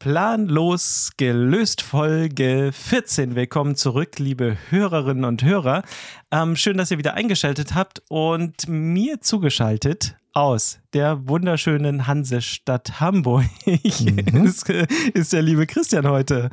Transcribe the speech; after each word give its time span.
Planlos 0.00 1.10
gelöst 1.18 1.82
Folge 1.82 2.70
14. 2.72 3.34
Willkommen 3.34 3.76
zurück, 3.76 4.18
liebe 4.18 4.56
Hörerinnen 4.70 5.26
und 5.26 5.44
Hörer. 5.44 5.82
Ähm, 6.30 6.56
schön, 6.56 6.78
dass 6.78 6.90
ihr 6.90 6.96
wieder 6.96 7.12
eingeschaltet 7.12 7.74
habt 7.74 8.00
und 8.08 8.66
mir 8.66 9.20
zugeschaltet 9.20 10.16
aus 10.32 10.80
der 10.94 11.28
wunderschönen 11.28 12.06
Hansestadt 12.06 12.98
Hamburg 12.98 13.44
mhm. 13.66 14.46
ist, 14.46 14.70
ist 14.70 15.34
der 15.34 15.42
liebe 15.42 15.66
Christian 15.66 16.08
heute. 16.08 16.48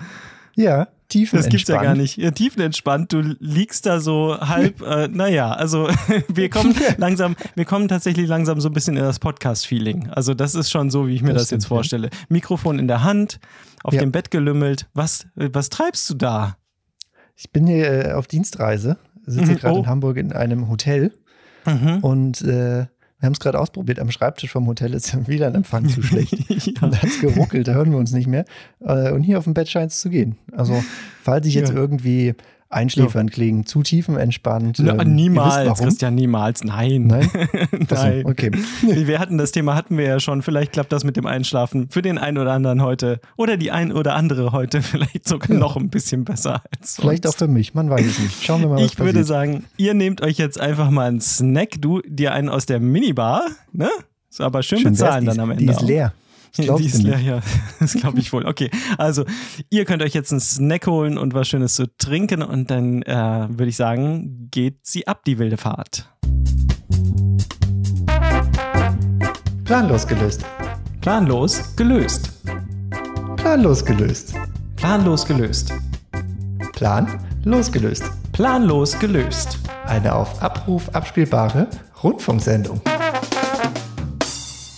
Ja, 0.57 0.87
tiefenentspannt. 1.07 1.45
Das 1.45 1.49
gibt's 1.49 1.67
ja 1.69 1.81
gar 1.81 1.95
nicht. 1.95 2.17
Ja, 2.17 2.31
tiefenentspannt. 2.31 3.13
Du 3.13 3.21
liegst 3.39 3.85
da 3.85 3.99
so 3.99 4.39
halb, 4.39 4.81
äh, 4.85 5.07
naja, 5.07 5.51
also 5.51 5.87
wir 6.27 6.49
kommen 6.49 6.75
langsam, 6.97 7.35
wir 7.55 7.65
kommen 7.65 7.87
tatsächlich 7.87 8.27
langsam 8.27 8.59
so 8.59 8.67
ein 8.67 8.73
bisschen 8.73 8.97
in 8.97 9.03
das 9.03 9.19
Podcast-Feeling. 9.19 10.09
Also 10.09 10.33
das 10.33 10.55
ist 10.55 10.71
schon 10.71 10.89
so, 10.89 11.07
wie 11.07 11.13
ich 11.13 11.21
mir 11.21 11.33
das, 11.33 11.43
das 11.43 11.51
jetzt 11.51 11.67
vorstelle. 11.67 12.09
Mikrofon 12.27 12.79
in 12.79 12.87
der 12.87 13.03
Hand, 13.03 13.39
auf 13.83 13.93
ja. 13.93 13.99
dem 13.99 14.11
Bett 14.11 14.31
gelümmelt. 14.31 14.87
Was, 14.95 15.27
was 15.35 15.69
treibst 15.69 16.09
du 16.09 16.15
da? 16.15 16.57
Ich 17.35 17.51
bin 17.51 17.67
hier 17.67 18.07
äh, 18.07 18.11
auf 18.13 18.25
Dienstreise, 18.25 18.97
sitze 19.27 19.51
mhm. 19.51 19.55
gerade 19.57 19.75
oh. 19.75 19.79
in 19.81 19.87
Hamburg 19.87 20.17
in 20.17 20.33
einem 20.33 20.69
Hotel 20.69 21.13
mhm. 21.67 21.99
und 21.99 22.41
äh, 22.41 22.87
wir 23.19 23.25
haben 23.25 23.33
es 23.33 23.39
gerade 23.39 23.59
ausprobiert. 23.59 23.99
Am 23.99 24.11
Schreibtisch 24.11 24.51
vom 24.51 24.67
Hotel 24.67 24.93
ist 24.93 25.11
ja 25.11 25.27
wieder 25.27 25.47
ein 25.47 25.55
Empfang 25.55 25.87
zu 25.87 26.01
schlecht. 26.03 26.33
ja. 26.49 26.87
Da 26.87 26.97
hat 26.97 27.03
es 27.03 27.19
geruckelt, 27.19 27.67
da 27.67 27.73
hören 27.73 27.91
wir 27.91 27.97
uns 27.97 28.11
nicht 28.11 28.27
mehr. 28.27 28.45
Äh, 28.79 29.11
und 29.11 29.23
hier 29.23 29.39
auf 29.39 29.45
dem 29.45 29.53
Bett 29.53 29.69
scheint 29.69 29.91
es 29.91 29.99
zu 29.99 30.09
gehen. 30.09 30.37
Also, 30.51 30.83
falls 31.21 31.47
ich 31.47 31.55
jetzt 31.55 31.69
ja. 31.69 31.75
irgendwie 31.75 32.35
einschläfern 32.69 33.29
klingen, 33.29 33.65
zu 33.65 33.81
tiefenentspannt. 33.81 34.79
Na, 34.79 34.99
ähm, 35.01 35.15
niemals, 35.15 35.79
Christian, 35.79 36.15
niemals. 36.15 36.63
Nein. 36.63 37.07
Nein? 37.07 37.29
Nein. 37.89 38.25
Okay. 38.25 38.51
wir 38.83 39.19
hatten 39.19 39.37
das 39.37 39.51
Thema, 39.51 39.75
hatten 39.75 39.97
wir 39.97 40.05
ja 40.05 40.19
schon. 40.19 40.41
Vielleicht 40.41 40.73
klappt 40.73 40.91
das 40.91 41.03
mit 41.03 41.15
dem 41.17 41.25
Einschlafen 41.25 41.89
für 41.89 42.01
den 42.01 42.17
einen 42.17 42.37
oder 42.37 42.51
anderen 42.51 42.81
heute 42.81 43.19
oder 43.37 43.57
die 43.57 43.71
ein 43.71 43.91
oder 43.91 44.15
andere 44.15 44.51
heute 44.51 44.81
vielleicht 44.81 45.27
sogar 45.27 45.51
ja. 45.51 45.59
noch 45.59 45.77
ein 45.77 45.89
bisschen 45.89 46.25
besser 46.25 46.61
als 46.71 46.95
sonst. 46.95 47.01
Vielleicht 47.01 47.27
auch 47.27 47.35
für 47.35 47.47
mich, 47.47 47.73
man 47.73 47.89
weiß 47.89 48.05
es 48.05 48.19
nicht. 48.19 48.43
Schauen 48.43 48.61
wir 48.61 48.69
mal, 48.69 48.75
was 48.75 48.81
Ich 48.81 48.97
passiert. 48.97 49.15
würde 49.15 49.23
sagen, 49.23 49.65
ihr 49.77 49.93
nehmt 49.93 50.21
euch 50.21 50.37
jetzt 50.37 50.59
einfach 50.59 50.89
mal 50.89 51.07
einen 51.07 51.21
Snack, 51.21 51.75
du 51.79 52.01
dir 52.01 52.33
einen 52.33 52.49
aus 52.49 52.65
der 52.65 52.79
Minibar, 52.79 53.43
ne? 53.71 53.89
Ist 54.29 54.41
aber 54.41 54.61
schön, 54.61 54.79
schön 54.79 54.91
bezahlen 54.91 55.25
dann 55.25 55.39
am 55.39 55.51
Ende. 55.51 55.63
Die 55.63 55.71
ist 55.71 55.81
leer. 55.81 56.13
Auch. 56.15 56.26
Das 56.67 56.77
die 56.77 56.87
ist 56.87 57.03
leer, 57.03 57.19
ja. 57.19 57.41
Das 57.79 57.93
glaube 57.93 58.19
ich 58.19 58.31
wohl. 58.33 58.45
Okay, 58.45 58.69
also 58.97 59.25
ihr 59.69 59.85
könnt 59.85 60.01
euch 60.01 60.13
jetzt 60.13 60.31
einen 60.31 60.41
Snack 60.41 60.87
holen 60.87 61.17
und 61.17 61.33
was 61.33 61.47
Schönes 61.47 61.75
zu 61.75 61.85
trinken 61.97 62.41
und 62.41 62.71
dann 62.71 63.01
äh, 63.03 63.47
würde 63.49 63.67
ich 63.67 63.75
sagen, 63.75 64.49
geht 64.51 64.79
sie 64.83 65.07
ab, 65.07 65.23
die 65.25 65.37
wilde 65.37 65.57
Fahrt. 65.57 66.09
Planlos 69.65 70.07
gelöst. 70.07 70.45
Planlos 71.01 71.75
gelöst. 71.75 72.31
Planlos 73.35 73.85
gelöst. 73.85 74.33
Planlos 74.77 75.25
gelöst. 75.25 75.73
Plan 76.77 77.07
losgelöst. 77.43 78.03
Planlos 78.33 78.99
gelöst. 78.99 79.57
Eine 79.85 80.13
auf 80.13 80.43
Abruf 80.43 80.89
abspielbare 80.89 81.67
Rundfunksendung. 82.03 82.81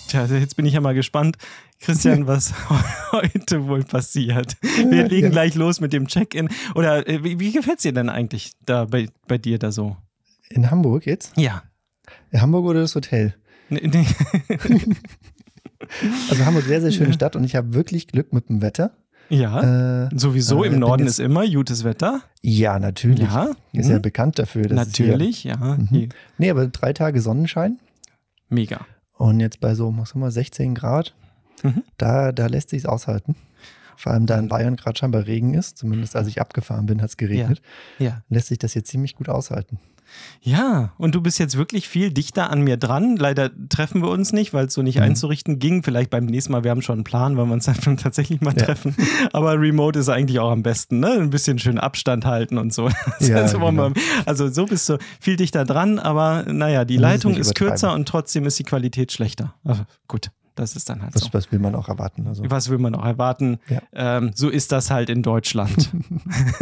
Tja, 0.10 0.26
jetzt 0.26 0.56
bin 0.56 0.66
ich 0.66 0.74
ja 0.74 0.82
mal 0.82 0.96
gespannt, 0.96 1.38
Christian, 1.80 2.26
was 2.28 2.52
heute 3.12 3.68
wohl 3.68 3.84
passiert. 3.84 4.58
Wir 4.62 5.08
legen 5.08 5.28
ja. 5.28 5.30
gleich 5.30 5.54
los 5.54 5.82
mit 5.82 5.94
dem 5.94 6.08
Check-in. 6.08 6.50
Oder 6.74 7.08
äh, 7.08 7.24
wie, 7.24 7.40
wie 7.40 7.52
gefällt 7.52 7.78
es 7.78 7.84
dir 7.84 7.94
denn 7.94 8.10
eigentlich 8.10 8.54
da 8.66 8.86
bei, 8.86 9.08
bei 9.28 9.38
dir 9.38 9.60
da 9.60 9.72
so? 9.72 9.98
In 10.50 10.72
Hamburg 10.72 11.06
jetzt? 11.06 11.38
Ja. 11.38 11.62
In 12.32 12.42
Hamburg 12.42 12.66
oder 12.66 12.82
das 12.82 12.96
Hotel? 12.96 13.36
Nee, 13.70 13.88
nee. 13.88 14.06
also 16.30 16.44
Hamburg, 16.44 16.66
sehr, 16.66 16.82
sehr 16.82 16.92
schöne 16.92 17.14
Stadt 17.14 17.36
und 17.36 17.44
ich 17.44 17.56
habe 17.56 17.76
wirklich 17.76 18.08
Glück 18.08 18.34
mit 18.34 18.50
dem 18.50 18.64
Wetter. 18.64 18.98
Ja, 19.30 20.06
äh, 20.06 20.10
sowieso 20.16 20.64
äh, 20.64 20.70
im 20.70 20.80
Norden 20.80 21.06
ist 21.06 21.20
immer 21.20 21.48
gutes 21.48 21.84
Wetter. 21.84 22.22
Ja, 22.42 22.80
natürlich. 22.80 23.20
Ja, 23.20 23.52
ist 23.74 23.86
mhm. 23.86 23.92
ja 23.92 24.00
bekannt 24.00 24.40
dafür. 24.40 24.74
natürlich, 24.74 25.44
ja. 25.44 25.78
Mhm. 25.78 26.10
Nee, 26.40 26.50
aber 26.50 26.66
drei 26.66 26.94
Tage 26.94 27.22
Sonnenschein. 27.22 27.78
Mega. 28.50 28.88
Und 29.20 29.42
jetzt 29.42 29.60
bei 29.60 29.76
so, 29.76 29.94
was 29.98 30.16
wir, 30.16 30.32
16 30.32 30.76
Grad, 30.76 31.14
mhm. 31.62 31.84
da, 31.98 32.32
da 32.32 32.48
lässt 32.48 32.70
sich 32.70 32.80
es 32.80 32.86
aushalten. 32.86 33.36
Vor 33.98 34.14
allem 34.14 34.26
da 34.26 34.40
in 34.40 34.48
Bayern 34.48 34.78
gerade 34.78 34.98
scheinbar 34.98 35.28
Regen 35.28 35.54
ist, 35.54 35.78
zumindest 35.78 36.16
als 36.16 36.30
ich 36.30 36.40
abgefahren 36.40 36.86
bin, 36.86 37.02
hat 37.02 37.10
es 37.10 37.18
geregnet. 37.18 37.62
Ja. 37.98 38.06
ja. 38.06 38.22
Lässt 38.30 38.48
sich 38.48 38.60
das 38.60 38.74
jetzt 38.76 38.90
ziemlich 38.90 39.16
gut 39.16 39.28
aushalten. 39.28 39.78
Ja, 40.42 40.94
und 40.98 41.16
du 41.16 41.22
bist 41.22 41.38
jetzt 41.40 41.58
wirklich 41.58 41.88
viel 41.90 42.12
dichter 42.12 42.50
an 42.50 42.62
mir 42.62 42.78
dran. 42.78 43.18
Leider 43.18 43.52
treffen 43.70 44.02
wir 44.02 44.10
uns 44.10 44.32
nicht, 44.32 44.54
weil 44.54 44.68
es 44.68 44.74
so 44.74 44.82
nicht 44.82 44.98
mhm. 44.98 45.04
einzurichten 45.04 45.60
ging. 45.60 45.84
Vielleicht 45.84 46.10
beim 46.10 46.26
nächsten 46.26 46.52
Mal, 46.54 46.64
wir 46.64 46.72
haben 46.72 46.82
schon 46.82 46.96
einen 46.96 47.04
Plan, 47.04 47.38
weil 47.38 47.46
wir 47.46 47.54
uns 47.54 47.66
dann 47.66 47.98
tatsächlich 47.98 48.42
mal 48.42 48.54
ja. 48.58 48.66
treffen. 48.66 48.96
Aber 49.34 49.60
Remote 49.60 50.00
ist 50.00 50.10
eigentlich 50.10 50.40
auch 50.40 50.52
am 50.52 50.64
besten, 50.64 51.00
ne? 51.00 51.12
Ein 51.12 51.30
bisschen 51.30 51.60
schön 51.60 51.78
Abstand 51.78 52.26
halten 52.26 52.58
und 52.58 52.74
so. 52.74 52.90
Ja, 53.20 53.38
also, 53.38 53.60
genau. 53.60 53.92
also, 54.26 54.48
so 54.48 54.66
bist 54.66 54.88
du 54.88 54.98
viel 55.20 55.36
dichter 55.36 55.66
dran, 55.66 56.00
aber 56.00 56.46
naja, 56.48 56.86
die 56.86 56.98
Leitung 56.98 57.36
ist 57.36 57.54
kürzer 57.54 57.94
und 57.94 58.08
trotzdem 58.08 58.46
ist 58.46 58.58
die 58.58 58.64
Qualität 58.64 59.12
schlechter. 59.12 59.56
Aber 59.64 59.86
gut. 60.08 60.32
Das 60.60 60.76
ist 60.76 60.90
dann 60.90 61.02
halt 61.02 61.16
was, 61.16 61.22
so. 61.22 61.30
Was 61.32 61.54
will 61.54 61.60
man 61.60 61.74
auch 61.74 61.88
erwarten? 61.88 62.28
Also. 62.28 62.44
Was 62.50 62.70
will 62.70 62.80
man 62.80 62.94
auch 62.94 63.06
erwarten? 63.06 63.60
Ja. 63.70 63.82
Ähm, 63.94 64.32
so 64.36 64.50
ist 64.50 64.74
das 64.74 64.92
halt 64.92 65.10
in 65.10 65.24
Deutschland. 65.24 65.90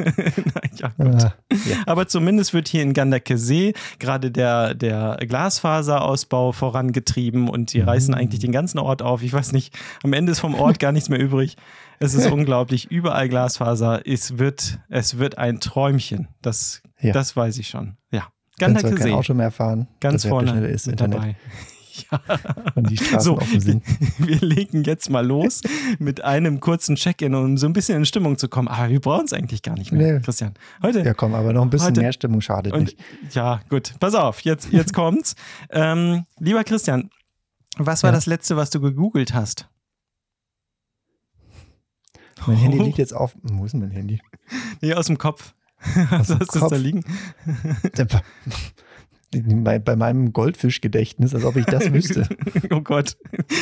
ja, 0.76 0.92
ah, 1.00 1.34
ja. 1.50 1.78
Aber 1.88 2.08
zumindest 2.08 2.54
wird 2.54 2.68
hier 2.68 2.84
in 2.84 2.94
Gandake 2.94 3.40
See 3.40 3.74
gerade 3.98 4.30
der, 4.30 4.76
der 4.76 5.18
Glasfaserausbau 5.28 6.52
vorangetrieben 6.52 7.50
und 7.50 7.74
die 7.74 7.82
mhm. 7.82 7.90
reißen 7.90 8.14
eigentlich 8.14 8.40
den 8.40 8.52
ganzen 8.52 8.78
Ort 8.78 9.02
auf. 9.02 9.24
Ich 9.24 9.34
weiß 9.34 9.52
nicht, 9.52 9.76
am 10.04 10.14
Ende 10.14 10.32
ist 10.32 10.42
vom 10.42 10.54
Ort 10.54 10.78
gar 10.78 10.92
nichts 10.92 11.10
mehr 11.10 11.20
übrig. 11.20 11.58
Es 12.00 12.14
ist 12.14 12.28
unglaublich. 12.32 12.92
Überall 12.92 13.30
Glasfaser. 13.30 14.06
Es 14.06 14.38
wird, 14.38 14.78
es 14.90 15.18
wird 15.18 15.40
ein 15.40 15.60
Träumchen. 15.60 16.28
Das, 16.44 16.84
das 17.02 17.36
weiß 17.36 17.58
ich 17.58 17.68
schon. 17.68 17.98
Ja. 18.12 18.28
Gandake 18.60 18.90
See. 18.90 19.10
kein 19.10 19.14
Auto 19.14 19.34
mehr 19.34 19.50
fahren. 19.50 19.88
Ganz 20.00 20.24
vorne 20.24 20.68
ist 20.68 20.88
Internet. 20.88 21.18
Dabei. 21.18 21.36
Ja. 22.12 22.22
Und 22.76 22.90
die 22.90 22.98
Straßen 22.98 23.20
so, 23.22 23.38
offen 23.38 23.60
sind. 23.60 23.84
Wir 24.18 24.40
legen 24.42 24.84
jetzt 24.84 25.10
mal 25.10 25.26
los 25.26 25.62
mit 26.00 26.24
einem 26.24 26.60
kurzen 26.60 26.96
Check-in, 26.96 27.34
um 27.36 27.58
so 27.58 27.66
ein 27.66 27.74
bisschen 27.74 27.98
in 27.98 28.06
Stimmung 28.06 28.38
zu 28.38 28.48
kommen. 28.50 28.68
Aber 28.68 28.90
wir 28.90 29.00
brauchen 29.00 29.26
es 29.26 29.34
eigentlich 29.34 29.62
gar 29.62 29.76
nicht 29.76 29.92
mehr, 29.92 30.16
nee. 30.16 30.20
Christian. 30.20 30.54
Heute. 30.82 31.02
Ja, 31.02 31.14
komm, 31.14 31.34
aber 31.34 31.54
noch 31.54 31.64
ein 31.64 31.70
bisschen 31.70 31.88
heute, 31.88 32.02
mehr 32.02 32.14
Stimmung 32.14 32.42
schadet 32.42 32.74
und, 32.74 32.84
nicht. 32.84 32.98
Ja, 33.32 33.62
gut. 33.70 33.94
Pass 34.00 34.16
auf, 34.16 34.42
jetzt, 34.42 34.72
jetzt 34.72 34.94
kommt's. 34.94 35.36
ähm, 35.70 36.26
lieber 36.40 36.64
Christian, 36.64 37.10
was 37.78 38.04
war 38.04 38.12
ja. 38.12 38.16
das 38.16 38.26
letzte, 38.26 38.58
was 38.58 38.70
du 38.70 38.80
gegoogelt 38.80 39.34
hast? 39.34 39.68
Mein 42.46 42.58
oh. 42.58 42.60
Handy 42.60 42.80
liegt 42.80 42.98
jetzt 42.98 43.14
auf. 43.14 43.36
Wo 43.42 43.66
ist 43.66 43.72
denn 43.72 43.82
mein 43.82 43.92
Handy? 43.92 44.22
Nee, 44.82 44.94
aus 44.94 45.08
dem 45.08 45.18
Kopf. 45.18 45.54
Was 46.10 46.30
hast 46.30 46.56
du 46.56 46.60
da 46.60 46.76
liegen? 46.76 47.04
bei, 49.32 49.96
meinem 49.96 50.34
Goldfischgedächtnis, 50.34 51.36
als 51.36 51.44
ob 51.44 51.56
ich 51.58 51.66
das 51.66 51.92
wüsste. 51.92 52.28
oh 52.72 52.82
Gott, 52.82 53.18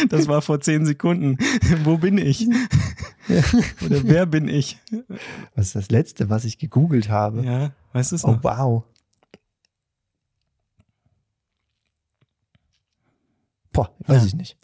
das 0.10 0.28
war 0.28 0.42
vor 0.42 0.60
zehn 0.62 0.86
Sekunden. 0.86 1.38
Wo 1.84 1.98
bin 1.98 2.18
ich? 2.18 2.48
Oder 3.86 4.04
wer 4.04 4.26
bin 4.26 4.48
ich? 4.48 4.78
Was 5.56 5.68
ist 5.68 5.76
das 5.76 5.90
Letzte, 5.90 6.30
was 6.30 6.46
ich 6.46 6.58
gegoogelt 6.60 7.10
habe? 7.10 7.44
Ja, 7.44 7.72
weißt 7.94 8.12
du 8.12 8.16
es 8.16 8.24
Oh, 8.26 8.32
noch? 8.34 8.44
wow. 8.44 8.84
Boah, 13.76 13.92
weiß 14.08 14.22
ja. 14.22 14.28
ich 14.28 14.36
nicht. 14.36 14.58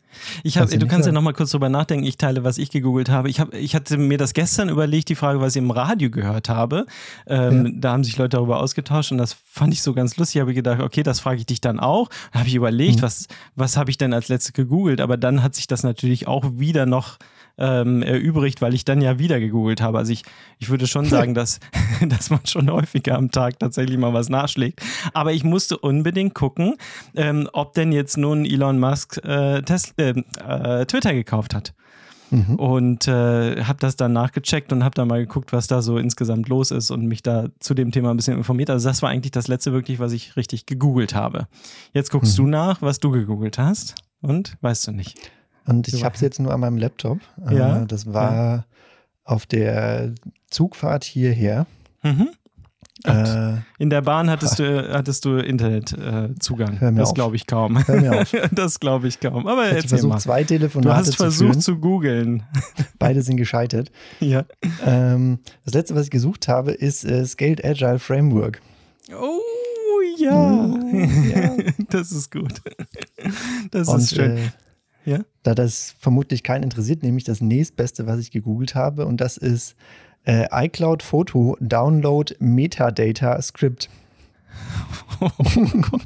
Ich 0.44 0.58
hab, 0.58 0.70
du 0.70 0.88
kannst 0.88 1.06
ja 1.06 1.14
noch 1.14 1.22
mal 1.22 1.34
kurz 1.34 1.52
drüber 1.52 1.70
nachdenken. 1.70 2.06
Ich 2.06 2.18
teile, 2.18 2.44
was 2.44 2.58
ich 2.58 2.70
gegoogelt 2.70 3.10
habe. 3.10 3.30
Ich, 3.30 3.40
hab, 3.40 3.54
ich 3.54 3.76
hatte 3.76 3.98
mir 3.98 4.18
das 4.18 4.34
gestern 4.34 4.70
überlegt, 4.70 5.10
die 5.10 5.16
Frage, 5.16 5.40
was 5.40 5.56
ich 5.56 5.62
im 5.62 5.72
Radio 5.72 6.10
gehört 6.10 6.50
habe. 6.50 6.86
Ähm, 7.28 7.66
ja. 7.66 7.72
Da 7.76 7.92
haben 7.94 8.04
sich 8.04 8.18
Leute 8.18 8.38
darüber 8.38 8.60
ausgetauscht 8.60 9.12
und 9.12 9.18
das 9.18 9.34
fand 9.34 9.74
ich 9.74 9.82
so 9.82 9.94
ganz 9.94 10.18
lustig. 10.18 10.36
Ich 10.38 10.42
habe 10.42 10.54
gedacht, 10.54 10.82
okay, 10.82 11.04
das 11.04 11.20
frage 11.20 11.40
ich 11.40 11.46
dich 11.46 11.62
dann 11.62 11.80
auch. 11.80 12.10
Dann 12.32 12.42
habe 12.42 12.50
ich 12.50 12.56
überlegt, 12.56 12.98
mhm. 12.98 13.04
was, 13.04 13.28
was 13.56 13.78
habe 13.78 13.90
ich 13.90 13.98
denn 13.98 14.14
als 14.14 14.28
letztes 14.28 14.54
gegoogelt? 14.54 15.02
Aber 15.02 15.18
dann 15.18 15.44
hat 15.44 15.56
sich 15.56 15.68
das 15.68 15.84
natürlich 15.84 16.28
auch 16.28 16.46
wieder 16.54 16.86
noch 16.86 17.18
ähm, 17.62 18.02
erübrigt, 18.02 18.62
weil 18.62 18.74
ich 18.74 18.84
dann 18.84 19.02
ja 19.02 19.20
wieder 19.20 19.40
gegoogelt 19.40 19.82
habe. 19.82 20.00
Also 20.00 20.12
ich, 20.12 20.24
ich 20.58 20.70
würde 20.70 20.88
schon 20.88 21.06
sagen, 21.06 21.34
dass, 21.34 21.59
dass 22.09 22.30
man 22.30 22.46
schon 22.46 22.70
häufiger 22.70 23.18
am 23.18 23.30
Tag 23.32 23.59
tatsächlich 23.59 23.97
mal 23.97 24.14
was 24.14 24.30
nachschlägt. 24.30 24.82
Aber 25.14 25.32
ich 25.32 25.44
musste 25.44 25.78
unbedingt 25.78 26.34
gucken, 26.34 26.76
ähm, 27.16 27.47
ob 27.53 27.74
denn 27.74 27.91
jetzt 27.91 28.18
nun 28.18 28.46
Elon 28.46 28.80
Musk 28.80 29.24
äh, 29.24 29.62
Tesla, 29.62 29.94
äh, 29.97 30.82
äh, 30.82 30.85
Twitter 30.85 31.14
gekauft 31.14 31.53
hat. 31.53 31.74
Mhm. 32.32 32.56
Und 32.56 33.08
äh, 33.08 33.64
habe 33.64 33.80
das 33.80 33.97
dann 33.97 34.14
nachgecheckt 34.14 34.72
und 34.72 34.84
habe 34.84 34.96
dann 34.96 35.09
mal 35.09 35.20
geguckt, 35.20 35.52
was 35.52 35.68
da 35.68 35.82
so 35.82 35.97
insgesamt 35.97 36.47
los 36.47 36.72
ist 36.72 36.90
und 36.90 37.06
mich 37.06 37.22
da 37.22 37.50
zu 37.59 37.74
dem 37.74 37.91
Thema 37.91 38.09
ein 38.09 38.18
bisschen 38.18 38.38
informiert. 38.38 38.70
Also 38.70 38.88
das 38.88 39.02
war 39.02 39.09
eigentlich 39.09 39.32
das 39.32 39.50
letzte 39.50 39.74
wirklich, 39.74 40.00
was 40.00 40.14
ich 40.14 40.38
richtig 40.38 40.66
gegoogelt 40.66 41.14
habe. 41.14 41.47
Jetzt 41.94 42.09
guckst 42.09 42.40
mhm. 42.40 42.44
du 42.44 42.50
nach, 42.50 42.82
was 42.82 43.02
du 43.02 43.12
gegoogelt 43.12 43.58
hast 43.58 43.96
und 44.22 44.56
weißt 44.62 44.88
du 44.88 44.91
nicht. 44.94 45.18
Und 45.72 45.88
ich 45.88 46.03
habe 46.03 46.16
es 46.16 46.22
jetzt 46.22 46.40
nur 46.40 46.53
an 46.53 46.59
meinem 46.59 46.78
Laptop. 46.78 47.20
Äh, 47.50 47.56
ja. 47.56 47.85
Das 47.85 48.12
war 48.12 48.34
ja. 48.34 48.66
auf 49.23 49.46
der 49.46 50.14
Zugfahrt 50.50 51.03
hierher. 51.03 51.66
Mhm. 52.03 52.29
Äh, 53.03 53.53
in 53.79 53.90
der 53.90 54.02
Bahn 54.02 54.29
hattest 54.29 54.59
du, 54.59 54.90
hattest 54.94 55.26
du 55.26 55.38
Internetzugang. 55.38 56.78
Äh, 56.78 56.94
das 56.94 57.14
glaube 57.14 57.35
ich 57.35 57.47
kaum. 57.47 57.84
Das 58.52 58.79
glaube 58.79 59.08
ich 59.08 59.20
kaum. 59.20 59.47
Aber 59.47 59.76
ich 59.76 59.88
versucht, 59.88 60.14
mal. 60.14 60.20
zwei 60.20 60.44
Telefonate 60.44 60.90
Du 60.90 60.96
hast 60.96 61.16
versucht 61.16 61.56
zu, 61.56 61.59
zu 61.59 61.78
googeln. 61.79 62.44
Beide 63.00 63.22
sind 63.22 63.38
gescheitert. 63.38 63.91
Ja. 64.20 64.46
Ähm, 64.85 65.40
das 65.66 65.73
letzte, 65.73 65.96
was 65.96 66.06
ich 66.06 66.12
gesucht 66.12 66.47
habe, 66.47 66.72
ist 66.72 67.03
äh, 67.03 67.26
Scaled 67.26 67.64
Agile 67.66 68.00
Framework. 68.00 68.62
Oh 69.12 69.40
ja. 70.18 70.68
Mm, 70.68 71.32
ja. 71.32 71.56
das 71.90 72.12
ist 72.12 72.32
gut. 72.32 72.62
Das 73.72 73.88
Und, 73.88 74.00
ist 74.00 74.16
schön. 74.16 74.52
Ja? 75.06 75.20
Da 75.44 75.56
das 75.56 75.96
vermutlich 76.00 76.44
keinen 76.44 76.64
interessiert, 76.64 77.03
nehme 77.03 77.18
ich 77.18 77.24
das 77.24 77.42
nächstbeste, 77.42 78.08
was 78.08 78.20
ich 78.20 78.32
gegoogelt 78.32 78.76
habe. 78.76 79.06
Und 79.06 79.22
das 79.22 79.38
ist 79.38 79.76
äh, 80.26 80.48
iCloud 80.52 81.03
Photo 81.03 81.58
Download 81.59 82.36
Metadata 82.40 83.42
Script. 83.42 83.90
Oh 85.20 85.30
Gott. 85.92 86.02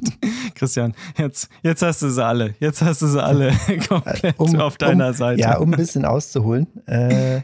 Christian, 0.54 0.94
jetzt, 1.16 1.48
jetzt 1.62 1.82
hast 1.82 2.02
du 2.02 2.10
sie 2.10 2.22
alle. 2.22 2.54
Jetzt 2.60 2.82
hast 2.82 3.00
du 3.00 3.06
sie 3.06 3.22
alle 3.22 3.50
komplett 3.88 4.38
um, 4.38 4.54
auf 4.56 4.76
deiner 4.76 5.08
um, 5.08 5.14
Seite. 5.14 5.40
Ja, 5.40 5.56
um 5.56 5.72
ein 5.72 5.76
bisschen 5.76 6.04
auszuholen. 6.04 6.66
Äh, 6.86 7.40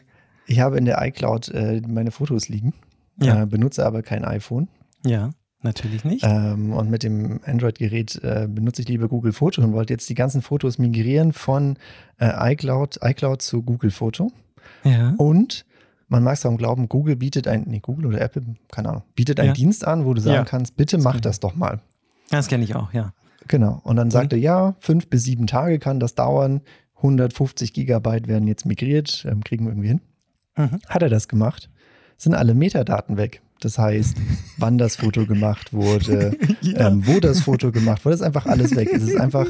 ich 0.47 0.61
habe 0.61 0.77
in 0.77 0.85
der 0.85 1.01
iCloud 1.03 1.49
äh, 1.49 1.81
meine 1.89 2.11
Fotos 2.11 2.51
liegen, 2.51 2.75
ja. 3.17 3.43
äh, 3.43 3.47
benutze 3.47 3.87
aber 3.87 4.03
kein 4.03 4.25
iPhone. 4.25 4.69
Ja, 5.05 5.31
natürlich 5.65 6.05
nicht. 6.05 6.25
Ähm, 6.27 6.73
und 6.73 6.91
mit 6.91 7.03
dem 7.03 7.41
Android-Gerät 7.45 8.23
äh, 8.23 8.49
benutze 8.49 8.83
ich 8.83 8.89
lieber 8.89 9.09
Google 9.09 9.33
Foto 9.33 9.63
und 9.63 9.73
wollte 9.73 9.93
jetzt 9.93 10.09
die 10.09 10.15
ganzen 10.15 10.43
Fotos 10.43 10.79
migrieren 10.79 11.33
von 11.33 11.77
äh, 12.19 12.53
iCloud, 12.53 12.99
iCloud 13.03 13.43
zu 13.43 13.63
Google 13.63 13.91
Foto. 13.91 14.31
Ja. 14.85 15.15
Und 15.19 15.65
man 16.09 16.23
mag 16.23 16.35
es 16.35 16.43
kaum 16.43 16.57
glauben, 16.57 16.89
Google 16.89 17.17
bietet 17.17 17.49
ein, 17.49 17.65
nee, 17.67 17.81
Google 17.81 18.07
oder 18.07 18.21
Apple, 18.21 18.43
keine 18.71 18.91
Ahnung, 18.91 19.03
bietet 19.15 19.41
einen 19.41 19.49
ja. 19.49 19.55
Dienst 19.55 19.87
an, 19.87 20.05
wo 20.05 20.15
du 20.15 20.21
sagen 20.21 20.35
ja. 20.35 20.45
kannst, 20.45 20.77
bitte 20.77 20.99
mach 20.99 21.21
das 21.21 21.41
doch 21.41 21.55
mal. 21.55 21.81
Das 22.31 22.49
kenne 22.49 22.65
ich 22.65 22.75
auch, 22.75 22.93
ja. 22.93 23.13
Genau. 23.49 23.81
Und 23.83 23.97
dann 23.97 24.11
sagt 24.11 24.33
er, 24.33 24.39
ja, 24.39 24.77
fünf 24.79 25.09
bis 25.09 25.25
sieben 25.25 25.47
Tage 25.47 25.79
kann 25.79 26.01
das 26.01 26.15
dauern. 26.15 26.61
150 26.97 27.73
Gigabyte 27.73 28.29
werden 28.29 28.47
jetzt 28.47 28.65
migriert, 28.65 29.27
ähm, 29.29 29.43
kriegen 29.43 29.65
wir 29.65 29.73
irgendwie 29.73 29.89
hin. 29.89 30.01
Mhm. 30.57 30.79
Hat 30.87 31.03
er 31.03 31.09
das 31.09 31.29
gemacht? 31.29 31.71
Sind 32.17 32.35
alle 32.35 32.55
Metadaten 32.55 33.17
weg. 33.17 33.43
Das 33.65 33.79
heißt, 33.79 34.17
wann 34.57 34.79
das 34.79 34.97
Foto 34.97 35.27
gemacht 35.27 35.73
wurde, 35.73 36.37
ja. 36.61 36.89
ähm, 36.89 37.07
wo 37.07 37.21
das 37.21 37.41
Foto 37.41 37.73
gemacht 37.73 38.05
wurde, 38.05 38.15
ist 38.15 38.23
einfach 38.23 38.47
alles 38.47 38.75
weg. 38.75 38.91
Es 38.93 39.03
ist 39.03 39.17
einfach 39.21 39.47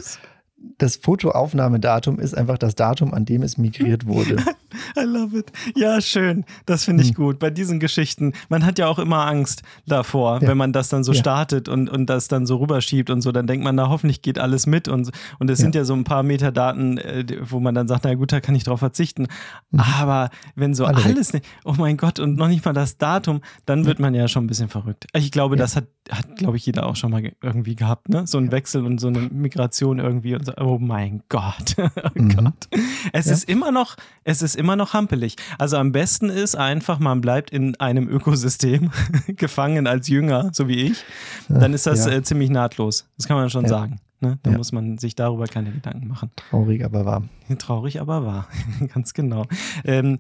das 0.79 0.97
Fotoaufnahmedatum 0.97 2.19
ist 2.19 2.37
einfach 2.37 2.59
das 2.59 2.75
Datum, 2.75 3.15
an 3.15 3.25
dem 3.25 3.43
es 3.43 3.59
migriert 3.59 4.07
wurde. 4.07 4.37
I 4.97 5.05
love 5.05 5.39
it. 5.39 5.53
Ja, 5.77 6.01
schön. 6.01 6.45
Das 6.67 6.85
finde 6.85 7.03
ich 7.03 7.11
hm. 7.11 7.15
gut. 7.15 7.39
Bei 7.39 7.51
diesen 7.51 7.81
Geschichten, 7.81 8.33
man 8.49 8.65
hat 8.65 8.79
ja 8.79 8.89
auch 8.89 8.99
immer 8.99 9.27
Angst 9.27 9.63
davor, 9.87 10.41
ja. 10.41 10.49
wenn 10.49 10.57
man 10.57 10.73
das 10.73 10.89
dann 10.89 11.05
so 11.05 11.13
ja. 11.13 11.21
startet 11.21 11.69
und, 11.69 11.89
und 11.89 12.07
das 12.07 12.29
dann 12.29 12.47
so 12.47 12.57
rüberschiebt 12.57 13.11
und 13.11 13.21
so, 13.21 13.33
dann 13.33 13.47
denkt 13.47 13.65
man, 13.65 13.75
na 13.75 13.89
hoffentlich 13.89 14.23
geht 14.23 14.39
alles 14.39 14.67
mit 14.67 14.89
und, 14.89 15.11
und 15.39 15.51
es 15.51 15.59
ja. 15.59 15.65
sind 15.65 15.75
ja 15.75 15.85
so 15.85 15.95
ein 15.95 16.05
paar 16.05 16.23
Metadaten, 16.23 16.99
äh, 16.99 17.25
wo 17.43 17.61
man 17.61 17.75
dann 17.75 17.89
sagt, 17.89 18.05
na 18.05 18.15
gut, 18.15 18.33
da 18.33 18.41
kann 18.41 18.55
ich 18.55 18.65
drauf 18.65 18.81
verzichten. 18.81 19.29
Mhm. 19.71 19.81
Aber 19.81 20.31
wenn 20.55 20.75
so 20.75 20.85
Alle 20.85 21.05
alles, 21.05 21.33
nicht, 21.33 21.45
oh 21.65 21.75
mein 21.77 21.97
Gott, 21.97 22.19
und 22.19 22.37
noch 22.37 22.49
nicht 22.49 22.65
mal 22.65 22.73
das 22.73 22.99
Datum, 22.99 23.41
dann 23.67 23.87
wird 23.87 23.99
man 23.99 24.15
ja 24.15 24.29
schon 24.29 24.45
ein 24.45 24.49
bisschen 24.49 24.69
verrückt. 24.69 25.07
Ich 25.15 25.31
glaube, 25.31 25.57
das 25.57 25.77
hat, 25.77 25.87
hat 26.11 26.37
glaube 26.37 26.57
ich, 26.57 26.67
jeder 26.67 26.87
auch 26.87 26.97
schon 26.97 27.11
mal 27.11 27.23
irgendwie 27.43 27.77
gehabt, 27.77 28.09
ne? 28.09 28.27
So 28.27 28.39
ein 28.39 28.51
Wechsel 28.53 28.85
und 28.85 29.01
so 29.01 29.09
eine 29.09 29.21
Migration 29.21 29.99
irgendwie 29.99 30.35
und 30.35 30.45
so 30.45 30.52
oh 30.59 30.79
mein 30.81 31.23
Gott. 31.29 31.77
oh 31.79 32.11
mhm. 32.15 32.37
Gott. 32.37 32.69
Es 33.13 33.27
ja. 33.27 33.33
ist 33.33 33.49
immer 33.49 33.71
noch, 33.71 33.97
es 34.25 34.43
ist 34.43 34.57
immer 34.57 34.77
noch 34.77 34.93
hampelig. 34.93 35.37
Also 35.59 35.77
am 35.77 35.93
besten 35.93 36.31
ist 36.31 36.55
einfach, 36.55 36.99
man 36.99 37.21
bleibt 37.21 37.51
in 37.51 37.79
einem 37.81 38.09
Ökosystem 38.09 38.91
gefangen 39.29 39.87
als 39.87 40.09
Jünger, 40.09 40.51
so 40.53 40.69
wie 40.69 40.83
ich. 40.83 41.05
Dann 41.49 41.75
ist 41.75 41.87
das 41.87 42.07
ja. 42.07 42.13
äh, 42.13 42.23
ziemlich 42.23 42.51
nahtlos. 42.51 43.07
Das 43.17 43.27
kann 43.27 43.37
man 43.37 43.51
schon 43.51 43.65
ja. 43.65 43.69
sagen. 43.69 44.01
Ne? 44.21 44.39
Da 44.45 44.53
muss 44.53 44.71
man 44.71 44.99
sich 44.99 45.17
darüber 45.17 45.47
keine 45.47 45.73
Gedanken 45.73 46.07
machen. 46.07 46.31
Traurig, 46.37 46.85
aber 46.85 47.05
wahr. 47.05 47.25
Traurig, 47.59 48.01
aber 48.01 48.25
wahr. 48.25 48.47
Ganz 48.95 49.15
genau. 49.15 49.47
Ähm, 49.85 50.19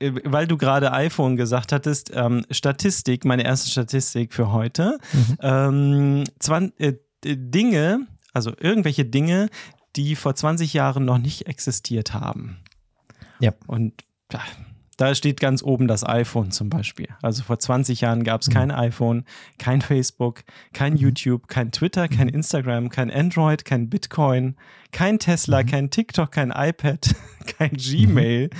äh, 0.00 0.12
weil 0.24 0.48
du 0.48 0.56
gerade 0.56 0.92
iPhone 0.92 1.36
gesagt 1.36 1.70
hattest, 1.70 2.10
ähm, 2.12 2.44
Statistik, 2.50 3.24
meine 3.24 3.44
erste 3.44 3.70
Statistik 3.70 4.34
für 4.34 4.52
heute. 4.52 4.98
Mhm. 5.12 5.36
Ähm, 5.40 6.24
20, 6.40 6.80
äh, 6.80 6.94
Dinge, 7.24 8.06
also 8.36 8.52
irgendwelche 8.60 9.06
Dinge, 9.06 9.48
die 9.96 10.14
vor 10.14 10.34
20 10.34 10.74
Jahren 10.74 11.06
noch 11.06 11.16
nicht 11.16 11.46
existiert 11.46 12.12
haben. 12.12 12.58
Ja. 13.40 13.52
Und 13.66 14.04
ja, 14.30 14.40
da 14.98 15.14
steht 15.14 15.40
ganz 15.40 15.62
oben 15.62 15.88
das 15.88 16.06
iPhone 16.06 16.50
zum 16.50 16.68
Beispiel. 16.68 17.08
Also 17.22 17.42
vor 17.42 17.58
20 17.58 18.02
Jahren 18.02 18.24
gab 18.24 18.42
es 18.42 18.48
mhm. 18.48 18.52
kein 18.52 18.70
iPhone, 18.70 19.24
kein 19.58 19.80
Facebook, 19.80 20.44
kein 20.74 20.92
mhm. 20.92 20.98
YouTube, 20.98 21.48
kein 21.48 21.72
Twitter, 21.72 22.08
kein 22.08 22.26
mhm. 22.28 22.34
Instagram, 22.34 22.90
kein 22.90 23.10
Android, 23.10 23.64
kein 23.64 23.88
Bitcoin, 23.88 24.56
kein 24.92 25.18
Tesla, 25.18 25.62
mhm. 25.62 25.66
kein 25.66 25.90
TikTok, 25.90 26.30
kein 26.30 26.50
iPad, 26.54 27.14
kein 27.58 27.72
Gmail, 27.72 28.50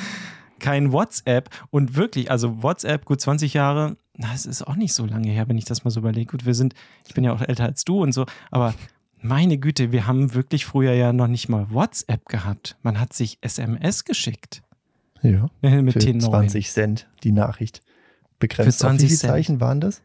kein 0.59 0.91
WhatsApp. 0.91 1.51
Und 1.71 1.97
wirklich, 1.97 2.31
also 2.31 2.63
WhatsApp, 2.63 3.05
gut 3.05 3.21
20 3.21 3.53
Jahre, 3.53 3.99
das 4.15 4.47
ist 4.47 4.67
auch 4.67 4.77
nicht 4.77 4.95
so 4.95 5.05
lange 5.05 5.29
her, 5.29 5.49
wenn 5.49 5.59
ich 5.59 5.67
das 5.67 5.85
mal 5.85 5.91
so 5.91 6.01
überlege. 6.01 6.31
Gut, 6.31 6.47
wir 6.47 6.55
sind, 6.55 6.75
ich 7.07 7.13
bin 7.13 7.25
ja 7.25 7.35
auch 7.35 7.43
älter 7.43 7.65
als 7.65 7.85
du 7.85 8.03
und 8.03 8.13
so, 8.13 8.25
aber 8.51 8.75
meine 9.27 9.59
Güte, 9.59 9.93
wir 9.93 10.07
haben 10.07 10.35
wirklich 10.35 10.67
früher 10.67 10.93
ja 10.93 11.13
noch 11.13 11.27
nicht 11.27 11.49
mal 11.49 11.71
WhatsApp 11.71 12.27
gehabt. 12.27 12.77
Man 12.83 13.01
hat 13.01 13.13
sich 13.13 13.39
SMS 13.41 14.05
geschickt. 14.05 14.63
Ja. 15.23 15.51
Mit 15.63 15.95
für 15.95 15.99
T9. 15.99 16.21
20 16.21 16.71
Cent 16.71 17.09
die 17.23 17.33
Nachricht. 17.33 17.83
Begrenzt. 18.39 18.79
Für 18.79 18.87
20 18.87 19.05
wie 19.05 19.09
viele 19.09 19.19
Cent. 19.19 19.31
Zeichen 19.33 19.61
waren 19.61 19.81
das? 19.81 20.03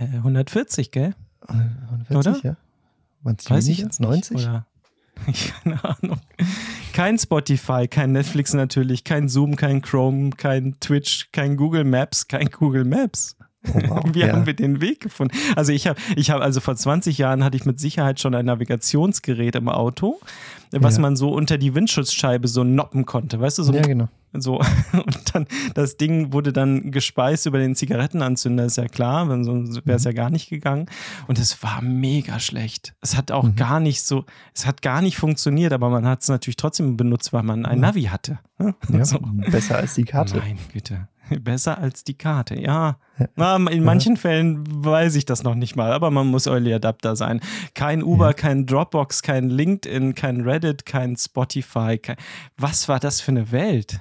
140, 0.00 0.90
gell? 0.90 1.14
140, 1.46 2.16
Oder? 2.16 2.40
ja. 2.42 2.56
Weiß 3.22 3.48
weniger? 3.48 3.58
ich 3.70 3.78
jetzt 3.78 4.00
90? 4.00 4.36
Oder? 4.36 4.66
Keine 5.62 5.84
Ahnung. 5.84 6.20
Kein 6.92 7.18
Spotify, 7.18 7.88
kein 7.88 8.12
Netflix 8.12 8.54
natürlich, 8.54 9.04
kein 9.04 9.28
Zoom, 9.28 9.56
kein 9.56 9.82
Chrome, 9.82 10.30
kein 10.30 10.78
Twitch, 10.80 11.30
kein 11.32 11.56
Google 11.56 11.84
Maps, 11.84 12.28
kein 12.28 12.50
Google 12.50 12.84
Maps. 12.84 13.36
Oh, 13.74 13.80
wow. 13.88 14.04
Wie 14.12 14.20
ja. 14.20 14.32
haben 14.32 14.46
wir 14.46 14.54
den 14.54 14.80
Weg 14.80 15.00
gefunden? 15.00 15.36
Also 15.56 15.72
ich 15.72 15.86
habe, 15.86 16.00
ich 16.16 16.30
habe, 16.30 16.42
also 16.42 16.60
vor 16.60 16.76
20 16.76 17.18
Jahren 17.18 17.44
hatte 17.44 17.56
ich 17.56 17.64
mit 17.64 17.78
Sicherheit 17.80 18.20
schon 18.20 18.34
ein 18.34 18.46
Navigationsgerät 18.46 19.56
im 19.56 19.68
Auto, 19.68 20.18
was 20.72 20.96
ja. 20.96 21.02
man 21.02 21.16
so 21.16 21.30
unter 21.30 21.58
die 21.58 21.74
Windschutzscheibe 21.74 22.48
so 22.48 22.64
noppen 22.64 23.06
konnte, 23.06 23.40
weißt 23.40 23.58
du? 23.58 23.62
So, 23.62 23.72
ja, 23.72 23.82
genau. 23.82 24.08
So, 24.34 24.60
und 24.92 25.34
dann, 25.34 25.46
das 25.74 25.96
Ding 25.96 26.32
wurde 26.32 26.52
dann 26.52 26.90
gespeist 26.90 27.46
über 27.46 27.58
den 27.58 27.74
Zigarettenanzünder, 27.74 28.64
ist 28.64 28.76
ja 28.76 28.86
klar, 28.86 29.26
sonst 29.42 29.86
wäre 29.86 29.96
es 29.96 30.04
mhm. 30.04 30.10
ja 30.10 30.12
gar 30.12 30.30
nicht 30.30 30.50
gegangen. 30.50 30.86
Und 31.26 31.38
es 31.38 31.62
war 31.62 31.80
mega 31.82 32.38
schlecht. 32.38 32.94
Es 33.00 33.16
hat 33.16 33.32
auch 33.32 33.44
mhm. 33.44 33.56
gar 33.56 33.80
nicht 33.80 34.02
so, 34.02 34.24
es 34.54 34.66
hat 34.66 34.82
gar 34.82 35.00
nicht 35.00 35.16
funktioniert, 35.16 35.72
aber 35.72 35.88
man 35.88 36.06
hat 36.06 36.22
es 36.22 36.28
natürlich 36.28 36.56
trotzdem 36.56 36.96
benutzt, 36.96 37.32
weil 37.32 37.42
man 37.42 37.64
ein 37.64 37.80
Navi 37.80 38.04
hatte. 38.04 38.38
Ne? 38.58 38.74
Ja, 38.92 39.04
so. 39.04 39.18
Besser 39.50 39.76
als 39.78 39.94
die 39.94 40.04
Karte. 40.04 40.36
Nein, 40.36 40.58
bitte. 40.72 41.08
Besser 41.40 41.78
als 41.78 42.04
die 42.04 42.16
Karte, 42.16 42.60
ja. 42.60 42.98
Na, 43.36 43.56
in 43.56 43.84
manchen 43.84 44.14
ja. 44.14 44.20
Fällen 44.20 44.64
weiß 44.84 45.16
ich 45.16 45.24
das 45.24 45.42
noch 45.42 45.54
nicht 45.54 45.76
mal, 45.76 45.92
aber 45.92 46.10
man 46.10 46.28
muss 46.28 46.46
Early 46.46 46.72
Adapter 46.72 47.16
sein. 47.16 47.40
Kein 47.74 48.02
Uber, 48.02 48.28
ja. 48.28 48.32
kein 48.32 48.66
Dropbox, 48.66 49.22
kein 49.22 49.50
LinkedIn, 49.50 50.14
kein 50.14 50.42
Reddit, 50.42 50.86
kein 50.86 51.16
Spotify. 51.16 51.98
Kein 51.98 52.16
Was 52.56 52.88
war 52.88 53.00
das 53.00 53.20
für 53.20 53.32
eine 53.32 53.50
Welt? 53.50 54.00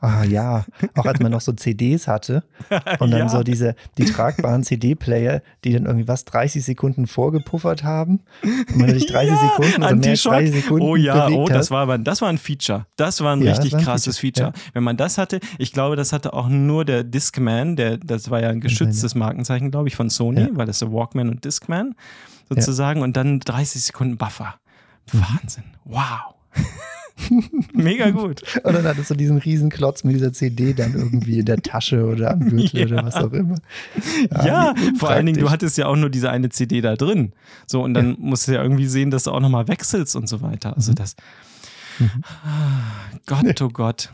Ah 0.00 0.22
ja, 0.22 0.64
auch 0.94 1.06
als 1.06 1.18
man 1.18 1.32
noch 1.32 1.40
so 1.40 1.52
CDs 1.52 2.06
hatte 2.06 2.44
und 3.00 3.10
dann 3.10 3.20
ja. 3.20 3.28
so 3.28 3.42
diese, 3.42 3.74
die 3.96 4.04
tragbaren 4.04 4.62
CD-Player, 4.62 5.42
die 5.64 5.72
dann 5.72 5.86
irgendwie 5.86 6.06
was 6.06 6.24
30 6.24 6.64
Sekunden 6.64 7.08
vorgepuffert 7.08 7.82
haben 7.82 8.20
und 8.44 8.76
man 8.76 8.94
sich 8.94 9.06
30 9.06 9.30
ja, 9.32 9.48
Sekunden 9.48 9.82
oder 9.82 9.96
mehr 9.96 10.10
als 10.10 10.22
30 10.22 10.62
Sekunden 10.62 10.86
Oh 10.86 10.94
ja, 10.94 11.28
oh, 11.28 11.48
das 11.48 11.72
war, 11.72 11.82
aber, 11.82 11.98
das 11.98 12.22
war 12.22 12.28
ein 12.28 12.38
Feature. 12.38 12.86
Das 12.94 13.20
war 13.22 13.34
ein 13.34 13.42
ja, 13.42 13.50
richtig 13.50 13.72
war 13.72 13.80
ein 13.80 13.84
krasses 13.84 14.18
Feature. 14.18 14.52
Feature. 14.52 14.70
Wenn 14.72 14.84
man 14.84 14.96
das 14.96 15.18
hatte, 15.18 15.40
ich 15.58 15.72
glaube, 15.72 15.96
das 15.96 16.12
hatte 16.12 16.32
auch 16.32 16.48
nur 16.48 16.84
der 16.84 17.02
Discman, 17.02 17.74
der, 17.74 17.96
das 17.96 18.30
war 18.30 18.40
ja 18.40 18.50
ein 18.50 18.60
geschütztes 18.60 19.16
Markenzeichen, 19.16 19.72
glaube 19.72 19.88
ich, 19.88 19.96
von 19.96 20.10
Sony, 20.10 20.48
weil 20.52 20.66
das 20.66 20.78
der 20.78 20.92
Walkman 20.92 21.28
und 21.28 21.44
Discman 21.44 21.96
sozusagen 22.48 23.02
und 23.02 23.16
dann 23.16 23.40
30 23.40 23.82
Sekunden 23.82 24.16
Buffer. 24.16 24.54
Mhm. 25.12 25.20
Wahnsinn. 25.22 25.64
Wow. 25.84 26.34
Mega 27.72 28.10
gut. 28.10 28.42
Und 28.62 28.74
dann 28.74 28.84
hattest 28.84 29.10
du 29.10 29.14
diesen 29.14 29.38
riesen 29.38 29.70
Klotz 29.70 30.04
mit 30.04 30.14
dieser 30.14 30.32
CD 30.32 30.72
dann 30.72 30.94
irgendwie 30.94 31.40
in 31.40 31.44
der 31.44 31.58
Tasche 31.58 32.04
oder 32.06 32.32
am 32.32 32.48
Gürtel 32.48 32.80
ja. 32.80 32.86
oder 32.86 33.04
was 33.04 33.14
auch 33.16 33.32
immer. 33.32 33.56
Ja, 34.30 34.46
ja 34.46 34.74
vor 34.98 35.10
allen 35.10 35.26
Dingen, 35.26 35.38
du 35.38 35.50
hattest 35.50 35.78
ja 35.78 35.86
auch 35.86 35.96
nur 35.96 36.10
diese 36.10 36.30
eine 36.30 36.48
CD 36.48 36.80
da 36.80 36.96
drin. 36.96 37.32
So, 37.66 37.82
und 37.82 37.94
dann 37.94 38.10
ja. 38.10 38.16
musst 38.18 38.48
du 38.48 38.52
ja 38.52 38.62
irgendwie 38.62 38.86
sehen, 38.86 39.10
dass 39.10 39.24
du 39.24 39.32
auch 39.32 39.40
nochmal 39.40 39.68
wechselst 39.68 40.16
und 40.16 40.28
so 40.28 40.42
weiter. 40.42 40.76
Also 40.76 40.92
mhm. 40.92 40.96
das. 40.96 41.16
Mhm. 41.98 42.24
Gott, 43.26 43.62
oh 43.62 43.68
Gott. 43.68 44.10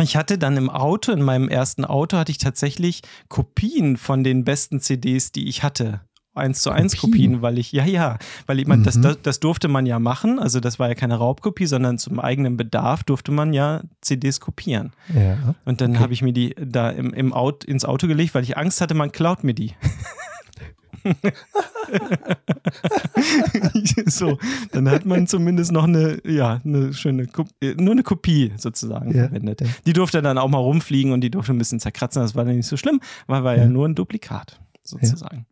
Ich 0.00 0.16
hatte 0.16 0.38
dann 0.38 0.56
im 0.56 0.70
Auto, 0.70 1.12
in 1.12 1.22
meinem 1.22 1.48
ersten 1.48 1.84
Auto, 1.84 2.16
hatte 2.16 2.32
ich 2.32 2.38
tatsächlich 2.38 3.02
Kopien 3.28 3.96
von 3.96 4.24
den 4.24 4.44
besten 4.44 4.80
CDs, 4.80 5.30
die 5.30 5.48
ich 5.48 5.62
hatte. 5.62 6.00
Eins 6.34 6.62
zu 6.62 6.70
eins 6.70 6.96
Kopien, 6.96 7.42
weil 7.42 7.58
ich, 7.58 7.72
ja, 7.72 7.84
ja, 7.84 8.18
weil 8.46 8.58
ich 8.58 8.66
meine, 8.66 8.80
mhm. 8.80 8.84
das, 8.84 9.00
das, 9.00 9.18
das, 9.22 9.40
durfte 9.40 9.68
man 9.68 9.86
ja 9.86 9.98
machen. 9.98 10.38
Also 10.38 10.60
das 10.60 10.78
war 10.78 10.88
ja 10.88 10.94
keine 10.94 11.16
Raubkopie, 11.16 11.66
sondern 11.66 11.98
zum 11.98 12.20
eigenen 12.20 12.56
Bedarf 12.56 13.04
durfte 13.04 13.32
man 13.32 13.52
ja 13.52 13.82
CDs 14.00 14.40
kopieren. 14.40 14.92
Ja. 15.14 15.54
Und 15.64 15.80
dann 15.80 15.92
okay. 15.92 16.00
habe 16.00 16.12
ich 16.12 16.22
mir 16.22 16.32
die 16.32 16.54
da 16.58 16.90
im, 16.90 17.12
im 17.14 17.32
Auto, 17.32 17.66
ins 17.66 17.84
Auto 17.84 18.06
gelegt, 18.06 18.34
weil 18.34 18.42
ich 18.42 18.56
Angst 18.56 18.80
hatte, 18.80 18.94
man 18.94 19.12
klaut 19.12 19.44
mir 19.44 19.54
die. 19.54 19.74
so, 24.06 24.38
dann 24.72 24.88
hat 24.88 25.04
man 25.04 25.26
zumindest 25.26 25.70
noch 25.70 25.84
eine, 25.84 26.18
ja, 26.24 26.62
eine 26.64 26.94
schöne, 26.94 27.28
nur 27.76 27.92
eine 27.92 28.02
Kopie 28.02 28.52
sozusagen 28.56 29.14
ja, 29.14 29.24
verwendet. 29.24 29.60
Ja. 29.60 29.66
Die 29.86 29.92
durfte 29.92 30.22
dann 30.22 30.38
auch 30.38 30.48
mal 30.48 30.58
rumfliegen 30.58 31.12
und 31.12 31.20
die 31.20 31.30
durfte 31.30 31.52
ein 31.52 31.58
bisschen 31.58 31.78
zerkratzen. 31.80 32.22
Das 32.22 32.34
war 32.34 32.44
dann 32.44 32.56
nicht 32.56 32.66
so 32.66 32.78
schlimm, 32.78 33.00
weil 33.26 33.44
war 33.44 33.54
ja, 33.54 33.64
ja 33.64 33.68
nur 33.68 33.86
ein 33.86 33.94
Duplikat 33.94 34.58
sozusagen. 34.82 35.46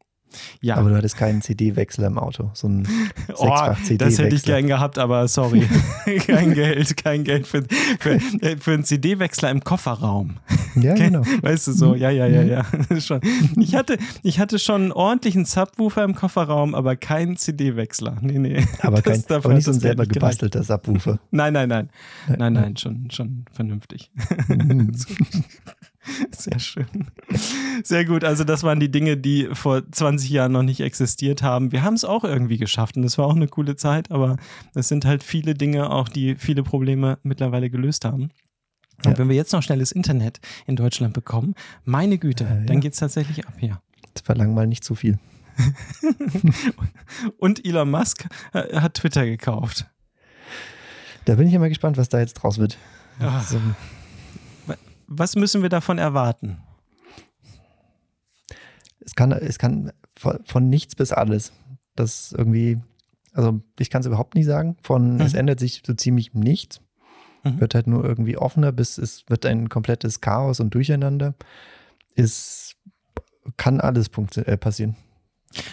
Ja. 0.60 0.76
Aber 0.76 0.90
du 0.90 0.96
hattest 0.96 1.16
keinen 1.16 1.42
CD-Wechsler 1.42 2.06
im 2.06 2.18
Auto, 2.18 2.50
so 2.54 2.68
ein 2.68 2.84
sechsfach 3.26 3.82
CD-Wechsler. 3.82 3.96
Das 3.98 4.18
hätte 4.18 4.36
ich 4.36 4.42
gern 4.44 4.66
gehabt, 4.66 4.98
aber 4.98 5.28
sorry. 5.28 5.66
kein 6.26 6.54
Geld, 6.54 6.96
kein 6.96 7.24
Geld 7.24 7.46
für, 7.46 7.64
für, 7.98 8.18
für 8.58 8.72
einen 8.72 8.84
CD-Wechsler 8.84 9.50
im 9.50 9.62
Kofferraum. 9.62 10.38
Ja, 10.76 10.94
genau. 10.94 11.22
Weißt 11.42 11.66
du 11.66 11.72
so, 11.72 11.94
ja, 11.94 12.10
ja, 12.10 12.26
ja, 12.26 12.42
ja. 12.42 12.64
schon. 13.00 13.20
Ich, 13.56 13.74
hatte, 13.74 13.98
ich 14.22 14.38
hatte 14.38 14.58
schon 14.58 14.82
einen 14.82 14.92
ordentlichen 14.92 15.44
Subwoofer 15.44 16.04
im 16.04 16.14
Kofferraum, 16.14 16.74
aber 16.74 16.96
keinen 16.96 17.36
CD-Wechsler. 17.36 18.16
Nee, 18.20 18.38
nee. 18.38 18.64
Aber, 18.80 19.02
kein, 19.02 19.22
aber 19.28 19.54
nicht 19.54 19.64
so 19.64 19.72
ein 19.72 19.80
selber 19.80 20.06
gebastelter 20.06 20.62
Subwoofer. 20.62 21.18
Nein, 21.30 21.52
nein, 21.52 21.68
nein. 21.68 21.90
Nein, 22.28 22.52
nein, 22.52 22.76
schon, 22.76 23.10
schon 23.10 23.44
vernünftig. 23.52 24.10
Sehr 26.36 26.58
schön. 26.58 26.86
Sehr 27.84 28.04
gut. 28.04 28.24
Also, 28.24 28.44
das 28.44 28.62
waren 28.62 28.80
die 28.80 28.90
Dinge, 28.90 29.16
die 29.16 29.48
vor 29.52 29.82
20 29.90 30.30
Jahren 30.30 30.52
noch 30.52 30.62
nicht 30.62 30.80
existiert 30.80 31.42
haben. 31.42 31.72
Wir 31.72 31.82
haben 31.82 31.94
es 31.94 32.04
auch 32.04 32.24
irgendwie 32.24 32.58
geschafft 32.58 32.96
und 32.96 33.04
es 33.04 33.18
war 33.18 33.26
auch 33.26 33.36
eine 33.36 33.48
coole 33.48 33.76
Zeit, 33.76 34.10
aber 34.10 34.36
es 34.74 34.88
sind 34.88 35.04
halt 35.04 35.22
viele 35.22 35.54
Dinge 35.54 35.90
auch, 35.90 36.08
die 36.08 36.34
viele 36.34 36.62
Probleme 36.62 37.18
mittlerweile 37.22 37.70
gelöst 37.70 38.04
haben. 38.04 38.30
Und 39.04 39.12
ja. 39.12 39.18
wenn 39.18 39.28
wir 39.28 39.36
jetzt 39.36 39.52
noch 39.52 39.62
schnelles 39.62 39.92
Internet 39.92 40.40
in 40.66 40.76
Deutschland 40.76 41.14
bekommen, 41.14 41.54
meine 41.84 42.18
Güte, 42.18 42.44
äh, 42.44 42.48
ja. 42.48 42.64
dann 42.66 42.80
geht 42.80 42.92
es 42.92 42.98
tatsächlich 42.98 43.46
ab 43.46 43.54
hier. 43.58 43.80
Jetzt 44.06 44.26
verlangen 44.26 44.54
mal 44.54 44.66
nicht 44.66 44.84
zu 44.84 44.94
viel. 44.94 45.18
und 47.38 47.64
Elon 47.64 47.90
Musk 47.90 48.26
äh, 48.54 48.80
hat 48.80 48.94
Twitter 48.94 49.26
gekauft. 49.26 49.86
Da 51.24 51.36
bin 51.36 51.46
ich 51.46 51.54
immer 51.54 51.68
gespannt, 51.68 51.96
was 51.96 52.08
da 52.08 52.18
jetzt 52.18 52.34
draus 52.34 52.58
wird. 52.58 52.78
Also, 53.18 53.60
was 55.18 55.36
müssen 55.36 55.62
wir 55.62 55.68
davon 55.68 55.98
erwarten? 55.98 56.58
Es 59.00 59.14
kann, 59.14 59.32
es 59.32 59.58
kann 59.58 59.92
von 60.14 60.68
nichts 60.68 60.94
bis 60.94 61.12
alles. 61.12 61.52
Das 61.96 62.32
irgendwie, 62.32 62.80
also 63.32 63.60
ich 63.78 63.90
kann 63.90 64.00
es 64.00 64.06
überhaupt 64.06 64.34
nicht 64.34 64.46
sagen. 64.46 64.76
Von 64.82 65.14
mhm. 65.14 65.20
es 65.20 65.34
ändert 65.34 65.60
sich 65.60 65.82
so 65.86 65.94
ziemlich 65.94 66.34
nichts. 66.34 66.80
Mhm. 67.44 67.60
Wird 67.60 67.74
halt 67.74 67.86
nur 67.86 68.04
irgendwie 68.04 68.36
offener, 68.36 68.72
bis 68.72 68.98
es 68.98 69.24
wird 69.28 69.44
ein 69.46 69.68
komplettes 69.68 70.20
Chaos 70.20 70.60
und 70.60 70.74
Durcheinander. 70.74 71.34
Es 72.14 72.76
kann 73.56 73.80
alles 73.80 74.10
äh, 74.36 74.56
passieren. 74.56 74.96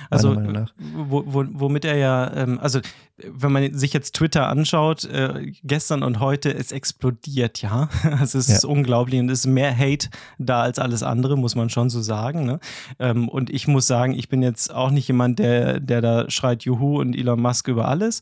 Also, 0.09 0.35
wo, 0.77 1.23
wo, 1.25 1.45
womit 1.51 1.85
er 1.85 1.95
ja, 1.95 2.33
ähm, 2.35 2.59
also 2.59 2.79
wenn 3.23 3.51
man 3.51 3.73
sich 3.73 3.93
jetzt 3.93 4.15
Twitter 4.15 4.47
anschaut, 4.47 5.05
äh, 5.05 5.51
gestern 5.63 6.03
und 6.03 6.19
heute, 6.19 6.53
es 6.53 6.71
explodiert, 6.71 7.61
ja. 7.61 7.89
Also 8.19 8.37
es 8.39 8.47
ja. 8.47 8.55
ist 8.55 8.65
unglaublich 8.65 9.19
und 9.19 9.29
es 9.29 9.39
ist 9.39 9.47
mehr 9.47 9.77
Hate 9.77 10.09
da 10.37 10.61
als 10.61 10.79
alles 10.79 11.03
andere, 11.03 11.37
muss 11.37 11.55
man 11.55 11.69
schon 11.69 11.89
so 11.89 12.01
sagen. 12.01 12.45
Ne? 12.45 12.59
Ähm, 12.99 13.29
und 13.29 13.49
ich 13.49 13.67
muss 13.67 13.87
sagen, 13.87 14.13
ich 14.13 14.29
bin 14.29 14.41
jetzt 14.41 14.73
auch 14.73 14.91
nicht 14.91 15.07
jemand, 15.07 15.39
der, 15.39 15.79
der 15.79 16.01
da 16.01 16.29
schreit 16.29 16.63
Juhu 16.63 16.99
und 16.99 17.15
Elon 17.15 17.41
Musk 17.41 17.67
über 17.67 17.87
alles. 17.87 18.21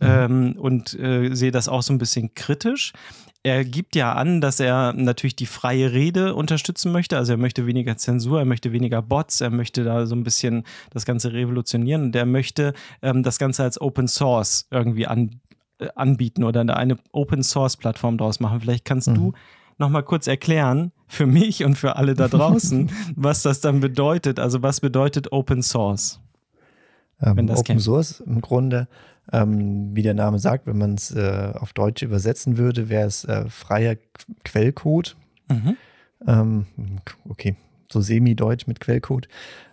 Mhm. 0.00 0.06
Ähm, 0.08 0.56
und 0.58 0.98
äh, 0.98 1.34
sehe 1.34 1.50
das 1.50 1.68
auch 1.68 1.82
so 1.82 1.92
ein 1.92 1.98
bisschen 1.98 2.34
kritisch 2.34 2.92
er 3.42 3.64
gibt 3.64 3.94
ja 3.94 4.12
an, 4.12 4.40
dass 4.40 4.60
er 4.60 4.92
natürlich 4.92 5.36
die 5.36 5.46
freie 5.46 5.92
Rede 5.92 6.34
unterstützen 6.34 6.92
möchte. 6.92 7.16
Also 7.16 7.32
er 7.32 7.38
möchte 7.38 7.66
weniger 7.66 7.96
Zensur, 7.96 8.40
er 8.40 8.44
möchte 8.44 8.72
weniger 8.72 9.00
Bots, 9.00 9.40
er 9.40 9.50
möchte 9.50 9.84
da 9.84 10.06
so 10.06 10.14
ein 10.14 10.24
bisschen 10.24 10.64
das 10.90 11.06
Ganze 11.06 11.32
revolutionieren 11.32 12.04
und 12.04 12.16
er 12.16 12.26
möchte 12.26 12.74
ähm, 13.00 13.22
das 13.22 13.38
Ganze 13.38 13.62
als 13.62 13.80
Open 13.80 14.08
Source 14.08 14.66
irgendwie 14.70 15.06
an, 15.06 15.40
äh, 15.78 15.88
anbieten 15.94 16.42
oder 16.44 16.60
eine 16.76 16.98
Open 17.12 17.42
Source 17.42 17.76
Plattform 17.76 18.18
draus 18.18 18.40
machen. 18.40 18.60
Vielleicht 18.60 18.84
kannst 18.84 19.08
mhm. 19.08 19.14
du 19.14 19.32
noch 19.78 19.88
mal 19.88 20.02
kurz 20.02 20.26
erklären 20.26 20.90
für 21.06 21.26
mich 21.26 21.64
und 21.64 21.76
für 21.76 21.96
alle 21.96 22.14
da 22.14 22.26
draußen, 22.28 22.90
was 23.14 23.42
das 23.42 23.60
dann 23.60 23.78
bedeutet. 23.80 24.40
Also 24.40 24.62
was 24.62 24.80
bedeutet 24.80 25.32
Open 25.32 25.62
Source? 25.62 26.20
Ähm, 27.22 27.48
Open 27.48 27.64
kennt. 27.64 27.82
Source 27.82 28.20
im 28.20 28.40
Grunde 28.40 28.88
ähm, 29.32 29.94
wie 29.94 30.02
der 30.02 30.14
Name 30.14 30.38
sagt, 30.38 30.66
wenn 30.66 30.78
man 30.78 30.94
es 30.94 31.10
äh, 31.10 31.52
auf 31.54 31.72
Deutsch 31.72 32.02
übersetzen 32.02 32.58
würde, 32.58 32.88
wäre 32.88 33.06
es 33.06 33.24
äh, 33.24 33.48
freier 33.48 33.96
Quellcode. 34.44 35.16
Mhm. 35.50 35.76
Ähm, 36.26 36.66
okay, 37.28 37.56
so 37.90 38.00
semi-deutsch 38.00 38.66
mit 38.66 38.80
Quellcode. 38.80 39.28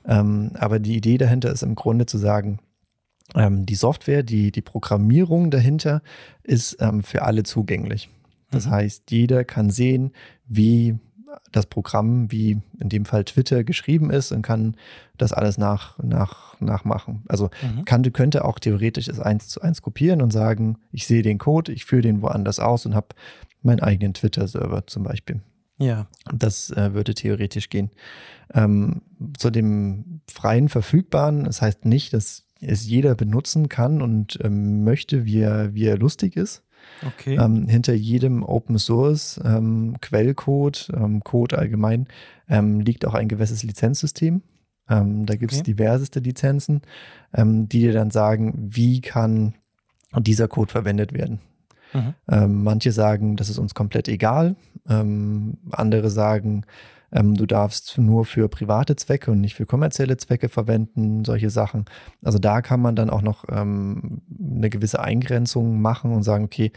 Ähm, 0.06 0.52
aber 0.56 0.80
die 0.80 0.96
Idee 0.96 1.18
dahinter 1.18 1.52
ist 1.52 1.64
im 1.64 1.76
Grunde 1.76 2.06
zu 2.06 2.18
sagen, 2.18 2.60
ähm, 3.34 3.66
die 3.66 3.76
Software, 3.76 4.24
die, 4.24 4.52
die 4.52 4.62
Programmierung 4.62 5.50
dahinter 5.50 6.02
ist 6.44 6.78
ähm, 6.80 7.02
für 7.04 7.24
alle 7.24 7.44
zugänglich. 7.44 8.10
Das 8.52 8.68
mhm. 8.68 8.72
heißt, 8.72 9.12
jeder 9.12 9.44
kann 9.44 9.70
sehen, 9.70 10.12
wie 10.48 11.00
das 11.52 11.66
Programm, 11.66 12.32
wie 12.32 12.62
in 12.80 12.90
dem 12.90 13.06
Fall 13.06 13.24
Twitter, 13.24 13.64
geschrieben 13.64 14.10
ist 14.10 14.32
und 14.32 14.42
kann 14.42 14.76
das 15.18 15.34
alles 15.34 15.58
nach, 15.58 15.98
nach, 16.00 16.60
nachmachen. 16.60 17.24
Also 17.28 17.50
mhm. 17.62 17.86
kann, 17.86 18.14
könnte 18.14 18.46
auch 18.46 18.60
theoretisch 18.60 19.08
es 19.08 19.20
eins 19.20 19.48
zu 19.48 19.62
eins 19.62 19.82
kopieren 19.82 20.22
und 20.22 20.32
sagen, 20.32 20.78
ich 20.92 21.08
sehe 21.08 21.22
den 21.22 21.38
Code, 21.38 21.72
ich 21.72 21.86
führe 21.86 22.02
den 22.02 22.22
woanders 22.22 22.60
aus 22.60 22.86
und 22.86 22.96
habe 22.96 23.08
meinen 23.62 23.80
eigenen 23.80 24.14
Twitter-Server 24.14 24.88
zum 24.88 25.04
Beispiel. 25.04 25.42
Ja. 25.78 26.08
Das 26.34 26.72
äh, 26.72 26.94
würde 26.94 27.14
theoretisch 27.14 27.70
gehen. 27.70 27.90
Ähm, 28.54 29.02
zu 29.38 29.50
dem 29.50 30.22
freien 30.28 30.70
Verfügbaren, 30.70 31.46
das 31.46 31.62
heißt 31.62 31.86
nicht, 31.86 32.14
dass 32.14 32.44
es 32.62 32.88
jeder 32.88 33.16
benutzen 33.16 33.70
kann 33.70 34.02
und 34.02 34.40
ähm, 34.42 34.84
möchte, 34.84 35.26
wie 35.26 35.40
er, 35.40 35.74
wie 35.74 35.86
er 35.86 35.98
lustig 35.98 36.36
ist. 36.38 36.64
Okay. 37.06 37.38
Ähm, 37.38 37.68
hinter 37.68 37.94
jedem 37.94 38.44
Open 38.44 38.78
Source 38.78 39.40
ähm, 39.44 39.96
Quellcode, 40.02 40.92
ähm, 40.96 41.24
Code 41.24 41.58
allgemein, 41.58 42.08
ähm, 42.50 42.80
liegt 42.80 43.06
auch 43.06 43.14
ein 43.14 43.28
gewisses 43.28 43.64
Lizenzsystem. 43.64 44.42
Ähm, 44.90 45.26
da 45.26 45.36
gibt 45.36 45.52
es 45.52 45.60
okay. 45.60 45.74
diverseste 45.74 46.20
Lizenzen, 46.20 46.82
ähm, 47.34 47.68
die 47.68 47.80
dir 47.80 47.94
dann 47.94 48.12
sagen, 48.12 48.54
wie 48.58 49.02
kann 49.02 49.56
dieser 50.18 50.48
Code 50.48 50.72
verwendet 50.72 51.14
werden. 51.14 51.40
Mhm. 51.94 52.64
manche 52.64 52.92
sagen, 52.92 53.38
das 53.38 53.50
ist 53.50 53.58
uns 53.58 53.74
komplett 53.74 54.10
egal. 54.10 54.58
andere 54.86 56.10
sagen, 56.10 56.66
ähm, 57.12 57.36
du 57.36 57.46
darfst 57.46 57.98
nur 57.98 58.26
für 58.26 58.50
private 58.50 58.96
Zwecke 58.96 59.32
und 59.32 59.42
nicht 59.42 59.56
für 59.56 59.66
kommerzielle 59.66 60.18
Zwecke 60.18 60.50
verwenden, 60.50 61.24
solche 61.26 61.50
Sachen. 61.50 61.86
Also 62.24 62.40
da 62.40 62.62
kann 62.62 62.82
man 62.82 62.96
dann 62.96 63.10
auch 63.10 63.22
noch 63.22 63.46
ähm, 63.50 64.22
eine 64.40 64.70
gewisse 64.70 65.00
Eingrenzung 65.00 65.82
machen 65.82 66.12
und 66.12 66.24
sagen, 66.24 66.46
okay, 66.46 66.72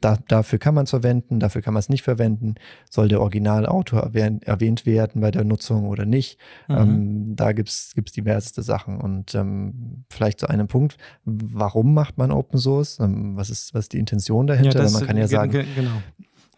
da, 0.00 0.16
dafür 0.28 0.58
kann 0.58 0.74
man 0.74 0.84
es 0.84 0.90
verwenden, 0.90 1.40
dafür 1.40 1.60
kann 1.60 1.74
man 1.74 1.80
es 1.80 1.90
nicht 1.90 2.02
verwenden. 2.02 2.54
Soll 2.88 3.08
der 3.08 3.20
Originalautor 3.20 4.00
erwähnt, 4.00 4.44
erwähnt 4.44 4.86
werden 4.86 5.20
bei 5.20 5.30
der 5.30 5.44
Nutzung 5.44 5.88
oder 5.88 6.06
nicht? 6.06 6.38
Mhm. 6.68 6.76
Ähm, 6.76 7.36
da 7.36 7.52
gibt 7.52 7.68
es 7.68 7.92
diverseste 7.94 8.62
Sachen. 8.62 9.00
Und 9.00 9.34
ähm, 9.34 10.04
vielleicht 10.08 10.40
zu 10.40 10.48
einem 10.48 10.68
Punkt, 10.68 10.96
warum 11.24 11.92
macht 11.92 12.16
man 12.16 12.30
Open 12.30 12.58
Source? 12.58 12.98
Ähm, 13.00 13.36
was, 13.36 13.50
ist, 13.50 13.74
was 13.74 13.84
ist 13.84 13.92
die 13.92 13.98
Intention 13.98 14.46
dahinter? 14.46 14.82
Ja, 14.82 14.90
man 14.90 15.06
kann 15.06 15.16
ja 15.18 15.28
sagen, 15.28 15.66
genau. 15.74 16.02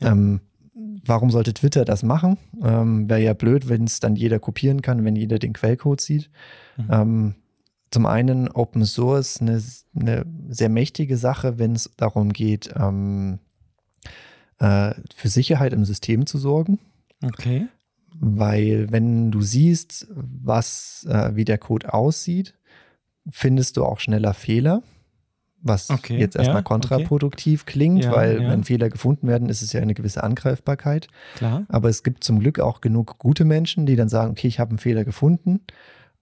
Ja. 0.01 0.13
Ähm, 0.13 0.41
warum 1.05 1.31
sollte 1.31 1.55
Twitter 1.55 1.85
das 1.85 2.03
machen? 2.03 2.37
Ähm, 2.63 3.09
Wäre 3.09 3.23
ja 3.23 3.33
blöd, 3.33 3.69
wenn 3.69 3.85
es 3.85 4.01
dann 4.01 4.17
jeder 4.17 4.39
kopieren 4.39 4.83
kann, 4.83 5.05
wenn 5.05 5.17
jeder 5.17 5.39
den 5.39 5.53
Quellcode 5.53 6.01
sieht. 6.01 6.31
Mhm. 6.77 6.89
Ähm, 6.91 7.35
zum 7.91 8.07
einen 8.07 8.49
Open 8.49 8.85
Source 8.85 9.41
eine, 9.41 9.63
eine 9.95 10.27
sehr 10.49 10.69
mächtige 10.69 11.17
Sache, 11.17 11.59
wenn 11.59 11.75
es 11.75 11.91
darum 11.97 12.33
geht, 12.33 12.71
ähm, 12.77 13.39
äh, 14.59 14.95
für 15.15 15.29
Sicherheit 15.29 15.73
im 15.73 15.85
System 15.85 16.27
zu 16.27 16.39
sorgen. 16.39 16.79
Okay. 17.23 17.69
Weil 18.19 18.91
wenn 18.91 19.31
du 19.31 19.41
siehst, 19.41 20.09
was, 20.11 21.07
äh, 21.09 21.35
wie 21.37 21.45
der 21.45 21.59
Code 21.59 21.93
aussieht, 21.93 22.55
findest 23.31 23.77
du 23.77 23.85
auch 23.85 24.01
schneller 24.01 24.35
Fehler 24.35 24.83
was 25.67 25.91
okay, 25.91 26.19
jetzt 26.19 26.37
erstmal 26.37 26.59
ja, 26.59 26.63
kontraproduktiv 26.63 27.63
okay. 27.63 27.73
klingt, 27.73 28.05
ja, 28.05 28.13
weil 28.13 28.43
ja. 28.43 28.51
wenn 28.51 28.65
Fehler 28.65 28.89
gefunden 28.89 29.29
werden, 29.29 29.49
ist 29.49 29.63
es 29.63 29.73
ja 29.73 29.81
eine 29.81 29.95
gewisse 29.95 30.23
Angreifbarkeit. 30.23 31.09
Klar. 31.37 31.65
Aber 31.69 31.89
es 31.89 32.03
gibt 32.03 32.25
zum 32.25 32.41
Glück 32.41 32.61
auch 32.61 32.81
genug 32.81 33.19
gute 33.19 33.45
Menschen, 33.45 33.87
die 33.87 33.97
dann 33.97 34.09
sagen, 34.09 34.33
okay, 34.33 34.49
ich 34.49 34.61
habe 34.61 34.71
einen 34.71 34.79
Fehler 34.79 35.05
gefunden 35.05 35.61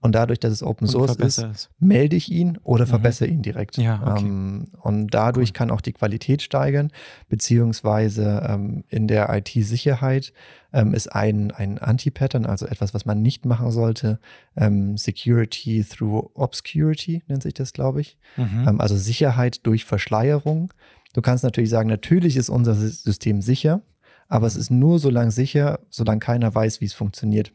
Und 0.05 0.11
dadurch, 0.11 0.39
dass 0.39 0.51
es 0.51 0.61
Open 0.61 0.85
Source 0.85 1.15
ist, 1.15 1.71
melde 1.79 2.15
ich 2.15 2.31
ihn 2.31 2.59
oder 2.63 2.85
mhm. 2.85 2.89
verbessere 2.89 3.27
ihn 3.27 3.41
direkt. 3.41 3.77
Ja, 3.77 4.03
okay. 4.05 4.23
ähm, 4.23 4.67
und 4.83 5.07
dadurch 5.07 5.49
cool. 5.49 5.53
kann 5.53 5.71
auch 5.71 5.81
die 5.81 5.93
Qualität 5.93 6.43
steigern, 6.43 6.91
beziehungsweise 7.27 8.45
ähm, 8.47 8.83
in 8.89 9.07
der 9.07 9.35
IT-Sicherheit 9.35 10.31
ähm, 10.73 10.93
ist 10.93 11.07
ein, 11.07 11.49
ein 11.49 11.79
Anti-Pattern, 11.79 12.45
also 12.45 12.67
etwas, 12.67 12.93
was 12.93 13.07
man 13.07 13.23
nicht 13.23 13.45
machen 13.45 13.71
sollte. 13.71 14.19
Ähm, 14.55 14.95
Security 14.95 15.83
through 15.83 16.29
Obscurity 16.35 17.23
nennt 17.27 17.41
sich 17.41 17.55
das, 17.55 17.73
glaube 17.73 18.01
ich. 18.01 18.15
Mhm. 18.37 18.65
Ähm, 18.67 18.81
also 18.81 18.95
Sicherheit 18.95 19.65
durch 19.65 19.85
Verschleierung. 19.85 20.71
Du 21.13 21.23
kannst 21.23 21.43
natürlich 21.43 21.71
sagen, 21.71 21.89
natürlich 21.89 22.37
ist 22.37 22.49
unser 22.49 22.75
System 22.75 23.41
sicher, 23.41 23.81
aber 24.27 24.45
es 24.45 24.55
ist 24.55 24.69
nur 24.69 24.99
so 24.99 25.09
lange 25.09 25.31
sicher, 25.31 25.79
solange 25.89 26.19
keiner 26.19 26.53
weiß, 26.53 26.79
wie 26.79 26.85
es 26.85 26.93
funktioniert. 26.93 27.53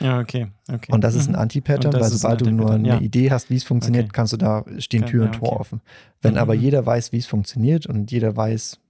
Ja, 0.00 0.20
okay. 0.20 0.48
okay. 0.72 0.92
Und 0.92 1.02
das 1.04 1.14
ist 1.14 1.28
ein 1.28 1.32
mhm. 1.32 1.40
Anti-Pattern, 1.40 1.92
weil 1.92 2.04
sobald 2.04 2.40
du 2.40 2.50
nur 2.50 2.72
eine 2.72 2.88
ja. 2.88 3.00
Idee 3.00 3.30
hast, 3.30 3.50
wie 3.50 3.56
es 3.56 3.64
funktioniert, 3.64 4.04
okay. 4.04 4.12
kannst 4.12 4.32
du 4.32 4.36
da 4.36 4.64
stehen 4.78 5.06
Tür 5.06 5.24
und 5.24 5.32
Tor 5.32 5.52
okay. 5.52 5.60
offen. 5.60 5.80
Wenn 6.22 6.32
mhm. 6.32 6.38
aber 6.38 6.54
jeder 6.54 6.84
weiß, 6.84 7.12
wie 7.12 7.18
es 7.18 7.26
funktioniert 7.26 7.86
und 7.86 8.10
jeder 8.10 8.36
weiß, 8.36 8.80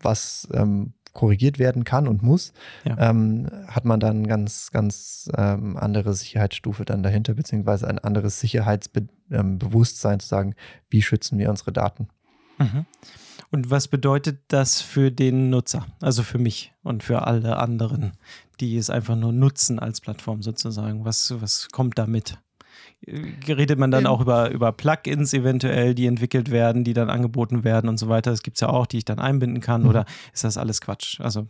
was 0.00 0.48
ähm, 0.52 0.94
korrigiert 1.12 1.58
werden 1.58 1.84
kann 1.84 2.06
und 2.06 2.22
muss, 2.22 2.52
ja. 2.84 2.96
ähm, 3.10 3.48
hat 3.66 3.84
man 3.84 4.00
dann 4.00 4.26
ganz, 4.26 4.70
ganz 4.70 5.30
ähm, 5.36 5.76
andere 5.76 6.14
Sicherheitsstufe 6.14 6.84
dann 6.84 7.02
dahinter, 7.02 7.34
beziehungsweise 7.34 7.88
ein 7.88 7.98
anderes 7.98 8.40
Sicherheitsbewusstsein 8.40 10.14
ähm, 10.14 10.20
zu 10.20 10.28
sagen, 10.28 10.54
wie 10.88 11.02
schützen 11.02 11.38
wir 11.38 11.50
unsere 11.50 11.72
Daten. 11.72 12.08
Mhm. 12.58 12.86
Und 13.50 13.70
was 13.70 13.88
bedeutet 13.88 14.42
das 14.48 14.80
für 14.80 15.10
den 15.10 15.50
Nutzer, 15.50 15.86
also 16.00 16.22
für 16.22 16.38
mich 16.38 16.72
und 16.82 17.02
für 17.02 17.26
alle 17.26 17.56
anderen, 17.56 18.12
die 18.60 18.76
es 18.76 18.90
einfach 18.90 19.16
nur 19.16 19.32
nutzen 19.32 19.78
als 19.78 20.00
Plattform 20.00 20.42
sozusagen? 20.42 21.04
Was, 21.04 21.34
was 21.40 21.68
kommt 21.70 21.98
damit? 21.98 22.38
Redet 23.06 23.78
man 23.78 23.90
dann 23.90 24.06
auch 24.06 24.20
über, 24.20 24.50
über 24.50 24.72
Plugins 24.72 25.32
eventuell, 25.32 25.94
die 25.94 26.06
entwickelt 26.06 26.50
werden, 26.50 26.84
die 26.84 26.92
dann 26.92 27.10
angeboten 27.10 27.64
werden 27.64 27.88
und 27.88 27.98
so 27.98 28.08
weiter? 28.08 28.30
Das 28.30 28.42
gibt 28.42 28.58
es 28.58 28.60
ja 28.60 28.68
auch, 28.68 28.86
die 28.86 28.98
ich 28.98 29.04
dann 29.04 29.18
einbinden 29.18 29.60
kann. 29.60 29.82
Mhm. 29.82 29.88
Oder 29.88 30.04
ist 30.32 30.44
das 30.44 30.56
alles 30.56 30.80
Quatsch? 30.80 31.20
Also 31.20 31.48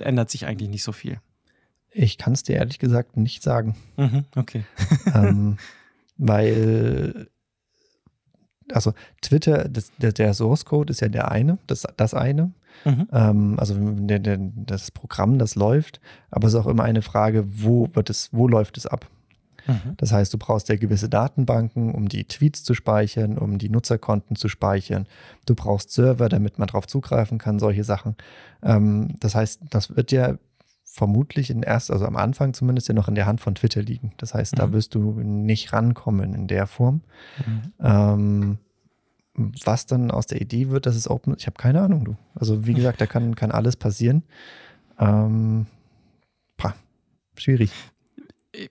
ändert 0.00 0.30
sich 0.30 0.46
eigentlich 0.46 0.70
nicht 0.70 0.84
so 0.84 0.92
viel. 0.92 1.20
Ich 1.90 2.16
kann 2.16 2.32
es 2.32 2.42
dir 2.42 2.56
ehrlich 2.56 2.78
gesagt 2.78 3.16
nicht 3.16 3.42
sagen. 3.42 3.76
Mhm, 3.96 4.24
okay. 4.34 4.64
ähm, 5.14 5.58
weil 6.16 7.28
also 8.72 8.92
Twitter, 9.20 9.68
das, 9.68 9.92
der, 9.98 10.12
der 10.12 10.34
Source 10.34 10.64
Code 10.64 10.90
ist 10.90 11.00
ja 11.00 11.08
der 11.08 11.30
eine, 11.30 11.58
das, 11.66 11.84
das 11.96 12.14
eine. 12.14 12.52
Mhm. 12.84 13.08
Ähm, 13.12 13.54
also 13.58 13.74
der, 13.78 14.18
der, 14.18 14.38
das 14.38 14.90
Programm, 14.90 15.38
das 15.38 15.54
läuft, 15.54 16.00
aber 16.30 16.48
es 16.48 16.54
ist 16.54 16.60
auch 16.60 16.66
immer 16.66 16.84
eine 16.84 17.02
Frage, 17.02 17.44
wo 17.46 17.88
wird 17.94 18.10
es, 18.10 18.30
wo 18.32 18.48
läuft 18.48 18.76
es 18.76 18.86
ab? 18.86 19.08
Mhm. 19.66 19.94
Das 19.96 20.12
heißt, 20.12 20.32
du 20.32 20.38
brauchst 20.38 20.68
ja 20.68 20.76
gewisse 20.76 21.08
Datenbanken, 21.08 21.94
um 21.94 22.08
die 22.08 22.24
Tweets 22.24 22.64
zu 22.64 22.74
speichern, 22.74 23.38
um 23.38 23.58
die 23.58 23.70
Nutzerkonten 23.70 24.36
zu 24.36 24.48
speichern. 24.48 25.06
Du 25.46 25.54
brauchst 25.54 25.92
Server, 25.92 26.28
damit 26.28 26.58
man 26.58 26.68
darauf 26.68 26.86
zugreifen 26.86 27.38
kann, 27.38 27.58
solche 27.58 27.84
Sachen. 27.84 28.16
Ähm, 28.62 29.16
das 29.20 29.34
heißt, 29.34 29.60
das 29.70 29.96
wird 29.96 30.12
ja 30.12 30.36
vermutlich 30.94 31.50
in 31.50 31.64
erst, 31.64 31.90
also 31.90 32.06
am 32.06 32.16
Anfang 32.16 32.54
zumindest 32.54 32.86
ja 32.86 32.94
noch 32.94 33.08
in 33.08 33.16
der 33.16 33.26
Hand 33.26 33.40
von 33.40 33.56
Twitter 33.56 33.82
liegen. 33.82 34.12
Das 34.18 34.32
heißt, 34.32 34.54
mhm. 34.54 34.58
da 34.58 34.72
wirst 34.72 34.94
du 34.94 35.00
nicht 35.20 35.72
rankommen 35.72 36.34
in 36.34 36.46
der 36.46 36.68
Form. 36.68 37.02
Mhm. 37.44 37.72
Ähm, 37.80 38.58
was 39.34 39.86
dann 39.86 40.12
aus 40.12 40.26
der 40.26 40.40
Idee 40.40 40.70
wird, 40.70 40.86
dass 40.86 40.94
es 40.94 41.10
Open 41.10 41.34
ich 41.36 41.46
habe 41.46 41.56
keine 41.56 41.80
Ahnung, 41.80 42.04
du. 42.04 42.16
Also 42.36 42.64
wie 42.64 42.74
gesagt, 42.74 43.00
da 43.00 43.06
kann, 43.06 43.34
kann 43.34 43.50
alles 43.50 43.74
passieren. 43.74 44.22
Ähm, 45.00 45.66
pah, 46.56 46.74
schwierig. 47.36 47.72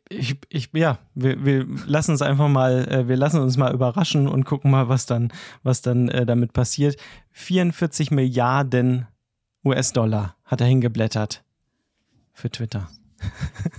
Ich, 0.07 0.37
ich, 0.47 0.69
ja, 0.71 0.99
wir, 1.13 1.43
wir 1.43 1.67
lassen 1.85 2.11
uns 2.11 2.21
einfach 2.21 2.47
mal, 2.47 2.87
äh, 2.87 3.09
wir 3.09 3.17
lassen 3.17 3.41
uns 3.41 3.57
mal 3.57 3.73
überraschen 3.73 4.29
und 4.29 4.45
gucken 4.45 4.71
mal, 4.71 4.87
was 4.87 5.05
dann, 5.05 5.33
was 5.61 5.81
dann 5.81 6.07
äh, 6.07 6.25
damit 6.25 6.53
passiert. 6.53 6.95
44 7.31 8.11
Milliarden 8.11 9.07
US-Dollar 9.65 10.37
hat 10.45 10.61
er 10.61 10.67
hingeblättert 10.67 11.43
für 12.33 12.49
Twitter. 12.49 12.89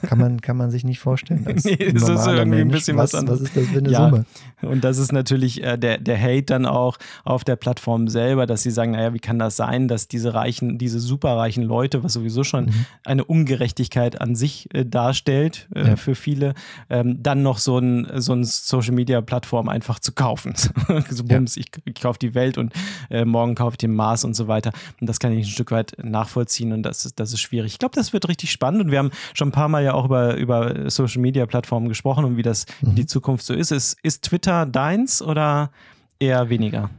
Kann 0.02 0.18
man, 0.18 0.40
kann 0.40 0.56
man 0.56 0.70
sich 0.70 0.84
nicht 0.84 0.98
vorstellen. 0.98 1.46
Als 1.46 1.64
nee, 1.64 1.76
das 1.76 2.08
ist 2.08 2.26
irgendwie 2.26 2.58
Mensch. 2.58 2.60
ein 2.60 2.68
bisschen 2.68 2.96
was, 2.96 3.12
was 3.12 3.20
anderes. 3.20 3.40
Was 3.40 3.48
ist 3.48 3.56
das 3.56 3.66
für 3.66 3.78
eine 3.78 3.90
ja. 3.90 4.08
Summe? 4.08 4.24
Und 4.62 4.84
das 4.84 4.98
ist 4.98 5.12
natürlich 5.12 5.62
äh, 5.62 5.76
der, 5.76 5.98
der 5.98 6.20
Hate 6.20 6.44
dann 6.44 6.66
auch 6.66 6.98
auf 7.24 7.44
der 7.44 7.56
Plattform 7.56 8.08
selber, 8.08 8.46
dass 8.46 8.62
sie 8.62 8.70
sagen, 8.70 8.92
naja, 8.92 9.14
wie 9.14 9.18
kann 9.18 9.38
das 9.38 9.56
sein, 9.56 9.88
dass 9.88 10.08
diese 10.08 10.34
reichen, 10.34 10.78
diese 10.78 11.00
superreichen 11.00 11.62
Leute, 11.62 12.02
was 12.02 12.14
sowieso 12.14 12.44
schon 12.44 12.66
mhm. 12.66 12.86
eine 13.04 13.24
Ungerechtigkeit 13.24 14.20
an 14.20 14.34
sich 14.34 14.72
äh, 14.74 14.84
darstellt 14.84 15.68
äh, 15.74 15.88
ja. 15.88 15.96
für 15.96 16.14
viele, 16.14 16.54
ähm, 16.90 17.22
dann 17.22 17.42
noch 17.42 17.58
so 17.58 17.78
ein, 17.78 18.06
so 18.16 18.32
ein 18.32 18.44
Social-Media-Plattform 18.44 19.68
einfach 19.68 19.98
zu 19.98 20.12
kaufen. 20.12 20.54
so 21.10 21.24
bums, 21.24 21.56
ja. 21.56 21.62
ich, 21.62 21.70
ich 21.84 22.00
kaufe 22.00 22.18
die 22.18 22.34
Welt 22.34 22.58
und 22.58 22.72
äh, 23.10 23.24
morgen 23.24 23.54
kaufe 23.54 23.74
ich 23.74 23.78
den 23.78 23.94
Mars 23.94 24.24
und 24.24 24.34
so 24.34 24.48
weiter. 24.48 24.72
Und 25.00 25.08
das 25.08 25.18
kann 25.18 25.32
ich 25.32 25.46
ein 25.46 25.50
Stück 25.50 25.70
weit 25.70 25.94
nachvollziehen 26.02 26.72
und 26.72 26.82
das 26.82 27.04
ist, 27.04 27.20
das 27.20 27.32
ist 27.32 27.40
schwierig. 27.40 27.72
Ich 27.72 27.78
glaube, 27.78 27.94
das 27.94 28.12
wird 28.12 28.28
richtig 28.28 28.50
spannend 28.50 28.82
und 28.82 28.90
wir 28.90 28.98
haben 28.98 29.10
schon 29.34 29.48
ein 29.48 29.52
paar 29.52 29.68
Mal 29.68 29.84
ja 29.84 29.94
auch 29.94 30.06
über, 30.06 30.36
über 30.36 30.90
Social 30.90 31.20
Media 31.20 31.44
Plattformen 31.46 31.88
gesprochen 31.88 32.24
und 32.24 32.36
wie 32.36 32.42
das 32.42 32.66
mhm. 32.80 32.94
die 32.94 33.06
Zukunft 33.06 33.44
so 33.44 33.52
ist. 33.52 33.70
ist. 33.70 33.98
Ist 34.02 34.24
Twitter 34.24 34.64
deins 34.64 35.20
oder 35.20 35.70
eher 36.18 36.48
weniger? 36.48 36.90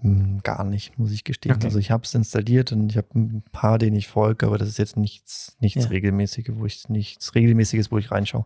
Hm, 0.00 0.40
gar 0.42 0.64
nicht, 0.64 0.98
muss 0.98 1.10
ich 1.10 1.24
gestehen. 1.24 1.54
Okay. 1.54 1.64
Also 1.64 1.78
ich 1.78 1.90
habe 1.90 2.04
es 2.04 2.14
installiert 2.14 2.70
und 2.72 2.90
ich 2.90 2.98
habe 2.98 3.08
ein 3.14 3.42
paar, 3.50 3.78
denen 3.78 3.96
ich 3.96 4.08
folge, 4.08 4.46
aber 4.46 4.58
das 4.58 4.68
ist 4.68 4.78
jetzt 4.78 4.96
nichts, 4.96 5.56
nichts 5.58 5.84
ja. 5.84 5.90
regelmäßiges, 5.90 6.54
wo 6.56 6.66
ich 6.66 6.88
nichts 6.90 7.34
regelmäßiges, 7.34 7.90
wo 7.90 7.96
ich 7.96 8.10
reinschaue. 8.10 8.44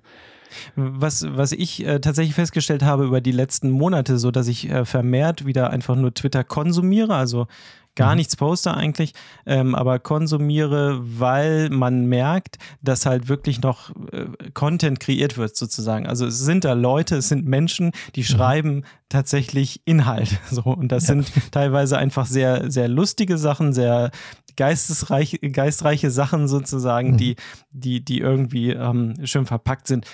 Was, 0.77 1.27
was 1.29 1.51
ich 1.51 1.85
äh, 1.85 1.99
tatsächlich 1.99 2.37
festgestellt 2.37 2.85
habe 2.85 3.05
über 3.05 3.21
die 3.21 3.33
letzten 3.33 3.71
Monate, 3.71 4.19
so 4.19 4.31
dass 4.31 4.47
ich 4.47 4.71
äh, 4.71 4.85
vermehrt 4.85 5.45
wieder 5.45 5.71
einfach 5.71 5.97
nur 5.97 6.15
Twitter 6.15 6.45
konsumiere, 6.45 7.17
also 7.17 7.49
gar 7.97 8.11
mhm. 8.11 8.17
nichts 8.17 8.37
poste 8.37 8.75
eigentlich, 8.75 9.13
ähm, 9.47 9.75
aber 9.75 9.99
konsumiere, 9.99 11.01
weil 11.03 11.71
man 11.71 12.07
merkt, 12.07 12.59
dass 12.83 13.07
halt 13.07 13.29
wirklich 13.29 13.61
noch 13.61 13.91
äh, 14.13 14.27
Content 14.53 15.01
kreiert 15.01 15.37
wird 15.37 15.57
sozusagen. 15.57 16.07
Also 16.07 16.27
es 16.27 16.39
sind 16.39 16.65
da 16.65 16.73
Leute, 16.73 17.17
es 17.17 17.29
sind 17.29 17.47
Menschen, 17.47 17.93
die 18.15 18.21
mhm. 18.21 18.25
schreiben 18.25 18.85
tatsächlich 19.09 19.81
Inhalt. 19.85 20.39
So 20.51 20.63
und 20.63 20.93
das 20.93 21.09
ja. 21.09 21.15
sind 21.15 21.33
teilweise 21.53 21.99
einfach 21.99 22.27
sehr 22.27 22.71
sehr 22.71 22.87
lustige 22.87 23.39
Sachen, 23.39 23.73
sehr 23.73 24.11
geistesreich, 24.57 25.39
geistreiche 25.53 26.11
Sachen 26.11 26.49
sozusagen, 26.49 27.13
mhm. 27.13 27.17
die, 27.17 27.37
die, 27.71 28.05
die 28.05 28.19
irgendwie 28.21 28.71
ähm, 28.71 29.15
schön 29.25 29.47
verpackt 29.47 29.87
sind, 29.87 30.07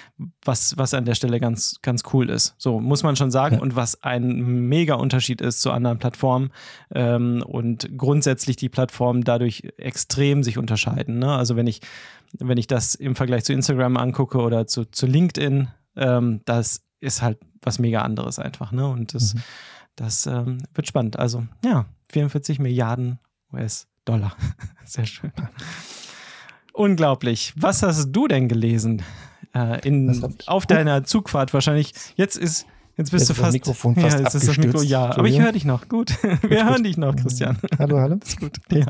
was, 0.45 0.77
was 0.79 0.95
an 0.95 1.05
der 1.05 1.15
Stelle 1.15 1.41
ganz, 1.41 1.81
ganz 1.83 2.03
cool 2.13 2.31
ist. 2.31 2.55
So 2.59 2.81
muss 2.81 3.03
man 3.03 3.17
schon 3.17 3.31
sagen. 3.31 3.57
Ja. 3.57 3.63
Und 3.63 3.77
was 3.77 4.03
ein 4.03 4.69
mega 4.69 4.95
Unterschied 4.95 5.41
ist 5.41 5.61
zu 5.61 5.71
anderen 5.71 5.99
Plattformen 5.99 6.51
ähm, 6.95 7.43
und 7.47 7.89
grundsätzlich 7.97 8.57
die 8.57 8.69
Plattformen 8.69 9.23
dadurch 9.23 9.63
extrem 9.77 10.43
sich 10.43 10.59
unterscheiden. 10.59 11.19
Ne? 11.19 11.33
Also 11.35 11.57
wenn 11.57 11.67
ich, 11.67 11.81
wenn 12.39 12.59
ich 12.59 12.67
das 12.67 12.95
im 12.95 13.17
Vergleich 13.17 13.45
zu 13.45 13.53
Instagram 13.53 13.97
angucke 13.97 14.39
oder 14.39 14.67
zu, 14.67 14.85
zu 14.85 15.07
LinkedIn, 15.07 15.69
ähm, 15.97 16.41
das 16.45 16.83
ist 17.01 17.23
halt 17.23 17.39
was 17.63 17.79
mega 17.79 18.03
anderes 18.03 18.39
einfach. 18.39 18.73
Ne? 18.73 18.87
Und 18.87 19.15
das, 19.15 19.35
mhm. 19.35 19.43
das 19.97 20.27
ähm, 20.27 20.59
wird 20.75 20.87
spannend. 20.87 21.19
Also 21.19 21.47
ja, 21.65 21.87
44 22.11 22.59
Milliarden 22.59 23.19
US 23.53 23.90
Dollar. 24.11 24.37
Sehr 24.85 25.07
schön. 25.07 25.33
Unglaublich. 26.73 27.53
Was 27.57 27.83
hast 27.83 28.11
du 28.11 28.27
denn 28.27 28.49
gelesen 28.49 29.03
äh, 29.55 29.87
in, 29.87 30.37
auf 30.47 30.67
deiner 30.67 31.05
Zugfahrt 31.05 31.55
wahrscheinlich? 31.55 31.93
Jetzt 32.17 32.37
ist 32.37 32.67
Jetzt 32.97 33.13
bist 33.13 33.29
jetzt 33.29 33.31
du 33.31 33.35
fast. 33.35 33.47
Das 33.47 33.53
Mikrofon 33.55 33.95
fast 33.95 34.19
ja, 34.19 34.25
jetzt 34.25 34.35
ist 34.35 34.49
das 34.49 34.59
Mikro, 34.59 34.83
ja. 34.83 35.17
Aber 35.17 35.27
ich 35.27 35.41
höre 35.41 35.53
dich 35.53 35.65
noch. 35.65 35.89
Gut. 35.89 36.11
Wir 36.43 36.67
hören 36.67 36.83
dich 36.83 36.99
noch, 36.99 37.17
Christian. 37.17 37.57
Hallo, 37.79 37.99
hallo. 37.99 38.19
ist 38.23 38.39
gut. 38.41 38.59
Ja. 38.71 38.85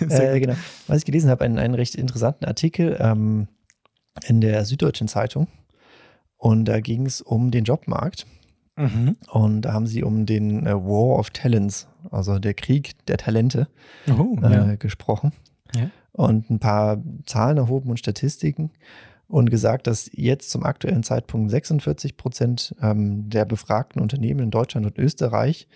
Äh, 0.08 0.40
genau. 0.40 0.54
Was 0.86 0.98
ich 0.98 1.04
gelesen 1.04 1.28
habe, 1.28 1.44
einen, 1.44 1.58
einen 1.58 1.74
recht 1.74 1.94
interessanten 1.96 2.46
Artikel 2.46 2.96
ähm, 2.98 3.48
in 4.26 4.40
der 4.40 4.64
Süddeutschen 4.64 5.08
Zeitung. 5.08 5.48
Und 6.38 6.64
da 6.64 6.80
ging 6.80 7.04
es 7.04 7.20
um 7.20 7.50
den 7.50 7.64
Jobmarkt. 7.64 8.26
Mhm. 8.82 9.16
Und 9.30 9.62
da 9.62 9.72
haben 9.72 9.86
sie 9.86 10.02
um 10.02 10.26
den 10.26 10.66
äh, 10.66 10.74
War 10.74 11.18
of 11.18 11.30
Talents, 11.30 11.88
also 12.10 12.38
der 12.38 12.54
Krieg 12.54 12.94
der 13.06 13.16
Talente, 13.16 13.68
oh, 14.10 14.36
äh, 14.42 14.52
ja. 14.52 14.74
gesprochen. 14.74 15.32
Ja. 15.74 15.90
Und 16.12 16.50
ein 16.50 16.58
paar 16.58 16.98
Zahlen 17.26 17.56
erhoben 17.56 17.90
und 17.90 17.98
Statistiken 17.98 18.70
und 19.28 19.50
gesagt, 19.50 19.86
dass 19.86 20.10
jetzt 20.12 20.50
zum 20.50 20.64
aktuellen 20.64 21.02
Zeitpunkt 21.02 21.50
46 21.50 22.16
Prozent 22.16 22.74
ähm, 22.82 23.30
der 23.30 23.44
befragten 23.44 24.02
Unternehmen 24.02 24.40
in 24.40 24.50
Deutschland 24.50 24.84
und 24.84 24.98
Österreich 24.98 25.68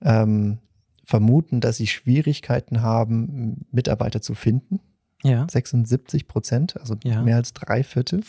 ähm, 0.00 0.58
vermuten, 1.04 1.60
dass 1.60 1.76
sie 1.76 1.88
Schwierigkeiten 1.88 2.80
haben, 2.80 3.66
Mitarbeiter 3.70 4.22
zu 4.22 4.34
finden. 4.34 4.80
Ja. 5.24 5.46
76 5.50 6.26
Prozent, 6.26 6.80
also 6.80 6.96
ja. 7.04 7.22
mehr 7.22 7.36
als 7.36 7.52
drei 7.52 7.82
Viertel. 7.82 8.22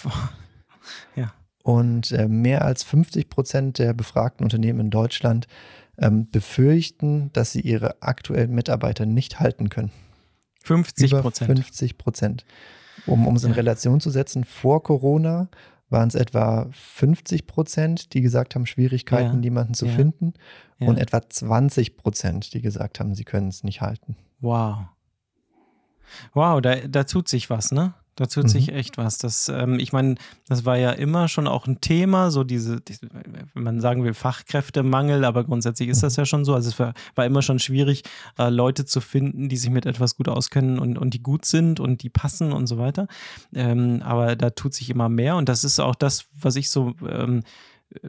Ja. 1.16 1.34
Und 1.64 2.12
äh, 2.12 2.28
mehr 2.28 2.64
als 2.64 2.84
50 2.84 3.30
Prozent 3.30 3.80
der 3.80 3.94
befragten 3.94 4.44
Unternehmen 4.44 4.82
in 4.82 4.90
Deutschland 4.90 5.48
ähm, 5.98 6.30
befürchten, 6.30 7.32
dass 7.34 7.54
sie 7.54 7.62
ihre 7.62 8.02
aktuellen 8.02 8.54
Mitarbeiter 8.54 9.06
nicht 9.06 9.40
halten 9.40 9.70
können. 9.70 9.92
50 10.64 11.12
Prozent. 11.12 11.60
50 11.60 11.98
Prozent. 11.98 12.46
Um, 13.06 13.28
um 13.28 13.36
es 13.36 13.44
in 13.44 13.52
ja. 13.52 13.56
Relation 13.56 14.00
zu 14.00 14.10
setzen, 14.10 14.44
vor 14.44 14.84
Corona 14.84 15.50
waren 15.90 16.08
es 16.08 16.16
etwa 16.16 16.70
50 16.72 17.48
Prozent, 17.48 18.14
die 18.14 18.22
gesagt 18.22 18.56
haben, 18.56 18.66
Schwierigkeiten, 18.66 19.38
ja. 19.38 19.44
jemanden 19.44 19.74
zu 19.74 19.86
ja. 19.86 19.94
finden. 19.94 20.34
Und 20.80 20.98
etwa 20.98 21.22
20 21.30 21.96
Prozent, 21.96 22.54
die 22.54 22.62
gesagt 22.62 23.00
haben, 23.00 23.16
sie 23.16 23.24
können 23.24 23.48
es 23.48 23.64
nicht 23.64 23.80
halten. 23.80 24.18
Wow. 24.42 24.80
Wow, 26.34 26.60
da, 26.60 26.76
da 26.76 27.06
tut 27.06 27.30
sich 27.30 27.50
was, 27.50 27.72
ne? 27.72 27.94
Da 28.16 28.26
tut 28.28 28.44
mhm. 28.44 28.48
sich 28.50 28.70
echt 28.70 28.98
was. 28.98 29.18
Das, 29.18 29.50
ähm, 29.50 29.80
ich 29.80 29.92
meine, 29.92 30.16
das 30.48 30.66
war 30.66 30.78
ja 30.78 30.92
immer 30.92 31.28
schon 31.28 31.48
auch 31.48 31.66
ein 31.66 31.82
Thema, 31.82 32.30
so 32.32 32.44
diese, 32.44 32.80
diese, 32.82 33.08
wenn 33.54 33.64
man 33.64 33.82
sagen 33.82 34.04
will, 34.04 34.14
Fachkräftemangel, 34.14 35.26
aber 35.26 35.44
grundsätzlich 35.44 35.90
ist 35.90 36.04
das 36.04 36.18
mhm. 36.18 36.22
ja 36.22 36.26
schon 36.26 36.46
so. 36.46 36.54
Also 36.54 36.70
es 36.70 36.80
war, 36.80 36.94
war 37.16 37.26
immer 37.26 37.42
schon 37.42 37.60
schwierig, 37.60 38.04
äh, 38.38 38.50
Leute 38.50 38.86
zu 38.86 39.02
finden, 39.02 39.50
die 39.50 39.58
sich 39.58 39.70
mit 39.70 39.86
etwas 39.86 40.16
gut 40.16 40.28
auskennen 40.28 40.80
und, 40.80 40.98
und 40.98 41.14
die 41.14 41.24
gut 41.24 41.46
sind 41.46 41.80
und 41.80 42.04
die 42.04 42.10
passen 42.10 42.54
und 42.54 42.68
so 42.68 42.78
weiter. 42.78 43.08
Ähm, 43.54 44.02
aber 44.04 44.36
da 44.36 44.52
tut 44.52 44.74
sich 44.74 44.90
immer 44.90 45.10
mehr 45.10 45.36
und 45.36 45.50
das 45.50 45.64
ist 45.64 45.80
auch 45.80 45.96
das, 45.96 46.26
was 46.40 46.56
ich 46.56 46.70
so 46.70 46.94
ähm, 47.08 47.44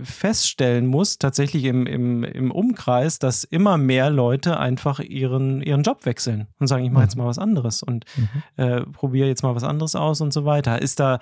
feststellen 0.03 0.87
muss, 0.87 1.19
tatsächlich 1.19 1.65
im, 1.65 1.87
im, 1.87 2.25
im 2.25 2.51
Umkreis, 2.51 3.19
dass 3.19 3.45
immer 3.45 3.77
mehr 3.77 4.11
Leute 4.11 4.59
einfach 4.59 5.01
ihren, 5.01 5.63
ihren 5.63 5.83
Job 5.83 6.07
wechseln 6.07 6.49
und 6.59 6.67
sagen, 6.67 6.85
ich 6.85 6.91
mache 6.91 7.05
jetzt 7.05 7.17
mhm. 7.17 7.23
mal 7.23 7.29
was 7.29 7.39
anderes 7.39 7.83
und 7.83 8.05
mhm. 8.17 8.29
äh, 8.57 8.81
probiere 8.83 9.29
jetzt 9.29 9.43
mal 9.43 9.55
was 9.55 9.65
anderes 9.65 9.95
aus 9.95 10.21
und 10.21 10.33
so 10.33 10.45
weiter. 10.45 10.81
Ist 10.81 11.01
da, 11.01 11.19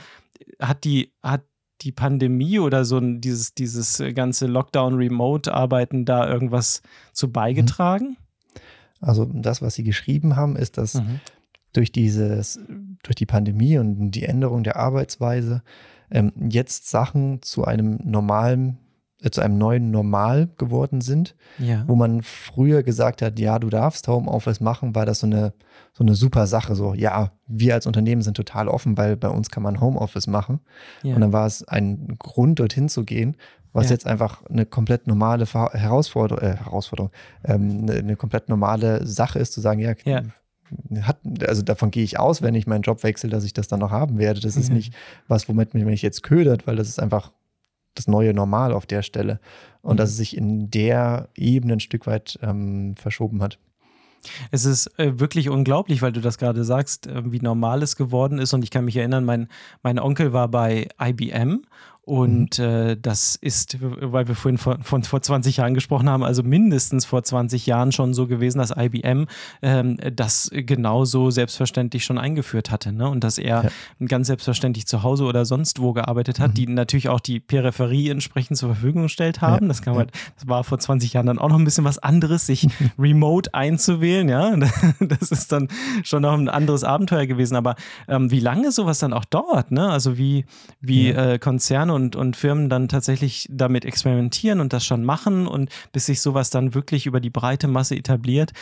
hat 0.61 0.85
die, 0.85 1.13
hat 1.23 1.43
die 1.83 1.93
Pandemie 1.93 2.59
oder 2.59 2.85
so 2.85 3.01
dieses, 3.01 3.55
dieses 3.55 4.03
ganze 4.15 4.47
Lockdown-Remote-Arbeiten 4.47 6.05
da 6.05 6.29
irgendwas 6.29 6.83
zu 7.13 7.33
beigetragen? 7.33 8.17
Also 9.01 9.25
das, 9.25 9.63
was 9.63 9.75
Sie 9.75 9.83
geschrieben 9.83 10.37
haben, 10.37 10.57
ist, 10.57 10.79
dass 10.79 10.95
mhm. 10.95 11.21
durch 11.73 11.91
dieses, 11.91 12.61
durch 13.03 13.17
die 13.17 13.27
Pandemie 13.27 13.79
und 13.79 14.13
die 14.13 14.25
Änderung 14.25 14.63
der 14.63 14.77
Arbeitsweise 14.77 15.63
ähm, 16.13 16.33
jetzt 16.49 16.89
Sachen 16.91 17.43
zu 17.43 17.65
einem 17.65 17.99
normalen, 18.05 18.79
äh, 19.23 19.31
zu 19.31 19.41
einem 19.41 19.59
neuen 19.59 19.91
Normal 19.91 20.51
geworden 20.59 21.01
sind, 21.01 21.35
ja. 21.59 21.85
wo 21.87 21.97
man 21.97 22.23
früher 22.23 22.83
gesagt 22.83 23.23
hat, 23.23 23.39
ja, 23.39 23.59
du 23.59 23.71
darfst 23.71 24.07
Homeoffice 24.09 24.61
machen, 24.61 24.95
war 24.95 25.07
das 25.07 25.21
so 25.21 25.27
eine, 25.27 25.55
so 25.93 26.05
eine 26.05 26.15
super 26.15 26.47
Sache. 26.47 26.75
So, 26.75 26.95
ja, 26.95 27.33
wir 27.47 27.75
als 27.75 27.87
Unternehmen 27.87 28.23
sind 28.23 28.37
total 28.37 28.69
offen, 28.69 28.97
weil 28.99 29.17
bei 29.17 29.29
uns 29.29 29.51
kann 29.51 29.63
man 29.63 29.81
Homeoffice 29.81 30.27
machen. 30.27 30.61
Ja. 31.03 31.15
Und 31.15 31.23
dann 31.23 31.33
war 31.33 31.47
es 31.47 31.67
ein 31.67 32.17
Grund, 32.19 32.61
dorthin 32.61 32.89
zu 32.89 33.05
gehen, 33.05 33.37
was 33.73 33.87
ja. 33.87 33.93
jetzt 33.93 34.07
einfach 34.07 34.45
eine 34.47 34.67
komplett 34.67 35.07
normale 35.07 35.47
Herausforderung, 35.47 36.45
äh, 36.45 36.57
Herausforderung 36.57 37.11
ähm, 37.45 37.81
eine, 37.83 37.95
eine, 37.95 38.17
komplett 38.17 38.51
normale 38.51 39.07
Sache 39.07 39.39
ist, 39.39 39.55
zu 39.55 39.63
sagen, 39.63 39.81
ja, 39.81 39.95
ja 40.05 40.23
hat, 41.03 41.19
also 41.47 41.63
davon 41.63 41.91
gehe 41.91 42.05
ich 42.05 42.19
aus, 42.19 42.43
wenn 42.43 42.55
ich 42.55 42.67
meinen 42.67 42.83
Job 42.83 43.03
wechsle, 43.03 43.31
dass 43.31 43.45
ich 43.45 43.53
das 43.53 43.69
dann 43.69 43.81
noch 43.81 43.91
haben 43.91 44.19
werde. 44.19 44.41
Das 44.41 44.57
ist 44.57 44.69
mhm. 44.69 44.77
nicht 44.77 44.95
was, 45.29 45.49
womit 45.49 45.75
mich 45.75 46.03
jetzt 46.03 46.23
ködert, 46.23 46.67
weil 46.67 46.77
das 46.77 46.89
ist 46.89 47.01
einfach 47.01 47.33
das 47.95 48.09
neue 48.09 48.35
Normal 48.35 48.73
auf 48.73 48.87
der 48.87 49.03
Stelle. 49.03 49.41
Und 49.83 49.95
mhm. 49.95 49.97
dass 49.99 50.11
es 50.11 50.17
sich 50.17 50.37
in 50.37 50.71
der 50.71 51.29
Ebene 51.37 51.75
ein 51.75 51.81
Stück 51.81 52.07
weit 52.07 52.39
ähm, 52.43 52.95
verschoben 52.97 53.43
hat. 53.43 53.59
Es 54.51 54.65
ist 54.65 54.87
äh, 54.99 55.19
wirklich 55.19 55.49
unglaublich, 55.49 56.01
weil 56.03 56.13
du 56.13 56.21
das 56.21 56.39
gerade 56.39 56.65
sagst, 56.65 57.07
äh, 57.07 57.33
wie 57.33 57.41
normal 57.41 57.83
es 57.83 57.97
geworden 57.97 58.39
ist. 58.39 58.53
Und 58.55 58.63
ich 58.63 58.71
kann 58.71 58.85
mich 58.85 58.97
erinnern, 58.97 59.25
mein, 59.25 59.49
mein 59.83 59.99
Onkel 59.99 60.33
war 60.33 60.49
bei 60.49 60.89
IBM 61.01 61.65
und 62.05 62.59
mhm. 62.59 62.65
äh, 62.65 62.97
das 62.97 63.37
ist, 63.37 63.79
weil 63.81 64.27
wir 64.27 64.35
vorhin 64.35 64.59
von, 64.59 64.83
von, 64.83 65.05
vor 65.05 65.23
20 65.23 65.59
Jahren 65.59 65.73
gesprochen 65.73 66.11
haben, 66.11 66.25
also 66.25 66.43
mindestens 66.43 67.05
vor 67.05 67.23
20 67.23 67.65
Jahren 67.67 67.93
schon 67.93 68.13
so 68.13 68.27
gewesen, 68.27 68.59
dass 68.59 68.73
IBM 68.77 69.27
ähm, 69.63 69.99
das 70.13 70.51
genauso 70.53 71.31
selbstverständlich 71.31 72.05
schon 72.05 72.19
eingeführt 72.19 72.73
hatte. 72.73 72.93
Ne? 72.93 73.09
Und 73.09 73.23
dass 73.23 73.39
er 73.39 73.71
ja. 74.01 74.07
ganz 74.07 74.27
selbstverständlich 74.27 74.89
zu 74.89 75.05
Hause 75.05 75.25
oder 75.25 75.45
sonst 75.45 75.81
wo 75.81 75.93
gearbeitet 75.93 76.41
hat, 76.41 76.51
mhm. 76.51 76.55
die 76.55 76.67
natürlich 76.67 77.09
auch 77.09 77.21
die 77.21 77.39
Peripherie 77.39 78.09
entsprechend 78.09 78.57
zur 78.57 78.71
Verfügung 78.75 79.03
gestellt 79.05 79.41
haben. 79.41 79.67
Ja. 79.67 79.69
Das, 79.69 79.83
kann 79.83 79.95
man, 79.95 80.09
das 80.35 80.49
war 80.49 80.65
vor 80.65 80.81
20 80.81 81.13
Jahren 81.13 81.27
dann 81.27 81.39
auch 81.39 81.51
noch 81.51 81.59
ein 81.59 81.65
bisschen 81.65 81.85
was 81.85 82.01
anderes, 82.01 82.47
sich 82.47 82.67
remote 82.99 83.55
einzuwählen. 83.55 84.29
Ja, 84.29 84.57
das 84.99 85.31
ist 85.31 85.53
dann 85.53 85.69
schon 86.03 86.23
noch 86.23 86.33
ein 86.33 86.49
anderes 86.49 86.83
Abenteuer 86.83 87.27
gewesen. 87.27 87.55
Aber 87.55 87.77
ähm, 88.09 88.33
wie 88.33 88.41
lange 88.41 88.73
sowas 88.73 88.99
dann 88.99 89.13
auch 89.13 89.25
dauert, 89.25 89.71
ne? 89.71 89.89
also 89.89 90.19
wie, 90.19 90.47
wie 90.81 91.11
ja. 91.11 91.35
äh, 91.35 91.39
Konzerne 91.39 91.92
und, 91.93 92.17
und 92.17 92.37
Firmen 92.37 92.69
dann 92.69 92.89
tatsächlich 92.89 93.47
damit 93.51 93.85
experimentieren 93.85 94.61
und 94.61 94.73
das 94.73 94.85
schon 94.85 95.05
machen 95.05 95.47
und 95.47 95.71
bis 95.93 96.07
sich 96.07 96.21
sowas 96.21 96.51
dann 96.51 96.75
wirklich 96.75 97.07
über 97.07 97.21
die 97.21 97.31
breite 97.31 97.69
Masse 97.69 97.95
etabliert, 97.95 98.53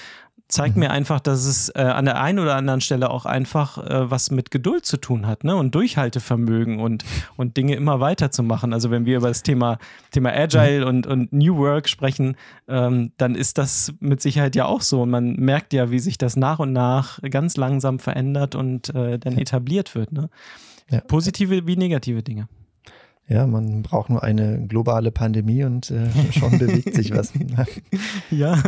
zeigt 0.50 0.76
mhm. 0.76 0.80
mir 0.80 0.90
einfach, 0.90 1.20
dass 1.20 1.44
es 1.46 1.70
äh, 1.70 1.80
an 1.80 2.04
der 2.04 2.20
einen 2.20 2.38
oder 2.38 2.56
anderen 2.56 2.80
Stelle 2.80 3.10
auch 3.10 3.24
einfach 3.24 3.78
äh, 3.78 4.10
was 4.10 4.30
mit 4.30 4.50
Geduld 4.50 4.84
zu 4.84 4.96
tun 4.96 5.26
hat 5.26 5.44
ne? 5.44 5.56
und 5.56 5.74
Durchhaltevermögen 5.74 6.80
und, 6.80 7.04
und 7.36 7.56
Dinge 7.56 7.74
immer 7.74 8.00
weiterzumachen. 8.00 8.72
Also 8.72 8.90
wenn 8.90 9.06
wir 9.06 9.18
über 9.18 9.28
das 9.28 9.42
Thema, 9.42 9.78
Thema 10.10 10.30
Agile 10.30 10.82
mhm. 10.82 10.88
und, 10.88 11.06
und 11.06 11.32
New 11.32 11.56
Work 11.56 11.88
sprechen, 11.88 12.36
ähm, 12.68 13.12
dann 13.16 13.34
ist 13.34 13.58
das 13.58 13.94
mit 14.00 14.20
Sicherheit 14.20 14.56
ja 14.56 14.66
auch 14.66 14.82
so. 14.82 15.02
Und 15.02 15.10
man 15.10 15.36
merkt 15.36 15.72
ja, 15.72 15.90
wie 15.90 16.00
sich 16.00 16.18
das 16.18 16.36
nach 16.36 16.58
und 16.58 16.72
nach 16.72 17.20
ganz 17.30 17.56
langsam 17.56 17.98
verändert 17.98 18.54
und 18.54 18.94
äh, 18.94 19.18
dann 19.18 19.38
etabliert 19.38 19.94
wird. 19.94 20.12
Ne? 20.12 20.28
Ja. 20.90 21.00
Positive 21.00 21.66
wie 21.66 21.76
negative 21.76 22.22
Dinge. 22.22 22.48
Ja, 23.30 23.46
man 23.46 23.82
braucht 23.82 24.10
nur 24.10 24.24
eine 24.24 24.66
globale 24.66 25.12
Pandemie 25.12 25.62
und 25.62 25.88
äh, 25.92 26.08
schon 26.32 26.58
bewegt 26.58 26.96
sich 26.96 27.14
was. 27.14 27.32
ja, 28.32 28.60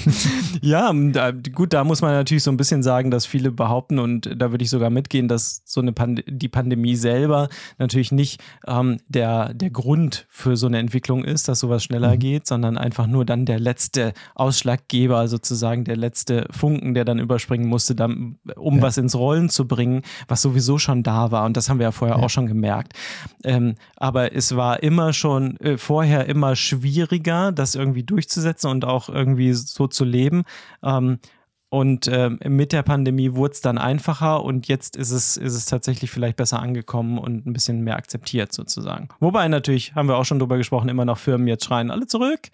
ja, 0.60 0.92
da, 0.92 1.30
gut, 1.30 1.72
da 1.72 1.82
muss 1.82 2.02
man 2.02 2.12
natürlich 2.12 2.42
so 2.42 2.50
ein 2.50 2.58
bisschen 2.58 2.82
sagen, 2.82 3.10
dass 3.10 3.24
viele 3.24 3.50
behaupten 3.50 3.98
und 3.98 4.30
da 4.36 4.50
würde 4.50 4.64
ich 4.64 4.68
sogar 4.68 4.90
mitgehen, 4.90 5.28
dass 5.28 5.62
so 5.64 5.80
eine 5.80 5.92
Pand 5.92 6.24
die 6.28 6.50
Pandemie 6.50 6.94
selber 6.94 7.48
natürlich 7.78 8.12
nicht 8.12 8.42
ähm, 8.66 8.98
der, 9.08 9.54
der 9.54 9.70
Grund 9.70 10.26
für 10.28 10.58
so 10.58 10.66
eine 10.66 10.78
Entwicklung 10.78 11.24
ist, 11.24 11.48
dass 11.48 11.60
sowas 11.60 11.82
schneller 11.82 12.16
mhm. 12.16 12.18
geht, 12.18 12.46
sondern 12.46 12.76
einfach 12.76 13.06
nur 13.06 13.24
dann 13.24 13.46
der 13.46 13.60
letzte 13.60 14.12
Ausschlaggeber, 14.34 15.26
sozusagen 15.26 15.84
der 15.84 15.96
letzte 15.96 16.48
Funken, 16.50 16.92
der 16.92 17.06
dann 17.06 17.18
überspringen 17.18 17.66
musste, 17.66 17.94
dann, 17.94 18.36
um 18.56 18.76
ja. 18.76 18.82
was 18.82 18.98
ins 18.98 19.14
Rollen 19.14 19.48
zu 19.48 19.66
bringen, 19.66 20.02
was 20.28 20.42
sowieso 20.42 20.76
schon 20.76 21.02
da 21.02 21.30
war. 21.30 21.46
Und 21.46 21.56
das 21.56 21.70
haben 21.70 21.78
wir 21.78 21.84
ja 21.84 21.92
vorher 21.92 22.18
ja. 22.18 22.22
auch 22.22 22.28
schon 22.30 22.46
gemerkt. 22.46 22.92
Ähm, 23.42 23.76
aber 24.02 24.34
es 24.34 24.56
war 24.56 24.82
immer 24.82 25.12
schon 25.12 25.56
äh, 25.58 25.78
vorher 25.78 26.26
immer 26.26 26.56
schwieriger, 26.56 27.52
das 27.52 27.76
irgendwie 27.76 28.02
durchzusetzen 28.02 28.68
und 28.68 28.84
auch 28.84 29.08
irgendwie 29.08 29.52
so 29.52 29.86
zu 29.86 30.04
leben. 30.04 30.42
Ähm, 30.82 31.20
und 31.68 32.08
äh, 32.08 32.30
mit 32.48 32.72
der 32.72 32.82
Pandemie 32.82 33.34
wurde 33.34 33.52
es 33.52 33.60
dann 33.60 33.78
einfacher 33.78 34.42
und 34.42 34.66
jetzt 34.66 34.96
ist 34.96 35.12
es, 35.12 35.36
ist 35.36 35.54
es 35.54 35.66
tatsächlich 35.66 36.10
vielleicht 36.10 36.36
besser 36.36 36.58
angekommen 36.58 37.16
und 37.16 37.46
ein 37.46 37.52
bisschen 37.52 37.82
mehr 37.82 37.94
akzeptiert 37.94 38.52
sozusagen. 38.52 39.08
Wobei 39.20 39.46
natürlich, 39.46 39.94
haben 39.94 40.08
wir 40.08 40.16
auch 40.16 40.24
schon 40.24 40.40
drüber 40.40 40.56
gesprochen, 40.56 40.88
immer 40.88 41.04
noch 41.04 41.18
Firmen 41.18 41.46
jetzt 41.46 41.64
schreien, 41.64 41.92
alle 41.92 42.08
zurück, 42.08 42.50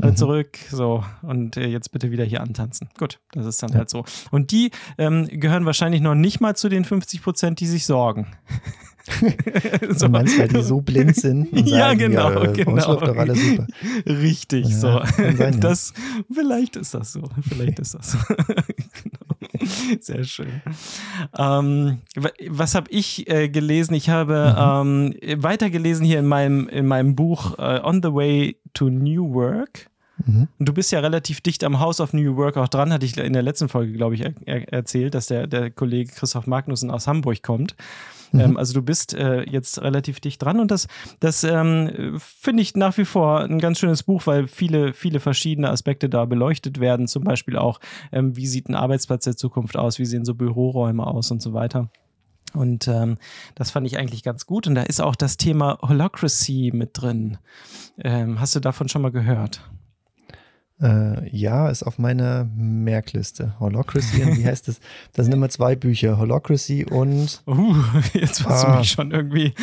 alle 0.00 0.10
mhm. 0.10 0.16
zurück, 0.16 0.58
so 0.70 1.04
und 1.22 1.56
äh, 1.56 1.68
jetzt 1.68 1.92
bitte 1.92 2.10
wieder 2.10 2.24
hier 2.24 2.40
antanzen. 2.40 2.88
Gut, 2.98 3.20
das 3.30 3.46
ist 3.46 3.62
dann 3.62 3.70
ja. 3.70 3.78
halt 3.78 3.90
so. 3.90 4.04
Und 4.32 4.50
die 4.50 4.72
ähm, 4.98 5.28
gehören 5.28 5.66
wahrscheinlich 5.66 6.00
noch 6.00 6.16
nicht 6.16 6.40
mal 6.40 6.56
zu 6.56 6.68
den 6.68 6.84
50 6.84 7.22
Prozent, 7.22 7.60
die 7.60 7.68
sich 7.68 7.86
sorgen. 7.86 8.26
so. 9.90 10.06
Du 10.06 10.12
meinst, 10.12 10.38
weil 10.38 10.48
die 10.48 10.62
so 10.62 10.80
blind 10.80 11.16
sind? 11.16 11.50
Sagen, 11.54 11.66
ja, 11.66 11.94
genau, 11.94 12.30
ja, 12.30 12.52
genau. 12.52 12.72
Uns 12.72 12.86
läuft 12.86 13.02
doch 13.02 13.16
alles 13.16 13.40
super. 13.40 13.66
Richtig, 14.06 14.68
ja, 14.68 14.76
so. 14.76 15.02
Sein, 15.36 15.60
das, 15.60 15.92
vielleicht 16.32 16.76
ist 16.76 16.94
das 16.94 17.12
so. 17.12 17.22
Vielleicht 17.48 17.78
ist 17.78 17.94
das 17.94 18.12
so. 18.12 18.18
genau. 18.28 20.00
Sehr 20.00 20.24
schön. 20.24 20.62
Ähm, 21.36 21.98
was 22.48 22.74
habe 22.74 22.90
ich 22.90 23.28
äh, 23.28 23.48
gelesen? 23.48 23.94
Ich 23.94 24.08
habe 24.08 24.54
mhm. 24.56 25.14
ähm, 25.22 25.42
weitergelesen 25.42 26.04
hier 26.06 26.18
in 26.18 26.26
meinem, 26.26 26.68
in 26.68 26.86
meinem 26.86 27.14
Buch 27.14 27.58
äh, 27.58 27.80
On 27.82 28.02
the 28.02 28.12
Way 28.12 28.56
to 28.74 28.88
New 28.88 29.34
Work. 29.34 29.90
Mhm. 30.24 30.48
Und 30.58 30.68
du 30.68 30.72
bist 30.72 30.92
ja 30.92 31.00
relativ 31.00 31.40
dicht 31.40 31.64
am 31.64 31.80
House 31.80 32.00
of 32.00 32.12
New 32.12 32.36
Work 32.36 32.56
auch 32.56 32.68
dran, 32.68 32.92
hatte 32.92 33.06
ich 33.06 33.16
in 33.16 33.32
der 33.32 33.42
letzten 33.42 33.68
Folge, 33.68 33.92
glaube 33.92 34.14
ich, 34.14 34.22
er 34.22 34.72
erzählt, 34.72 35.14
dass 35.14 35.26
der, 35.26 35.46
der 35.46 35.70
Kollege 35.70 36.12
Christoph 36.12 36.46
Magnussen 36.46 36.90
aus 36.90 37.06
Hamburg 37.06 37.42
kommt. 37.42 37.74
Mhm. 38.32 38.40
Ähm, 38.40 38.56
also 38.56 38.74
du 38.74 38.82
bist 38.82 39.14
äh, 39.14 39.42
jetzt 39.42 39.80
relativ 39.82 40.20
dicht 40.20 40.42
dran 40.42 40.60
und 40.60 40.70
das, 40.70 40.88
das 41.20 41.44
ähm, 41.44 42.18
finde 42.18 42.62
ich 42.62 42.74
nach 42.74 42.96
wie 42.98 43.04
vor 43.04 43.40
ein 43.40 43.58
ganz 43.58 43.78
schönes 43.78 44.02
Buch, 44.02 44.26
weil 44.26 44.46
viele, 44.46 44.92
viele 44.92 45.20
verschiedene 45.20 45.70
Aspekte 45.70 46.08
da 46.08 46.24
beleuchtet 46.24 46.80
werden. 46.80 47.06
Zum 47.06 47.24
Beispiel 47.24 47.56
auch, 47.56 47.80
ähm, 48.12 48.36
wie 48.36 48.46
sieht 48.46 48.68
ein 48.68 48.74
Arbeitsplatz 48.74 49.24
der 49.24 49.36
Zukunft 49.36 49.76
aus, 49.76 49.98
wie 49.98 50.04
sehen 50.04 50.24
so 50.24 50.34
Büroräume 50.34 51.06
aus 51.06 51.30
und 51.30 51.42
so 51.42 51.52
weiter. 51.52 51.90
Und 52.52 52.88
ähm, 52.88 53.16
das 53.54 53.70
fand 53.70 53.86
ich 53.86 53.98
eigentlich 53.98 54.22
ganz 54.22 54.46
gut. 54.46 54.66
Und 54.66 54.74
da 54.74 54.82
ist 54.82 55.00
auch 55.00 55.14
das 55.14 55.36
Thema 55.36 55.78
Holacracy 55.82 56.72
mit 56.74 56.90
drin. 56.94 57.38
Ähm, 57.98 58.40
hast 58.40 58.56
du 58.56 58.60
davon 58.60 58.88
schon 58.88 59.02
mal 59.02 59.12
gehört? 59.12 59.62
Äh, 60.82 61.28
ja, 61.36 61.68
ist 61.68 61.82
auf 61.82 61.98
meiner 61.98 62.48
Merkliste. 62.56 63.54
Holocracy 63.60 64.22
und 64.22 64.38
wie 64.38 64.44
heißt 64.46 64.68
das? 64.68 64.80
Das 65.12 65.26
sind 65.26 65.34
immer 65.34 65.48
zwei 65.50 65.76
Bücher, 65.76 66.18
Holocracy 66.18 66.86
und. 66.86 67.42
Uh, 67.46 67.76
jetzt 68.14 68.44
hast 68.46 68.64
ah. 68.64 68.72
du 68.72 68.78
mich 68.78 68.90
schon 68.90 69.10
irgendwie. 69.10 69.54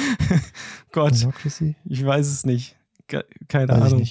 Gott. 0.92 1.14
Holocracy? 1.14 1.76
Ich 1.86 2.06
weiß 2.06 2.28
es 2.28 2.46
nicht. 2.46 2.76
Keine 3.48 3.70
weiß 3.70 3.94
Ahnung. 3.94 4.08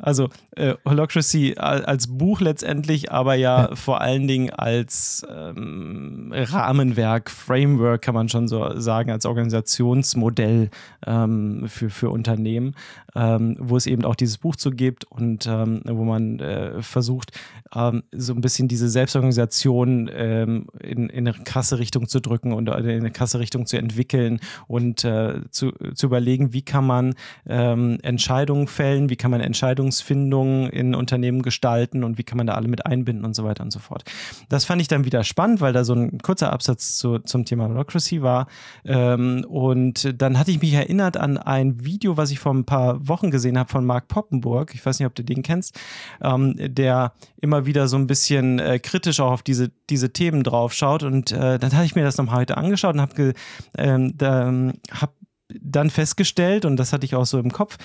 Also 0.00 0.28
äh, 0.54 0.74
Holocracy 0.84 1.56
als 1.58 2.06
Buch 2.06 2.40
letztendlich, 2.40 3.10
aber 3.10 3.34
ja, 3.34 3.70
ja. 3.70 3.76
vor 3.76 4.00
allen 4.00 4.28
Dingen 4.28 4.50
als 4.50 5.26
ähm, 5.28 6.32
Rahmenwerk, 6.32 7.30
Framework 7.30 8.02
kann 8.02 8.14
man 8.14 8.28
schon 8.28 8.46
so 8.46 8.78
sagen, 8.78 9.10
als 9.10 9.26
Organisationsmodell 9.26 10.70
ähm, 11.04 11.64
für, 11.66 11.90
für 11.90 12.10
Unternehmen, 12.10 12.76
ähm, 13.16 13.56
wo 13.58 13.76
es 13.76 13.86
eben 13.86 14.04
auch 14.04 14.14
dieses 14.14 14.38
Buch 14.38 14.54
zu 14.54 14.70
gibt 14.70 15.04
und 15.04 15.46
ähm, 15.46 15.82
wo 15.84 16.04
man 16.04 16.38
äh, 16.38 16.80
versucht, 16.80 17.32
ähm, 17.74 18.04
so 18.12 18.34
ein 18.34 18.40
bisschen 18.40 18.68
diese 18.68 18.88
Selbstorganisation 18.88 20.08
ähm, 20.14 20.68
in, 20.80 21.08
in 21.08 21.26
eine 21.26 21.36
krasse 21.42 21.80
Richtung 21.80 22.06
zu 22.06 22.20
drücken 22.20 22.52
und 22.52 22.68
in 22.68 22.88
eine 22.88 23.10
krasse 23.10 23.40
Richtung 23.40 23.66
zu 23.66 23.76
entwickeln 23.76 24.38
und 24.68 25.04
äh, 25.04 25.40
zu, 25.50 25.72
zu 25.94 26.06
überlegen, 26.06 26.52
wie 26.52 26.62
kann 26.62 26.86
man 26.86 27.14
Entscheidungen 27.46 28.66
fällen, 28.66 29.10
wie 29.10 29.16
kann 29.16 29.30
man 29.30 29.40
Entscheidungen 29.40 29.87
Entscheidungsfindung 29.88 30.68
in 30.68 30.94
Unternehmen 30.94 31.42
gestalten 31.42 32.04
und 32.04 32.18
wie 32.18 32.22
kann 32.22 32.36
man 32.36 32.46
da 32.46 32.54
alle 32.54 32.68
mit 32.68 32.86
einbinden 32.86 33.24
und 33.24 33.34
so 33.34 33.44
weiter 33.44 33.62
und 33.62 33.72
so 33.72 33.78
fort. 33.78 34.04
Das 34.48 34.64
fand 34.64 34.80
ich 34.80 34.88
dann 34.88 35.04
wieder 35.04 35.24
spannend, 35.24 35.60
weil 35.60 35.72
da 35.72 35.84
so 35.84 35.94
ein 35.94 36.18
kurzer 36.18 36.52
Absatz 36.52 36.98
zu, 36.98 37.18
zum 37.20 37.44
Thema 37.44 37.68
Holocracy 37.68 38.22
war. 38.22 38.46
Ähm, 38.84 39.44
und 39.48 40.14
dann 40.20 40.38
hatte 40.38 40.50
ich 40.50 40.60
mich 40.60 40.74
erinnert 40.74 41.16
an 41.16 41.38
ein 41.38 41.84
Video, 41.84 42.16
was 42.16 42.30
ich 42.30 42.38
vor 42.38 42.54
ein 42.54 42.64
paar 42.64 43.06
Wochen 43.08 43.30
gesehen 43.30 43.58
habe 43.58 43.70
von 43.70 43.84
Mark 43.84 44.08
Poppenburg. 44.08 44.74
Ich 44.74 44.84
weiß 44.84 44.98
nicht, 44.98 45.06
ob 45.06 45.14
du 45.14 45.24
den 45.24 45.42
kennst, 45.42 45.78
ähm, 46.22 46.54
der 46.58 47.12
immer 47.40 47.66
wieder 47.66 47.88
so 47.88 47.96
ein 47.96 48.06
bisschen 48.06 48.58
äh, 48.58 48.78
kritisch 48.78 49.20
auch 49.20 49.32
auf 49.32 49.42
diese, 49.42 49.70
diese 49.90 50.12
Themen 50.12 50.42
drauf 50.42 50.72
schaut. 50.72 51.02
Und 51.02 51.32
äh, 51.32 51.58
dann 51.58 51.72
hatte 51.72 51.84
ich 51.84 51.94
mir 51.94 52.04
das 52.04 52.18
nochmal 52.18 52.36
heute 52.36 52.56
angeschaut 52.56 52.94
und 52.94 53.00
habe 53.00 53.34
ähm, 53.76 54.72
hab 54.90 55.17
dann 55.60 55.90
festgestellt, 55.90 56.64
und 56.64 56.76
das 56.76 56.92
hatte 56.92 57.04
ich 57.04 57.14
auch 57.14 57.26
so 57.26 57.38
im 57.38 57.52
Kopf, 57.52 57.76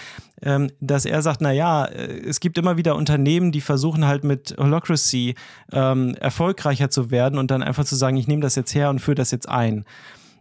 ähm, 0.41 0.69
dass 0.79 1.05
er 1.05 1.21
sagt, 1.21 1.41
naja, 1.41 1.85
äh, 1.85 2.19
es 2.27 2.39
gibt 2.39 2.57
immer 2.57 2.77
wieder 2.77 2.95
Unternehmen, 2.95 3.51
die 3.51 3.61
versuchen 3.61 4.05
halt 4.05 4.23
mit 4.23 4.55
Holocracy 4.57 5.35
ähm, 5.71 6.15
erfolgreicher 6.15 6.89
zu 6.89 7.11
werden 7.11 7.39
und 7.39 7.51
dann 7.51 7.63
einfach 7.63 7.85
zu 7.85 7.95
sagen, 7.95 8.17
ich 8.17 8.27
nehme 8.27 8.41
das 8.41 8.55
jetzt 8.55 8.73
her 8.75 8.89
und 8.89 8.99
führe 8.99 9.15
das 9.15 9.31
jetzt 9.31 9.49
ein. 9.49 9.85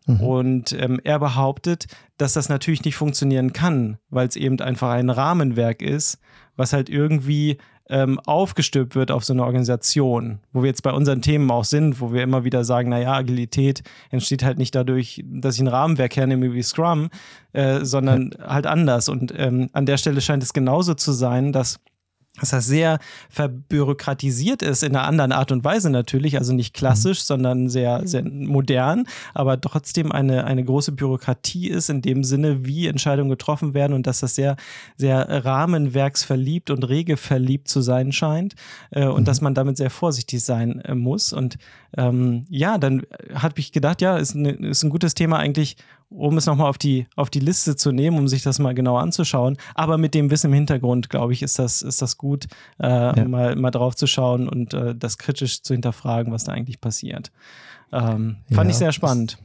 Mhm. 0.07 0.21
Und 0.21 0.73
ähm, 0.73 1.01
er 1.05 1.19
behauptet, 1.19 1.87
dass 2.17 2.33
das 2.33 2.49
natürlich 2.49 2.85
nicht 2.85 2.97
funktionieren 2.97 3.53
kann, 3.53 3.99
weil 4.11 4.29
es 4.29 4.37
eben 4.37 4.61
einfach 4.61 4.91
ein 4.91 5.11
Rahmenwerk 5.11 5.83
ist, 5.83 6.19
was 6.57 6.73
halt 6.73 6.89
irgendwie 6.89 7.59
ähm, 7.93 8.19
aufgestülpt 8.21 8.95
wird 8.95 9.11
auf 9.11 9.23
so 9.23 9.35
eine 9.35 9.45
Organisation, 9.45 10.41
wo 10.53 10.63
wir 10.63 10.69
jetzt 10.69 10.83
bei 10.83 10.93
unseren 10.93 11.21
Themen 11.21 11.51
auch 11.51 11.65
sind, 11.65 12.01
wo 12.01 12.11
wir 12.11 12.23
immer 12.23 12.43
wieder 12.43 12.65
sagen, 12.65 12.89
naja, 12.89 13.13
Agilität 13.13 13.83
entsteht 14.11 14.43
halt 14.43 14.57
nicht 14.57 14.75
dadurch, 14.75 15.23
dass 15.27 15.57
ich 15.57 15.61
ein 15.61 15.69
Rahmenwerk 15.69 16.17
hernehme 16.17 16.55
wie 16.55 16.63
Scrum, 16.63 17.11
äh, 17.53 17.85
sondern 17.85 18.31
halt 18.43 18.67
anders. 18.67 19.11
Und 19.11 19.35
ähm, 19.37 19.69
an 19.75 19.85
der 19.85 19.99
Stelle 19.99 20.23
scheint 20.23 20.43
es 20.43 20.55
genauso 20.55 20.95
zu 20.95 21.13
sein, 21.13 21.53
dass 21.53 21.81
dass 22.41 22.49
das 22.49 22.67
sehr 22.67 22.99
verbürokratisiert 23.29 24.63
ist 24.63 24.83
in 24.83 24.97
einer 24.97 25.07
anderen 25.07 25.33
Art 25.33 25.53
und 25.53 25.65
Weise 25.65 25.91
natürlich, 25.91 26.39
also 26.39 26.55
nicht 26.55 26.73
klassisch, 26.73 27.19
mhm. 27.21 27.25
sondern 27.25 27.69
sehr, 27.69 28.07
sehr 28.07 28.25
modern, 28.25 29.05
aber 29.35 29.61
trotzdem 29.61 30.11
eine, 30.11 30.45
eine 30.45 30.65
große 30.65 30.93
Bürokratie 30.93 31.69
ist 31.69 31.91
in 31.91 32.01
dem 32.01 32.25
Sinne, 32.25 32.65
wie 32.65 32.87
Entscheidungen 32.87 33.29
getroffen 33.29 33.75
werden 33.75 33.93
und 33.93 34.07
dass 34.07 34.21
das 34.21 34.35
sehr, 34.35 34.57
sehr 34.97 35.45
rahmenwerksverliebt 35.45 36.71
und 36.71 36.85
regelverliebt 36.89 37.69
zu 37.69 37.83
sein 37.83 38.13
scheint 38.13 38.55
äh, 38.93 39.07
und 39.07 39.21
mhm. 39.21 39.25
dass 39.27 39.43
man 39.43 39.55
damit 39.55 39.77
sehr 39.77 39.91
vorsichtig 39.91 40.43
sein 40.43 40.81
äh, 40.81 40.95
muss. 40.95 41.35
Und 41.35 41.59
ähm, 41.99 42.47
ja, 42.49 42.79
dann 42.79 43.03
habe 43.35 43.61
ich 43.61 43.73
gedacht, 43.73 44.01
ja, 44.01 44.17
ist, 44.17 44.35
ne, 44.35 44.53
ist 44.53 44.83
ein 44.83 44.91
gutes 44.91 45.13
Thema 45.13 45.39
eigentlich, 45.39 45.77
um 46.15 46.37
es 46.37 46.47
nochmal 46.47 46.69
auf 46.69 46.79
die, 46.79 47.07
auf 47.17 47.31
die 47.31 47.41
Liste 47.41 47.77
zu 47.77 47.93
nehmen, 47.93 48.19
um 48.19 48.29
sich 48.29 48.43
das 48.43 48.59
mal 48.59 48.75
genau 48.75 48.97
anzuschauen. 48.97 49.57
Aber 49.75 49.99
mit 49.99 50.15
dem 50.15 50.31
Wissen 50.31 50.49
im 50.49 50.55
Hintergrund, 50.55 51.11
glaube 51.11 51.33
ich, 51.33 51.43
ist 51.43 51.59
das, 51.59 51.83
ist 51.83 52.03
das 52.03 52.19
gut, 52.19 52.47
äh, 52.79 52.87
ja. 52.89 53.25
mal, 53.29 53.57
mal 53.57 53.71
drauf 53.71 53.97
zu 53.97 54.07
schauen 54.07 54.49
und 54.49 54.75
äh, 54.75 54.95
das 54.95 55.19
kritisch 55.19 55.63
zu 55.63 55.75
hinterfragen, 55.75 56.33
was 56.33 56.45
da 56.45 56.53
eigentlich 56.53 56.81
passiert. 56.81 57.33
Ähm, 57.93 58.37
fand 58.51 58.69
ja, 58.69 58.71
ich 58.71 58.77
sehr 58.77 58.93
spannend. 58.93 59.39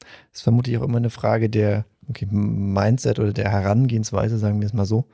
Das 0.00 0.40
ist 0.40 0.42
vermutlich 0.42 0.78
auch 0.78 0.82
immer 0.82 0.98
eine 0.98 1.10
Frage 1.10 1.50
der 1.50 1.84
okay, 2.08 2.26
Mindset 2.30 3.18
oder 3.18 3.32
der 3.32 3.50
Herangehensweise, 3.50 4.38
sagen 4.38 4.60
wir 4.60 4.66
es 4.66 4.72
mal 4.72 4.86
so. 4.86 5.06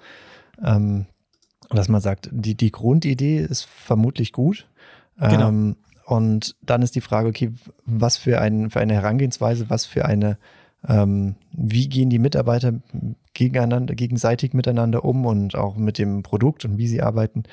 Ähm, 0.62 1.06
dass 1.70 1.88
man 1.88 2.00
sagt, 2.00 2.28
die, 2.32 2.54
die 2.54 2.70
Grundidee 2.70 3.40
ist 3.40 3.64
vermutlich 3.64 4.32
gut. 4.32 4.68
Genau. 5.18 5.48
Ähm, 5.48 5.76
und 6.04 6.54
dann 6.62 6.82
ist 6.82 6.94
die 6.94 7.00
Frage, 7.00 7.28
okay, 7.28 7.52
was 7.84 8.16
für, 8.16 8.40
ein, 8.40 8.70
für 8.70 8.78
eine 8.78 8.94
Herangehensweise, 8.94 9.68
was 9.68 9.86
für 9.86 10.04
eine 10.04 10.38
ähm, 10.88 11.34
wie 11.52 11.88
gehen 11.88 12.10
die 12.10 12.18
Mitarbeiter 12.18 12.74
gegeneinander, 13.34 13.94
gegenseitig 13.94 14.52
miteinander 14.52 15.04
um 15.04 15.26
und 15.26 15.54
auch 15.54 15.76
mit 15.76 15.98
dem 15.98 16.22
Produkt 16.22 16.64
und 16.64 16.78
wie 16.78 16.88
sie 16.88 17.02
arbeiten? 17.02 17.44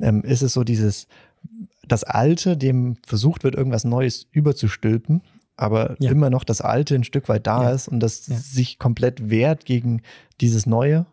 Ähm, 0.00 0.22
ist 0.22 0.42
es 0.42 0.52
so 0.52 0.64
dieses, 0.64 1.06
das 1.86 2.04
Alte, 2.04 2.56
dem 2.56 2.96
versucht 3.06 3.44
wird, 3.44 3.54
irgendwas 3.54 3.84
Neues 3.84 4.26
überzustülpen, 4.32 5.22
aber 5.56 5.96
ja. 5.98 6.10
immer 6.10 6.30
noch 6.30 6.44
das 6.44 6.60
Alte 6.60 6.94
ein 6.94 7.04
Stück 7.04 7.28
weit 7.28 7.46
da 7.46 7.64
ja. 7.64 7.70
ist 7.70 7.88
und 7.88 8.00
das 8.00 8.26
ja. 8.26 8.36
sich 8.36 8.78
komplett 8.78 9.30
wehrt 9.30 9.64
gegen 9.64 10.02
dieses 10.40 10.66
Neue? 10.66 11.06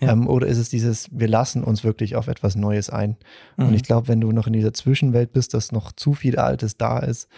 Ähm, 0.00 0.28
oder 0.28 0.46
ist 0.46 0.58
es 0.58 0.68
dieses, 0.68 1.08
wir 1.12 1.28
lassen 1.28 1.64
uns 1.64 1.84
wirklich 1.84 2.16
auf 2.16 2.26
etwas 2.26 2.56
Neues 2.56 2.90
ein? 2.90 3.16
Mhm. 3.56 3.68
Und 3.68 3.74
ich 3.74 3.82
glaube, 3.84 4.08
wenn 4.08 4.20
du 4.20 4.32
noch 4.32 4.46
in 4.46 4.52
dieser 4.52 4.74
Zwischenwelt 4.74 5.32
bist, 5.32 5.54
dass 5.54 5.72
noch 5.72 5.92
zu 5.92 6.14
viel 6.14 6.36
Altes 6.36 6.76
da 6.76 6.98
ist, 6.98 7.28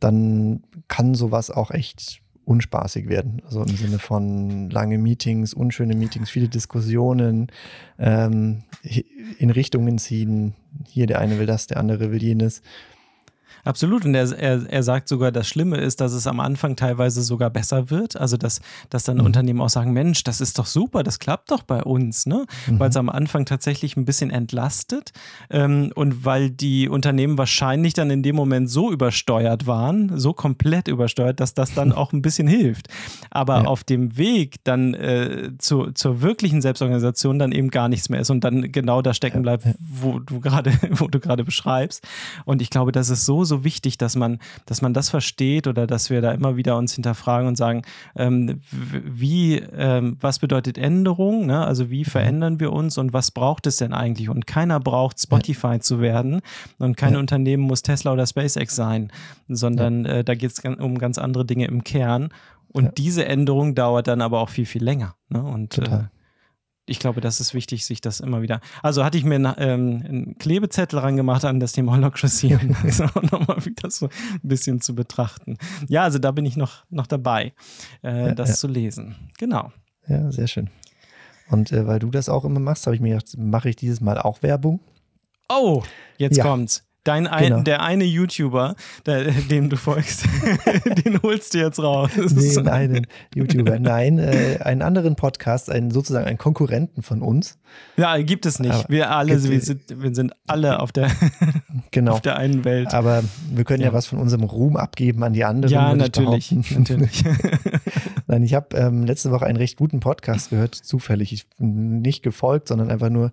dann 0.00 0.62
kann 0.88 1.14
sowas 1.14 1.50
auch 1.50 1.70
echt 1.70 2.20
unspaßig 2.44 3.08
werden. 3.08 3.42
Also 3.44 3.62
im 3.62 3.76
Sinne 3.76 3.98
von 3.98 4.70
lange 4.70 4.98
Meetings, 4.98 5.54
unschöne 5.54 5.94
Meetings, 5.94 6.30
viele 6.30 6.48
Diskussionen, 6.48 7.48
ähm, 7.98 8.62
in 9.38 9.50
Richtungen 9.50 9.98
ziehen. 9.98 10.54
Hier 10.88 11.06
der 11.06 11.20
eine 11.20 11.38
will 11.38 11.46
das, 11.46 11.66
der 11.66 11.78
andere 11.78 12.10
will 12.12 12.22
jenes. 12.22 12.62
Absolut. 13.62 14.04
Und 14.04 14.14
er, 14.14 14.30
er, 14.36 14.62
er 14.68 14.82
sagt 14.82 15.08
sogar, 15.08 15.32
das 15.32 15.48
Schlimme 15.48 15.78
ist, 15.78 16.00
dass 16.00 16.12
es 16.12 16.26
am 16.26 16.40
Anfang 16.40 16.76
teilweise 16.76 17.22
sogar 17.22 17.50
besser 17.50 17.90
wird. 17.90 18.16
Also, 18.16 18.36
dass, 18.36 18.60
dass 18.90 19.04
dann 19.04 19.18
mhm. 19.18 19.26
Unternehmen 19.26 19.60
auch 19.60 19.68
sagen: 19.68 19.92
Mensch, 19.92 20.24
das 20.24 20.40
ist 20.40 20.58
doch 20.58 20.66
super, 20.66 21.02
das 21.02 21.18
klappt 21.18 21.50
doch 21.50 21.62
bei 21.62 21.82
uns, 21.82 22.26
ne? 22.26 22.46
Mhm. 22.66 22.80
Weil 22.80 22.90
es 22.90 22.96
am 22.96 23.08
Anfang 23.08 23.44
tatsächlich 23.44 23.96
ein 23.96 24.04
bisschen 24.04 24.30
entlastet 24.30 25.12
ähm, 25.50 25.92
und 25.94 26.24
weil 26.24 26.50
die 26.50 26.88
Unternehmen 26.88 27.38
wahrscheinlich 27.38 27.94
dann 27.94 28.10
in 28.10 28.22
dem 28.22 28.36
Moment 28.36 28.70
so 28.70 28.90
übersteuert 28.90 29.66
waren, 29.66 30.18
so 30.18 30.32
komplett 30.32 30.88
übersteuert, 30.88 31.40
dass 31.40 31.54
das 31.54 31.74
dann 31.74 31.92
auch 31.92 32.12
ein 32.12 32.22
bisschen 32.22 32.48
hilft. 32.48 32.88
Aber 33.30 33.62
ja. 33.62 33.64
auf 33.66 33.84
dem 33.84 34.16
Weg 34.16 34.56
dann 34.64 34.94
äh, 34.94 35.52
zu, 35.58 35.92
zur 35.92 36.22
wirklichen 36.22 36.60
Selbstorganisation 36.62 37.38
dann 37.38 37.52
eben 37.52 37.70
gar 37.70 37.88
nichts 37.88 38.08
mehr 38.08 38.20
ist 38.20 38.30
und 38.30 38.44
dann 38.44 38.72
genau 38.72 39.02
da 39.02 39.14
stecken 39.14 39.42
bleibt, 39.42 39.66
wo 39.78 40.18
du 40.18 40.40
gerade, 40.40 40.72
wo 40.90 41.08
du 41.08 41.20
gerade 41.20 41.44
beschreibst. 41.44 42.06
Und 42.44 42.62
ich 42.62 42.70
glaube, 42.70 42.92
das 42.92 43.10
ist 43.10 43.24
so, 43.24 43.43
so 43.44 43.54
so 43.54 43.64
wichtig, 43.64 43.98
dass 43.98 44.16
man, 44.16 44.38
dass 44.66 44.82
man 44.82 44.92
das 44.94 45.10
versteht 45.10 45.66
oder 45.66 45.86
dass 45.86 46.10
wir 46.10 46.20
da 46.20 46.32
immer 46.32 46.56
wieder 46.56 46.76
uns 46.76 46.94
hinterfragen 46.94 47.46
und 47.48 47.56
sagen, 47.56 47.82
ähm, 48.16 48.60
wie, 48.70 49.56
ähm, 49.58 50.16
was 50.20 50.38
bedeutet 50.40 50.76
Änderung? 50.78 51.46
Ne? 51.46 51.64
Also 51.64 51.90
wie 51.90 52.00
mhm. 52.00 52.04
verändern 52.04 52.60
wir 52.60 52.72
uns 52.72 52.98
und 52.98 53.12
was 53.12 53.30
braucht 53.30 53.66
es 53.66 53.76
denn 53.76 53.92
eigentlich? 53.92 54.28
Und 54.28 54.46
keiner 54.46 54.80
braucht 54.80 55.20
Spotify 55.20 55.74
ja. 55.74 55.80
zu 55.80 56.00
werden 56.00 56.40
und 56.78 56.96
kein 56.96 57.14
ja. 57.14 57.18
Unternehmen 57.18 57.62
muss 57.62 57.82
Tesla 57.82 58.12
oder 58.12 58.26
SpaceX 58.26 58.74
sein, 58.74 59.12
sondern 59.48 60.04
ja. 60.04 60.12
äh, 60.12 60.24
da 60.24 60.34
geht 60.34 60.50
es 60.50 60.64
um 60.64 60.98
ganz 60.98 61.18
andere 61.18 61.44
Dinge 61.44 61.66
im 61.66 61.84
Kern. 61.84 62.30
Und 62.72 62.98
diese 62.98 63.24
Änderung 63.24 63.76
dauert 63.76 64.08
dann 64.08 64.20
aber 64.20 64.40
auch 64.40 64.48
viel, 64.48 64.66
viel 64.66 64.82
länger. 64.82 65.14
Ne? 65.28 65.40
Und 65.40 65.78
äh, 65.78 66.06
ich 66.86 66.98
glaube, 66.98 67.20
das 67.20 67.40
ist 67.40 67.54
wichtig, 67.54 67.86
sich 67.86 68.00
das 68.00 68.20
immer 68.20 68.42
wieder. 68.42 68.60
Also 68.82 69.04
hatte 69.04 69.16
ich 69.16 69.24
mir 69.24 69.36
ähm, 69.58 70.02
einen 70.06 70.38
Klebezettel 70.38 70.98
rangemacht 70.98 71.44
an 71.44 71.60
das 71.60 71.72
Thema 71.72 71.92
Holocracy, 71.92 72.54
um 72.62 72.76
das 72.82 73.00
auch 73.00 73.22
nochmal 73.22 73.64
wieder 73.64 73.90
so 73.90 74.06
ein 74.06 74.40
bisschen 74.48 74.80
zu 74.80 74.94
betrachten. 74.94 75.56
Ja, 75.88 76.02
also 76.02 76.18
da 76.18 76.30
bin 76.30 76.44
ich 76.44 76.56
noch, 76.56 76.84
noch 76.90 77.06
dabei, 77.06 77.52
äh, 78.02 78.28
ja, 78.28 78.34
das 78.34 78.50
ja. 78.50 78.54
zu 78.56 78.68
lesen. 78.68 79.16
Genau. 79.38 79.72
Ja, 80.06 80.30
sehr 80.30 80.46
schön. 80.46 80.68
Und 81.48 81.72
äh, 81.72 81.86
weil 81.86 81.98
du 81.98 82.10
das 82.10 82.28
auch 82.28 82.44
immer 82.44 82.60
machst, 82.60 82.86
habe 82.86 82.96
ich 82.96 83.02
mir 83.02 83.14
gedacht, 83.14 83.36
mache 83.38 83.70
ich 83.70 83.76
dieses 83.76 84.00
Mal 84.00 84.18
auch 84.18 84.42
Werbung. 84.42 84.80
Oh, 85.48 85.82
jetzt 86.18 86.36
ja. 86.36 86.44
kommt's. 86.44 86.84
Dein 87.04 87.26
ein, 87.26 87.44
genau. 87.44 87.60
Der 87.60 87.82
eine 87.82 88.04
YouTuber, 88.04 88.76
der, 89.04 89.24
dem 89.50 89.68
du 89.68 89.76
folgst, 89.76 90.24
den 91.04 91.20
holst 91.22 91.52
du 91.52 91.58
jetzt 91.58 91.78
raus. 91.78 92.10
Den 92.14 92.68
einen 92.68 93.06
YouTuber. 93.34 93.78
Nein, 93.78 94.18
äh, 94.18 94.58
einen 94.62 94.80
anderen 94.80 95.14
Podcast, 95.14 95.70
einen, 95.70 95.90
sozusagen 95.90 96.26
einen 96.26 96.38
Konkurrenten 96.38 97.02
von 97.02 97.20
uns. 97.20 97.58
Ja, 97.98 98.16
gibt 98.16 98.46
es 98.46 98.58
nicht. 98.58 98.72
Aber 98.72 98.88
wir 98.88 99.10
alle, 99.10 99.42
wir 99.42 99.60
sind, 99.60 99.82
wir 99.94 100.14
sind 100.14 100.32
alle 100.46 100.80
auf 100.80 100.92
der, 100.92 101.10
genau. 101.90 102.12
auf 102.12 102.22
der 102.22 102.38
einen 102.38 102.64
Welt. 102.64 102.94
Aber 102.94 103.22
wir 103.50 103.64
können 103.64 103.82
ja. 103.82 103.88
ja 103.88 103.92
was 103.92 104.06
von 104.06 104.18
unserem 104.18 104.44
Ruhm 104.44 104.78
abgeben 104.78 105.22
an 105.24 105.34
die 105.34 105.44
anderen. 105.44 105.74
Ja, 105.74 105.94
natürlich. 105.94 106.52
natürlich. 106.52 107.22
Nein, 108.26 108.42
ich 108.44 108.54
habe 108.54 108.74
ähm, 108.78 109.04
letzte 109.04 109.30
Woche 109.30 109.44
einen 109.44 109.58
recht 109.58 109.76
guten 109.76 110.00
Podcast 110.00 110.48
gehört, 110.48 110.74
zufällig. 110.74 111.34
Ich 111.34 111.46
bin 111.58 112.00
nicht 112.00 112.22
gefolgt, 112.22 112.68
sondern 112.68 112.90
einfach 112.90 113.10
nur 113.10 113.30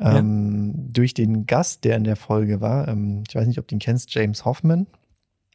ähm, 0.00 0.74
ja. 0.74 0.92
durch 0.92 1.14
den 1.14 1.46
Gast, 1.46 1.84
der 1.84 1.96
in 1.96 2.04
der 2.04 2.16
Folge 2.16 2.60
war. 2.60 2.88
Ähm, 2.88 3.24
ich 3.28 3.34
weiß 3.34 3.46
nicht, 3.46 3.58
ob 3.58 3.68
du 3.68 3.74
ihn 3.74 3.80
kennst, 3.80 4.12
James 4.14 4.44
Hoffman. 4.44 4.86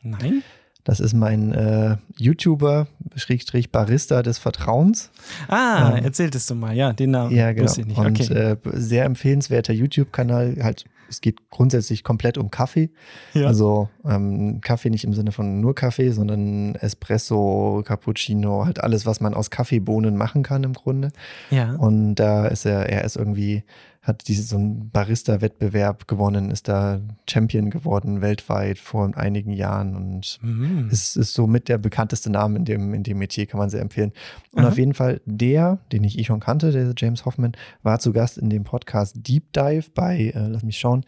Nein. 0.01 0.43
Das 0.83 0.99
ist 0.99 1.13
mein 1.13 1.53
äh, 1.53 1.95
YouTuber, 2.17 2.87
Schrägstrich 3.15 3.71
Barista 3.71 4.21
des 4.21 4.37
Vertrauens. 4.37 5.11
Ah, 5.47 5.95
ähm, 5.95 6.03
erzähltest 6.03 6.49
du 6.49 6.55
mal, 6.55 6.75
ja, 6.75 6.91
den 6.91 7.11
Namen 7.11 7.33
ja, 7.33 7.53
genau. 7.53 7.71
ich 7.71 7.85
nicht. 7.85 7.97
Und 7.97 8.19
okay. 8.19 8.33
äh, 8.33 8.57
sehr 8.65 9.05
empfehlenswerter 9.05 9.71
YouTube-Kanal, 9.71 10.57
halt 10.61 10.85
es 11.09 11.21
geht 11.21 11.49
grundsätzlich 11.49 12.03
komplett 12.03 12.37
um 12.37 12.49
Kaffee. 12.51 12.89
Ja. 13.33 13.47
Also 13.47 13.89
ähm, 14.05 14.61
Kaffee 14.61 14.89
nicht 14.89 15.03
im 15.03 15.13
Sinne 15.13 15.31
von 15.31 15.61
nur 15.61 15.75
Kaffee, 15.75 16.11
sondern 16.11 16.75
Espresso, 16.75 17.83
Cappuccino, 17.85 18.65
halt 18.65 18.81
alles, 18.81 19.05
was 19.05 19.21
man 19.21 19.33
aus 19.33 19.49
Kaffeebohnen 19.49 20.17
machen 20.17 20.43
kann 20.43 20.63
im 20.63 20.73
Grunde. 20.73 21.11
Ja. 21.51 21.75
Und 21.75 22.15
da 22.15 22.47
ist 22.47 22.65
er, 22.65 22.89
er 22.89 23.03
ist 23.03 23.15
irgendwie 23.15 23.63
hat 24.03 24.27
diese, 24.27 24.43
so 24.43 24.57
einen 24.57 24.89
Barista-Wettbewerb 24.89 26.09
gewonnen, 26.09 26.51
ist 26.51 26.67
da 26.67 26.99
Champion 27.27 27.69
geworden 27.69 28.21
weltweit 28.21 28.77
vor 28.77 29.09
einigen 29.15 29.53
Jahren 29.53 29.95
und 29.95 30.39
mhm. 30.41 30.89
ist, 30.91 31.15
ist 31.15 31.33
so 31.33 31.47
mit 31.47 31.69
der 31.69 31.77
bekannteste 31.77 32.29
Name 32.29 32.57
in 32.57 32.65
dem, 32.65 32.93
in 32.93 33.03
dem 33.03 33.17
Metier, 33.17 33.45
kann 33.45 33.59
man 33.59 33.69
sehr 33.69 33.81
empfehlen. 33.81 34.11
Und 34.51 34.63
Aha. 34.63 34.67
auf 34.67 34.77
jeden 34.77 34.93
Fall 34.93 35.21
der, 35.25 35.79
den 35.93 36.03
ich 36.03 36.19
eh 36.19 36.25
schon 36.25 36.41
kannte, 36.41 36.71
der 36.71 36.93
James 36.97 37.25
Hoffman, 37.25 37.53
war 37.81 37.99
zu 37.99 38.11
Gast 38.11 38.37
in 38.37 38.49
dem 38.49 38.65
Podcast 38.65 39.15
Deep 39.25 39.53
Dive 39.53 39.89
bei, 39.95 40.33
äh, 40.35 40.47
lass 40.47 40.63
mich 40.63 40.77
schauen, 40.77 41.05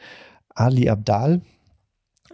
Ali 0.50 0.90
Abdal. 0.90 1.42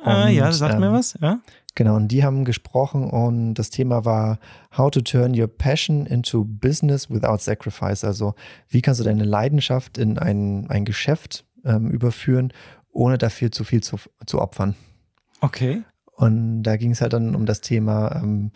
Ah, 0.03 0.29
ja, 0.29 0.51
sagt 0.51 0.75
ähm, 0.75 0.81
mir 0.81 0.91
was, 0.91 1.17
ja. 1.21 1.39
Genau, 1.75 1.95
und 1.95 2.09
die 2.09 2.23
haben 2.23 2.43
gesprochen 2.43 3.09
und 3.09 3.53
das 3.53 3.69
Thema 3.69 4.03
war 4.03 4.39
How 4.77 4.91
to 4.91 5.01
turn 5.01 5.39
your 5.39 5.47
passion 5.47 6.05
into 6.05 6.43
business 6.43 7.09
without 7.09 7.37
sacrifice. 7.37 8.03
Also 8.03 8.35
wie 8.67 8.81
kannst 8.81 8.99
du 8.99 9.05
deine 9.05 9.23
Leidenschaft 9.23 9.97
in 9.97 10.17
ein, 10.17 10.69
ein 10.69 10.83
Geschäft 10.83 11.45
ähm, 11.63 11.89
überführen, 11.89 12.51
ohne 12.91 13.17
dafür 13.17 13.51
zu 13.51 13.63
viel 13.63 13.81
zu, 13.81 13.97
zu 14.25 14.41
opfern. 14.41 14.75
Okay. 15.39 15.83
Und 16.05 16.63
da 16.63 16.75
ging 16.75 16.91
es 16.91 17.01
halt 17.01 17.13
dann 17.13 17.35
um 17.35 17.45
das 17.45 17.61
Thema, 17.61 18.21
ähm, 18.21 18.51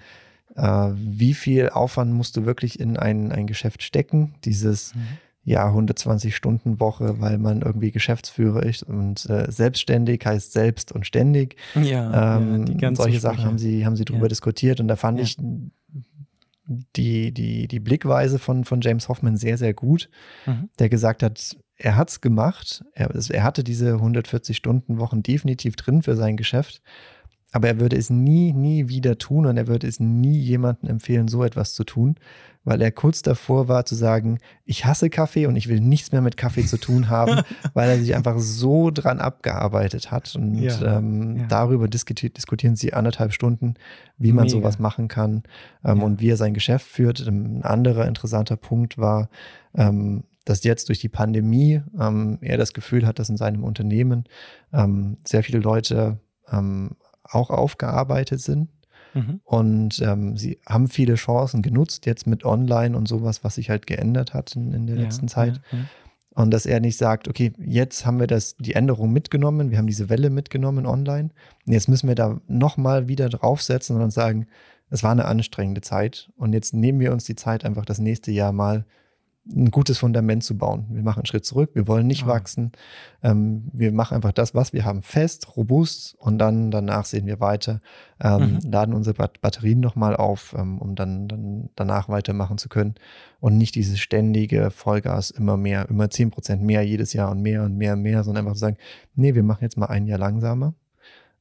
äh, 0.55 0.91
wie 0.93 1.33
viel 1.33 1.69
Aufwand 1.69 2.13
musst 2.13 2.35
du 2.35 2.45
wirklich 2.45 2.79
in 2.79 2.97
ein, 2.97 3.31
ein 3.31 3.47
Geschäft 3.47 3.81
stecken. 3.81 4.35
Dieses 4.43 4.93
mhm 4.93 5.19
ja, 5.45 5.69
120-Stunden-Woche, 5.69 7.21
weil 7.21 7.37
man 7.37 7.61
irgendwie 7.61 7.91
Geschäftsführer 7.91 8.63
ist 8.63 8.81
und 8.81 9.29
äh, 9.29 9.49
selbstständig 9.51 10.25
heißt 10.25 10.51
selbst 10.51 10.91
und 10.91 11.05
ständig. 11.05 11.55
Ja, 11.75 12.37
ähm, 12.37 12.65
ja 12.79 12.93
solche 12.95 13.19
Sachen 13.19 13.45
haben 13.45 13.59
sie, 13.59 13.85
haben 13.85 13.95
sie 13.95 14.05
drüber 14.05 14.23
ja. 14.23 14.29
diskutiert 14.29 14.79
und 14.79 14.87
da 14.87 14.95
fand 14.95 15.19
ja. 15.19 15.23
ich 15.23 15.37
die, 16.67 17.31
die, 17.31 17.67
die 17.67 17.79
Blickweise 17.79 18.39
von, 18.39 18.65
von 18.65 18.81
James 18.81 19.07
Hoffman 19.07 19.37
sehr, 19.37 19.59
sehr 19.59 19.75
gut, 19.75 20.09
mhm. 20.47 20.69
der 20.79 20.89
gesagt 20.89 21.21
hat, 21.21 21.55
er 21.77 21.95
hat 21.95 22.09
es 22.09 22.21
gemacht, 22.21 22.83
er, 22.93 23.11
er 23.13 23.43
hatte 23.43 23.63
diese 23.63 23.97
140-Stunden-Wochen 23.97 25.21
definitiv 25.21 25.75
drin 25.75 26.01
für 26.01 26.15
sein 26.15 26.37
Geschäft 26.37 26.81
aber 27.55 27.69
er 27.69 27.79
würde 27.79 27.95
es 27.95 28.09
nie, 28.09 28.51
nie 28.51 28.89
wieder 28.89 29.17
tun 29.17 29.45
und 29.45 29.55
er 29.55 29.67
würde 29.67 29.87
es 29.87 30.01
nie 30.01 30.37
jemandem 30.37 30.89
empfehlen, 30.89 31.29
so 31.29 31.41
etwas 31.41 31.73
zu 31.73 31.85
tun, 31.85 32.15
weil 32.65 32.81
er 32.81 32.91
kurz 32.91 33.21
davor 33.21 33.69
war 33.69 33.85
zu 33.85 33.95
sagen, 33.95 34.39
ich 34.65 34.83
hasse 34.83 35.09
Kaffee 35.09 35.45
und 35.45 35.55
ich 35.55 35.69
will 35.69 35.79
nichts 35.79 36.11
mehr 36.11 36.19
mit 36.19 36.35
Kaffee 36.35 36.65
zu 36.65 36.77
tun 36.77 37.09
haben, 37.09 37.43
weil 37.73 37.91
er 37.91 37.97
sich 37.97 38.13
einfach 38.13 38.39
so 38.39 38.91
dran 38.91 39.19
abgearbeitet 39.19 40.11
hat. 40.11 40.35
Und 40.35 40.55
ja, 40.55 40.97
ähm, 40.97 41.37
ja. 41.37 41.45
darüber 41.47 41.87
diskutiert, 41.87 42.35
diskutieren 42.35 42.75
sie 42.75 42.91
anderthalb 42.91 43.31
Stunden, 43.31 43.75
wie 44.17 44.33
man 44.33 44.47
Mega. 44.47 44.57
sowas 44.57 44.77
machen 44.77 45.07
kann 45.07 45.43
ähm, 45.85 45.99
ja. 45.99 46.03
und 46.03 46.19
wie 46.19 46.31
er 46.31 46.37
sein 46.37 46.53
Geschäft 46.53 46.87
führt. 46.87 47.25
Ein 47.25 47.63
anderer 47.63 48.05
interessanter 48.05 48.57
Punkt 48.57 48.97
war, 48.97 49.29
ähm, 49.75 50.25
dass 50.43 50.61
jetzt 50.65 50.89
durch 50.89 50.99
die 50.99 51.07
Pandemie 51.07 51.83
ähm, 51.97 52.37
er 52.41 52.57
das 52.57 52.73
Gefühl 52.73 53.07
hat, 53.07 53.17
dass 53.17 53.29
in 53.29 53.37
seinem 53.37 53.63
Unternehmen 53.63 54.25
ähm, 54.73 55.15
sehr 55.23 55.41
viele 55.41 55.59
Leute 55.59 56.19
ähm, 56.51 56.97
auch 57.29 57.49
aufgearbeitet 57.49 58.41
sind. 58.41 58.69
Mhm. 59.13 59.39
Und 59.43 60.01
ähm, 60.01 60.37
sie 60.37 60.59
haben 60.67 60.87
viele 60.87 61.15
Chancen 61.15 61.61
genutzt, 61.61 62.05
jetzt 62.05 62.27
mit 62.27 62.45
Online 62.45 62.97
und 62.97 63.07
sowas, 63.07 63.43
was 63.43 63.55
sich 63.55 63.69
halt 63.69 63.87
geändert 63.87 64.33
hat 64.33 64.55
in, 64.55 64.73
in 64.73 64.87
der 64.87 64.97
ja, 64.97 65.03
letzten 65.03 65.27
Zeit. 65.27 65.61
Ja, 65.71 65.77
ja. 65.77 65.85
Und 66.35 66.51
dass 66.51 66.65
er 66.65 66.81
nicht 66.81 66.97
sagt, 66.97 67.29
okay, 67.29 67.53
jetzt 67.57 68.05
haben 68.05 68.19
wir 68.19 68.27
das, 68.27 68.57
die 68.57 68.73
Änderung 68.73 69.13
mitgenommen, 69.13 69.71
wir 69.71 69.77
haben 69.77 69.87
diese 69.87 70.09
Welle 70.09 70.29
mitgenommen 70.29 70.85
online. 70.85 71.29
Und 71.65 71.71
jetzt 71.71 71.87
müssen 71.87 72.09
wir 72.09 72.15
da 72.15 72.41
nochmal 72.47 73.07
wieder 73.07 73.29
draufsetzen 73.29 73.99
und 74.01 74.11
sagen, 74.11 74.47
es 74.89 75.01
war 75.01 75.11
eine 75.11 75.25
anstrengende 75.25 75.79
Zeit. 75.79 76.29
Und 76.35 76.51
jetzt 76.51 76.73
nehmen 76.73 76.99
wir 76.99 77.13
uns 77.13 77.23
die 77.23 77.35
Zeit, 77.35 77.63
einfach 77.63 77.85
das 77.85 77.99
nächste 77.99 78.31
Jahr 78.31 78.51
mal 78.51 78.85
ein 79.47 79.69
gutes 79.69 79.99
Fundament 79.99 80.43
zu 80.43 80.57
bauen. 80.57 80.85
Wir 80.89 81.03
machen 81.03 81.19
einen 81.19 81.25
Schritt 81.27 81.45
zurück, 81.45 81.71
wir 81.73 81.87
wollen 81.87 82.07
nicht 82.07 82.23
ah. 82.23 82.27
wachsen. 82.27 82.71
Ähm, 83.21 83.69
wir 83.73 83.91
machen 83.91 84.15
einfach 84.15 84.31
das, 84.31 84.55
was 84.55 84.73
wir 84.73 84.85
haben, 84.85 85.03
fest, 85.03 85.55
robust 85.55 86.15
und 86.19 86.39
dann 86.39 86.71
danach 86.71 87.05
sehen 87.05 87.27
wir 87.27 87.39
weiter, 87.39 87.81
ähm, 88.19 88.59
mhm. 88.63 88.71
laden 88.71 88.95
unsere 88.95 89.15
Batterien 89.15 89.79
nochmal 89.79 90.15
auf, 90.15 90.55
ähm, 90.57 90.79
um 90.79 90.95
dann, 90.95 91.27
dann 91.27 91.69
danach 91.75 92.09
weitermachen 92.09 92.57
zu 92.57 92.69
können 92.69 92.95
und 93.39 93.57
nicht 93.57 93.75
dieses 93.75 93.99
ständige 93.99 94.71
Vollgas 94.71 95.29
immer 95.29 95.57
mehr, 95.57 95.87
immer 95.89 96.09
zehn 96.09 96.31
Prozent 96.31 96.63
mehr 96.63 96.81
jedes 96.81 97.13
Jahr 97.13 97.29
und 97.29 97.41
mehr 97.41 97.63
und 97.63 97.77
mehr 97.77 97.93
und 97.93 98.01
mehr, 98.01 98.23
sondern 98.23 98.45
einfach 98.45 98.55
zu 98.55 98.61
sagen, 98.61 98.77
nee, 99.13 99.35
wir 99.35 99.43
machen 99.43 99.63
jetzt 99.63 99.77
mal 99.77 99.87
ein 99.87 100.07
Jahr 100.07 100.19
langsamer, 100.19 100.69
mhm. 100.69 100.75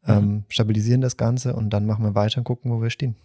Ähm, 0.07 0.45
stabilisieren 0.49 1.01
das 1.01 1.17
Ganze 1.17 1.55
und 1.55 1.71
dann 1.71 1.87
machen 1.87 2.05
wir 2.05 2.15
weiter 2.15 2.39
und 2.39 2.45
gucken, 2.45 2.71
wo 2.71 2.83
wir 2.83 2.91
stehen. 2.91 3.17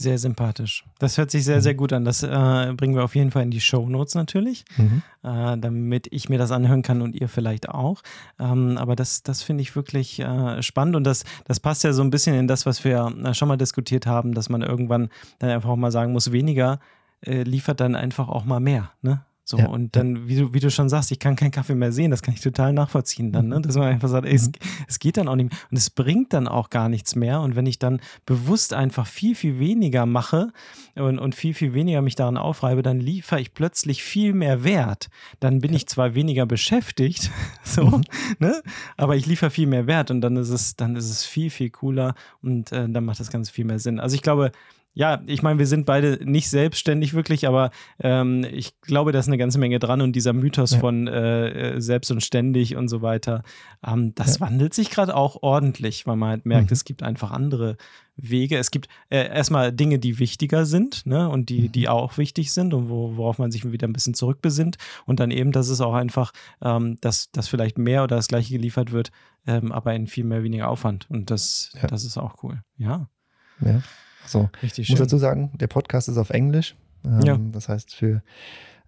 Sehr 0.00 0.16
sympathisch. 0.16 0.84
Das 1.00 1.18
hört 1.18 1.32
sich 1.32 1.44
sehr, 1.44 1.60
sehr 1.60 1.72
mhm. 1.72 1.78
gut 1.78 1.92
an. 1.92 2.04
Das 2.04 2.22
äh, 2.22 2.72
bringen 2.76 2.94
wir 2.94 3.02
auf 3.02 3.16
jeden 3.16 3.32
Fall 3.32 3.42
in 3.42 3.50
die 3.50 3.60
Show 3.60 3.88
Notes 3.88 4.14
natürlich, 4.14 4.64
mhm. 4.76 5.02
äh, 5.24 5.58
damit 5.58 6.06
ich 6.12 6.28
mir 6.28 6.38
das 6.38 6.52
anhören 6.52 6.82
kann 6.82 7.02
und 7.02 7.16
ihr 7.16 7.28
vielleicht 7.28 7.68
auch. 7.68 8.02
Ähm, 8.38 8.78
aber 8.78 8.94
das, 8.94 9.24
das 9.24 9.42
finde 9.42 9.62
ich 9.62 9.74
wirklich 9.74 10.20
äh, 10.20 10.62
spannend 10.62 10.94
und 10.94 11.02
das, 11.02 11.24
das 11.46 11.58
passt 11.58 11.82
ja 11.82 11.92
so 11.92 12.02
ein 12.02 12.10
bisschen 12.10 12.36
in 12.36 12.46
das, 12.46 12.64
was 12.64 12.84
wir 12.84 13.12
äh, 13.24 13.34
schon 13.34 13.48
mal 13.48 13.56
diskutiert 13.56 14.06
haben, 14.06 14.34
dass 14.34 14.48
man 14.48 14.62
irgendwann 14.62 15.08
dann 15.40 15.50
einfach 15.50 15.70
auch 15.70 15.76
mal 15.76 15.90
sagen 15.90 16.12
muss, 16.12 16.30
weniger 16.30 16.78
äh, 17.26 17.42
liefert 17.42 17.80
dann 17.80 17.96
einfach 17.96 18.28
auch 18.28 18.44
mal 18.44 18.60
mehr. 18.60 18.92
Ne? 19.02 19.24
So, 19.50 19.56
ja, 19.56 19.68
und 19.68 19.96
dann, 19.96 20.28
wie 20.28 20.36
du, 20.36 20.52
wie 20.52 20.60
du 20.60 20.70
schon 20.70 20.90
sagst, 20.90 21.10
ich 21.10 21.18
kann 21.18 21.34
keinen 21.34 21.52
Kaffee 21.52 21.74
mehr 21.74 21.90
sehen, 21.90 22.10
das 22.10 22.20
kann 22.20 22.34
ich 22.34 22.42
total 22.42 22.74
nachvollziehen 22.74 23.32
dann, 23.32 23.48
ne? 23.48 23.56
Mhm. 23.56 23.62
Dass 23.62 23.76
man 23.76 23.88
einfach 23.88 24.10
sagt, 24.10 24.26
ey, 24.26 24.34
es, 24.34 24.48
mhm. 24.48 24.52
es, 24.86 24.98
geht 24.98 25.16
dann 25.16 25.26
auch 25.26 25.36
nicht 25.36 25.50
mehr. 25.50 25.58
Und 25.70 25.76
es 25.78 25.88
bringt 25.88 26.34
dann 26.34 26.46
auch 26.46 26.68
gar 26.68 26.90
nichts 26.90 27.16
mehr. 27.16 27.40
Und 27.40 27.56
wenn 27.56 27.64
ich 27.64 27.78
dann 27.78 28.02
bewusst 28.26 28.74
einfach 28.74 29.06
viel, 29.06 29.34
viel 29.34 29.58
weniger 29.58 30.04
mache 30.04 30.52
und, 30.96 31.18
und 31.18 31.34
viel, 31.34 31.54
viel 31.54 31.72
weniger 31.72 32.02
mich 32.02 32.14
daran 32.14 32.36
aufreibe, 32.36 32.82
dann 32.82 33.00
liefere 33.00 33.40
ich 33.40 33.54
plötzlich 33.54 34.02
viel 34.02 34.34
mehr 34.34 34.64
Wert. 34.64 35.08
Dann 35.40 35.62
bin 35.62 35.70
ja. 35.70 35.78
ich 35.78 35.86
zwar 35.86 36.14
weniger 36.14 36.44
beschäftigt, 36.44 37.30
so, 37.62 37.86
mhm. 37.86 38.02
ne? 38.38 38.60
Aber 38.98 39.16
ich 39.16 39.24
liefere 39.24 39.48
viel 39.48 39.66
mehr 39.66 39.86
Wert 39.86 40.10
und 40.10 40.20
dann 40.20 40.36
ist 40.36 40.50
es, 40.50 40.76
dann 40.76 40.94
ist 40.94 41.08
es 41.08 41.24
viel, 41.24 41.48
viel 41.48 41.70
cooler 41.70 42.14
und 42.42 42.70
äh, 42.72 42.86
dann 42.86 43.06
macht 43.06 43.18
das 43.18 43.30
Ganze 43.30 43.50
viel 43.50 43.64
mehr 43.64 43.78
Sinn. 43.78 43.98
Also 43.98 44.14
ich 44.14 44.20
glaube, 44.20 44.52
ja, 44.98 45.22
ich 45.26 45.44
meine, 45.44 45.60
wir 45.60 45.68
sind 45.68 45.86
beide 45.86 46.18
nicht 46.24 46.50
selbstständig 46.50 47.14
wirklich, 47.14 47.46
aber 47.46 47.70
ähm, 48.00 48.44
ich 48.50 48.80
glaube, 48.80 49.12
da 49.12 49.20
ist 49.20 49.28
eine 49.28 49.38
ganze 49.38 49.60
Menge 49.60 49.78
dran 49.78 50.00
und 50.00 50.10
dieser 50.16 50.32
Mythos 50.32 50.72
ja. 50.72 50.80
von 50.80 51.06
äh, 51.06 51.76
äh, 51.76 51.80
selbst 51.80 52.10
und 52.10 52.20
ständig 52.20 52.74
und 52.74 52.88
so 52.88 53.00
weiter, 53.00 53.44
ähm, 53.86 54.12
das 54.16 54.40
ja. 54.40 54.46
wandelt 54.46 54.74
sich 54.74 54.90
gerade 54.90 55.14
auch 55.14 55.40
ordentlich, 55.40 56.08
weil 56.08 56.16
man 56.16 56.30
halt 56.30 56.46
merkt, 56.46 56.70
mhm. 56.70 56.72
es 56.72 56.84
gibt 56.84 57.04
einfach 57.04 57.30
andere 57.30 57.76
Wege. 58.16 58.58
Es 58.58 58.72
gibt 58.72 58.88
äh, 59.08 59.28
erstmal 59.28 59.72
Dinge, 59.72 60.00
die 60.00 60.18
wichtiger 60.18 60.66
sind 60.66 61.06
ne, 61.06 61.28
und 61.28 61.48
die, 61.48 61.68
die 61.68 61.82
mhm. 61.82 61.90
auch 61.90 62.18
wichtig 62.18 62.52
sind 62.52 62.74
und 62.74 62.88
wo, 62.88 63.16
worauf 63.16 63.38
man 63.38 63.52
sich 63.52 63.70
wieder 63.70 63.86
ein 63.86 63.92
bisschen 63.92 64.14
zurückbesinnt. 64.14 64.78
Und 65.06 65.20
dann 65.20 65.30
eben, 65.30 65.52
dass 65.52 65.68
es 65.68 65.80
auch 65.80 65.94
einfach, 65.94 66.32
ähm, 66.60 66.98
dass, 67.02 67.30
dass 67.30 67.46
vielleicht 67.46 67.78
mehr 67.78 68.02
oder 68.02 68.16
das 68.16 68.26
gleiche 68.26 68.52
geliefert 68.52 68.90
wird, 68.90 69.12
ähm, 69.46 69.70
aber 69.70 69.94
in 69.94 70.08
viel 70.08 70.24
mehr 70.24 70.42
weniger 70.42 70.68
Aufwand. 70.68 71.08
Und 71.08 71.30
das, 71.30 71.70
ja. 71.80 71.86
das 71.86 72.02
ist 72.02 72.18
auch 72.18 72.42
cool. 72.42 72.64
Ja. 72.78 73.08
Ja. 73.60 73.80
So, 74.26 74.50
Richtig 74.62 74.84
ich 74.84 74.90
muss 74.90 74.98
dazu 74.98 75.18
sagen, 75.18 75.50
der 75.54 75.66
Podcast 75.66 76.08
ist 76.08 76.18
auf 76.18 76.30
Englisch. 76.30 76.74
Ähm, 77.04 77.20
ja. 77.22 77.38
Das 77.52 77.68
heißt, 77.68 77.94
für 77.94 78.22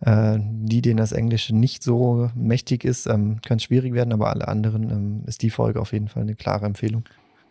äh, 0.01 0.39
die, 0.41 0.83
denen 0.83 0.97
das 0.97 1.13
Englische 1.13 1.55
nicht 1.55 1.83
so 1.83 2.31
mächtig 2.35 2.85
ist, 2.85 3.07
ähm, 3.07 3.41
kann 3.43 3.59
es 3.59 3.65
schwierig 3.65 3.95
werden, 3.95 4.13
aber 4.13 4.31
alle 4.31 4.49
anderen 4.49 4.91
ähm, 4.91 5.23
ist 5.27 5.43
die 5.43 5.51
Folge 5.51 5.81
auf 5.81 5.93
jeden 5.93 6.09
Fall 6.09 6.23
eine 6.23 6.35
klare 6.35 6.67
Empfehlung. 6.67 7.05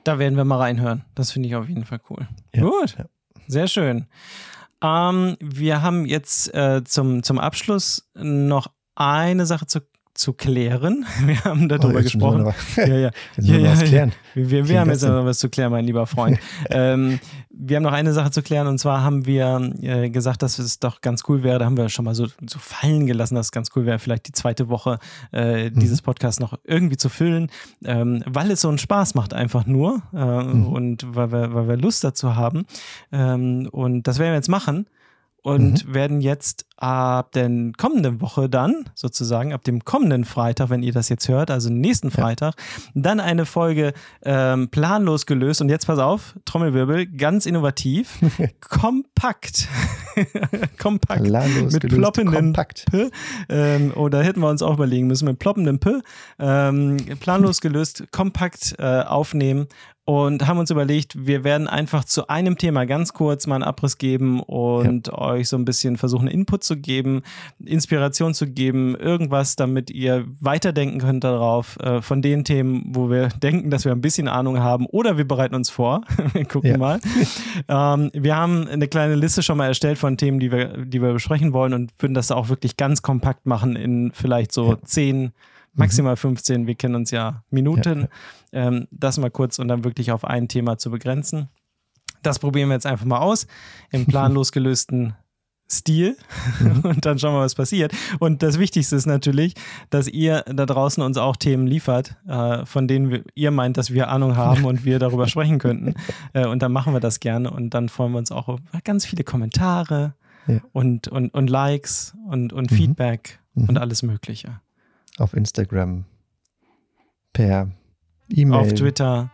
Da 0.04 0.20
werden 0.20 0.36
wir 0.36 0.46
mal 0.46 0.58
reinhören. 0.58 1.04
Das 1.16 1.32
finde 1.32 1.50
ich 1.50 1.56
auf 1.56 1.68
jeden 1.68 1.86
Fall 1.86 2.00
cool. 2.10 2.28
Ja. 2.56 2.64
Gut, 2.64 2.96
ja. 2.98 3.06
sehr 3.48 3.68
schön. 3.68 4.06
Ähm, 4.82 5.38
wir 5.40 5.82
haben 5.82 6.06
jetzt 6.06 6.54
äh, 6.54 6.84
zum, 6.84 7.22
zum 7.24 7.38
Abschluss 7.38 8.10
noch 8.16 8.72
eine 8.96 9.46
Sache 9.46 9.66
zu 9.66 9.82
zu 10.20 10.34
klären. 10.34 11.06
Wir 11.26 11.44
haben 11.46 11.70
darüber 11.70 12.00
oh, 12.00 12.04
gesprochen. 12.04 12.46
Was, 12.46 12.76
ja, 12.76 12.86
ja. 12.88 13.12
ja, 13.38 13.58
ja, 13.58 13.76
klären. 13.76 14.12
Wir, 14.36 14.68
wir 14.68 14.80
haben 14.82 14.90
jetzt 14.90 15.04
noch 15.04 15.26
was 15.26 15.40
zu 15.40 15.50
klären, 15.50 15.72
mein 15.72 15.86
lieber 15.86 16.06
Freund. 16.06 16.40
ähm, 16.70 17.20
wir 17.50 17.78
haben 17.78 17.84
noch 17.84 17.94
eine 17.94 18.14
Sache 18.14 18.30
zu 18.30 18.42
klären 18.42 18.68
und 18.68 18.78
zwar 18.80 19.02
haben 19.02 19.26
wir 19.26 19.74
äh, 19.82 20.10
gesagt, 20.10 20.44
dass 20.44 20.60
es 20.60 20.80
doch 20.80 21.02
ganz 21.02 21.24
cool 21.28 21.44
wäre, 21.44 21.60
da 21.60 21.66
haben 21.66 21.78
wir 21.78 21.90
schon 21.90 22.06
mal 22.06 22.16
so, 22.16 22.28
so 22.48 22.60
fallen 22.60 23.06
gelassen, 23.06 23.36
dass 23.36 23.48
es 23.48 23.52
ganz 23.52 23.70
cool 23.76 23.86
wäre, 23.86 24.00
vielleicht 24.00 24.28
die 24.28 24.32
zweite 24.34 24.70
Woche 24.70 25.00
äh, 25.32 25.70
mhm. 25.70 25.80
dieses 25.80 26.02
Podcasts 26.02 26.40
noch 26.40 26.60
irgendwie 26.64 26.98
zu 26.98 27.10
füllen, 27.10 27.50
ähm, 27.84 28.24
weil 28.26 28.52
es 28.52 28.62
so 28.62 28.70
einen 28.70 28.78
Spaß 28.78 29.16
macht 29.16 29.34
einfach 29.34 29.66
nur 29.66 30.02
äh, 30.14 30.44
mhm. 30.44 30.68
und 30.68 31.16
weil 31.16 31.32
wir, 31.32 31.54
weil 31.54 31.68
wir 31.70 31.78
Lust 31.78 32.04
dazu 32.04 32.36
haben. 32.36 32.66
Ähm, 33.12 33.68
und 33.72 34.04
das 34.04 34.20
werden 34.20 34.32
wir 34.32 34.36
jetzt 34.36 34.50
machen 34.50 34.86
und 35.42 35.88
mhm. 35.88 35.94
werden 35.94 36.22
jetzt 36.22 36.66
ab 36.82 37.34
der 37.34 37.50
kommenden 37.78 38.22
Woche 38.22 38.50
dann, 38.50 38.86
sozusagen, 38.96 39.54
ab 39.54 39.64
dem 39.64 39.84
kommenden 39.84 40.26
Freitag, 40.26 40.70
wenn 40.70 40.82
ihr 40.82 40.94
das 40.94 41.10
jetzt 41.10 41.28
hört, 41.28 41.52
also 41.52 41.70
nächsten 41.70 42.10
Freitag, 42.12 42.56
dann 42.94 43.20
eine 43.20 43.46
Folge 43.46 43.94
ähm, 44.24 44.70
planlos 44.70 45.26
gelöst. 45.26 45.62
Und 45.62 45.70
jetzt 45.70 45.88
pass 45.88 46.00
auf, 46.00 46.36
Trommelwirbel, 46.46 47.08
ganz 47.08 47.46
innovativ, 47.46 48.20
kompakt. 48.62 49.68
kompakt. 50.80 51.24
Planlos 51.24 51.74
mit 51.74 51.82
gelöst, 51.82 52.00
ploppenden 52.00 52.46
kompakt. 52.46 52.86
P. 52.90 53.10
Ähm, 53.50 53.92
oder 53.96 54.24
hätten 54.24 54.42
wir 54.42 54.50
uns 54.50 54.62
auch 54.62 54.74
überlegen 54.74 55.08
müssen, 55.08 55.26
mit 55.26 55.40
ploppendem 55.40 55.80
P. 55.80 56.00
Ähm, 56.40 56.98
planlos 57.20 57.62
gelöst, 57.62 58.06
kompakt 58.12 58.76
äh, 58.80 59.02
aufnehmen 59.02 59.68
und 60.10 60.48
haben 60.48 60.58
uns 60.58 60.72
überlegt, 60.72 61.28
wir 61.28 61.44
werden 61.44 61.68
einfach 61.68 62.04
zu 62.04 62.30
einem 62.30 62.58
Thema 62.58 62.86
ganz 62.88 63.14
kurz 63.14 63.46
mal 63.46 63.54
einen 63.54 63.64
Abriss 63.64 64.00
geben 64.00 64.40
und 64.42 65.06
ja. 65.06 65.14
euch 65.20 65.48
so 65.48 65.56
ein 65.56 65.66
bisschen 65.66 65.98
versuchen, 65.98 66.28
Input 66.28 66.64
zu 66.70 66.78
geben, 66.78 67.24
Inspiration 67.66 68.34
zu 68.34 68.48
geben, 68.48 68.96
irgendwas, 68.96 69.56
damit 69.56 69.90
ihr 69.90 70.26
weiterdenken 70.40 71.00
könnt 71.00 71.24
darauf, 71.24 71.78
äh, 71.80 72.02
von 72.02 72.22
den 72.22 72.44
Themen, 72.44 72.84
wo 72.94 73.10
wir 73.10 73.28
denken, 73.44 73.72
dass 73.72 73.86
wir 73.86 73.92
ein 73.92 74.02
bisschen 74.02 74.28
Ahnung 74.28 74.60
haben 74.60 74.86
oder 74.86 75.18
wir 75.18 75.28
bereiten 75.28 75.56
uns 75.56 75.70
vor. 75.70 76.02
wir 76.34 76.46
gucken 76.46 76.72
ja. 76.72 76.78
mal. 76.78 77.00
ähm, 77.68 78.12
wir 78.14 78.36
haben 78.36 78.68
eine 78.68 78.88
kleine 78.88 79.16
Liste 79.16 79.42
schon 79.42 79.58
mal 79.58 79.68
erstellt 79.68 79.98
von 79.98 80.16
Themen, 80.18 80.40
die 80.40 80.52
wir, 80.52 80.86
die 80.86 81.02
wir 81.02 81.14
besprechen 81.14 81.54
wollen 81.54 81.74
und 81.74 81.92
würden 82.00 82.14
das 82.14 82.32
auch 82.32 82.50
wirklich 82.50 82.78
ganz 82.78 83.02
kompakt 83.02 83.48
machen 83.48 83.76
in 83.76 84.12
vielleicht 84.14 84.52
so 84.52 84.74
ja. 84.74 84.78
zehn 84.84 85.32
maximal 85.74 86.16
15, 86.16 86.68
wir 86.68 86.76
kennen 86.76 86.96
uns 86.96 87.12
ja 87.12 87.44
Minuten. 87.50 88.08
Ja. 88.52 88.68
Ähm, 88.68 88.88
das 88.92 89.18
mal 89.18 89.32
kurz 89.32 89.60
und 89.60 89.68
dann 89.68 89.84
wirklich 89.84 90.12
auf 90.12 90.26
ein 90.26 90.48
Thema 90.48 90.78
zu 90.78 90.92
begrenzen. 90.92 91.50
Das 92.22 92.40
probieren 92.40 92.70
wir 92.70 92.76
jetzt 92.76 92.86
einfach 92.86 93.06
mal 93.06 93.20
aus 93.20 93.48
im 93.92 94.06
planlos 94.08 94.52
gelösten 94.52 95.16
Stil 95.72 96.18
mhm. 96.60 96.80
und 96.84 97.06
dann 97.06 97.20
schauen 97.20 97.36
wir, 97.36 97.42
was 97.42 97.56
passiert. 97.56 97.94
Und 98.20 98.42
das 98.44 98.60
Wichtigste 98.60 98.96
ist 98.96 99.06
natürlich, 99.06 99.54
dass 99.90 100.08
ihr 100.08 100.44
da 100.48 100.66
draußen 100.66 101.04
uns 101.04 101.18
auch 101.18 101.36
Themen 101.36 101.68
liefert, 101.68 102.16
äh, 102.28 102.66
von 102.66 102.88
denen 102.88 103.10
wir, 103.10 103.24
ihr 103.36 103.52
meint, 103.52 103.78
dass 103.78 103.92
wir 103.92 104.10
Ahnung 104.10 104.36
haben 104.36 104.66
und 104.66 104.86
wir 104.86 105.00
darüber 105.00 105.28
sprechen 105.30 105.60
könnten. 105.60 105.94
Äh, 106.34 106.48
und 106.48 106.62
dann 106.62 106.72
machen 106.72 106.94
wir 106.94 107.00
das 107.00 107.20
gerne 107.20 107.52
und 107.52 107.74
dann 107.74 107.90
freuen 107.90 108.14
wir 108.14 108.20
uns 108.20 108.32
auch 108.32 108.48
auf 108.48 108.60
ganz 108.84 109.06
viele 109.06 109.24
Kommentare 109.24 110.16
ja. 110.48 110.60
und, 110.74 111.08
und, 111.08 111.34
und 111.34 111.50
Likes 111.50 112.16
und, 112.28 112.52
und 112.54 112.72
mhm. 112.72 112.76
Feedback 112.76 113.40
mhm. 113.54 113.70
und 113.70 113.78
alles 113.78 114.04
Mögliche 114.04 114.60
auf 115.20 115.34
Instagram, 115.34 116.06
per 117.34 117.70
E-Mail. 118.30 118.60
Auf 118.60 118.74
Twitter. 118.74 119.30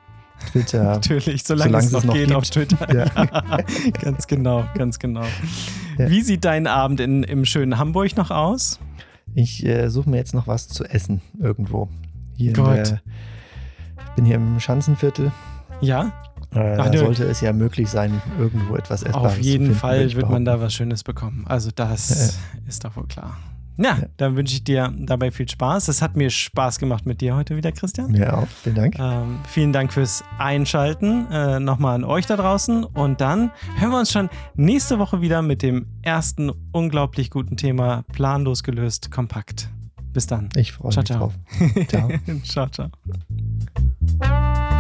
Twitter. 0.51 0.83
Natürlich, 0.95 1.43
solange, 1.43 1.69
solange 1.69 1.85
es 1.85 1.91
noch, 1.91 2.03
noch 2.03 2.13
geht 2.13 2.27
gibt. 2.27 2.37
auf 2.37 2.49
Twitter. 2.49 2.93
Ja. 2.93 3.61
ganz 4.01 4.27
genau, 4.27 4.65
ganz 4.75 4.99
genau. 4.99 5.25
Ja. 5.97 6.09
Wie 6.09 6.21
sieht 6.21 6.45
dein 6.45 6.67
Abend 6.67 6.99
in, 6.99 7.23
im 7.23 7.45
schönen 7.45 7.77
Hamburg 7.77 8.15
noch 8.17 8.31
aus? 8.31 8.79
Ich 9.33 9.65
äh, 9.65 9.89
suche 9.89 10.09
mir 10.09 10.17
jetzt 10.17 10.33
noch 10.33 10.47
was 10.47 10.67
zu 10.67 10.85
essen 10.85 11.21
irgendwo. 11.39 11.89
Hier 12.37 12.53
Gott. 12.53 12.75
Der, 12.75 13.01
ich 13.97 14.15
bin 14.15 14.25
hier 14.25 14.35
im 14.35 14.59
Schanzenviertel. 14.59 15.31
Ja? 15.81 16.13
Äh, 16.53 16.77
Ach, 16.77 16.89
da 16.89 16.97
sollte 16.97 17.25
es 17.25 17.41
ja 17.41 17.51
möglich 17.51 17.89
sein, 17.89 18.21
irgendwo 18.39 18.75
etwas 18.75 19.03
Essbares 19.03 19.33
Auf 19.33 19.39
jeden 19.39 19.65
finden, 19.65 19.79
Fall 19.79 20.13
wird 20.13 20.29
man 20.29 20.45
da 20.45 20.61
was 20.61 20.73
Schönes 20.73 21.03
bekommen. 21.03 21.45
Also 21.47 21.69
das 21.75 22.39
ja. 22.53 22.67
ist 22.67 22.85
doch 22.85 22.95
wohl 22.95 23.07
klar. 23.07 23.37
Ja, 23.77 23.97
dann 24.17 24.35
wünsche 24.35 24.55
ich 24.55 24.63
dir 24.63 24.93
dabei 24.97 25.31
viel 25.31 25.49
Spaß. 25.49 25.87
Es 25.89 26.01
hat 26.01 26.15
mir 26.15 26.29
Spaß 26.29 26.79
gemacht 26.79 27.05
mit 27.05 27.21
dir 27.21 27.35
heute 27.35 27.55
wieder, 27.57 27.71
Christian. 27.71 28.13
Ja, 28.15 28.35
auch. 28.35 28.47
Vielen 28.47 28.75
Dank. 28.75 28.99
Ähm, 28.99 29.39
vielen 29.47 29.73
Dank 29.73 29.91
fürs 29.91 30.23
Einschalten. 30.37 31.29
Äh, 31.31 31.59
Nochmal 31.59 31.95
an 31.95 32.03
euch 32.03 32.25
da 32.25 32.37
draußen. 32.37 32.83
Und 32.83 33.21
dann 33.21 33.51
hören 33.77 33.91
wir 33.91 33.99
uns 33.99 34.11
schon 34.11 34.29
nächste 34.55 34.99
Woche 34.99 35.21
wieder 35.21 35.41
mit 35.41 35.61
dem 35.61 35.87
ersten 36.01 36.51
unglaublich 36.71 37.29
guten 37.29 37.57
Thema 37.57 38.03
Planlos 38.13 38.63
gelöst, 38.63 39.11
kompakt. 39.11 39.69
Bis 40.13 40.27
dann. 40.27 40.49
Ich 40.55 40.71
freue 40.71 40.95
mich 40.95 41.05
ciao. 41.05 41.17
drauf. 41.17 41.33
Ciao. 41.89 42.09
ciao, 42.43 42.89
ciao. 44.21 44.74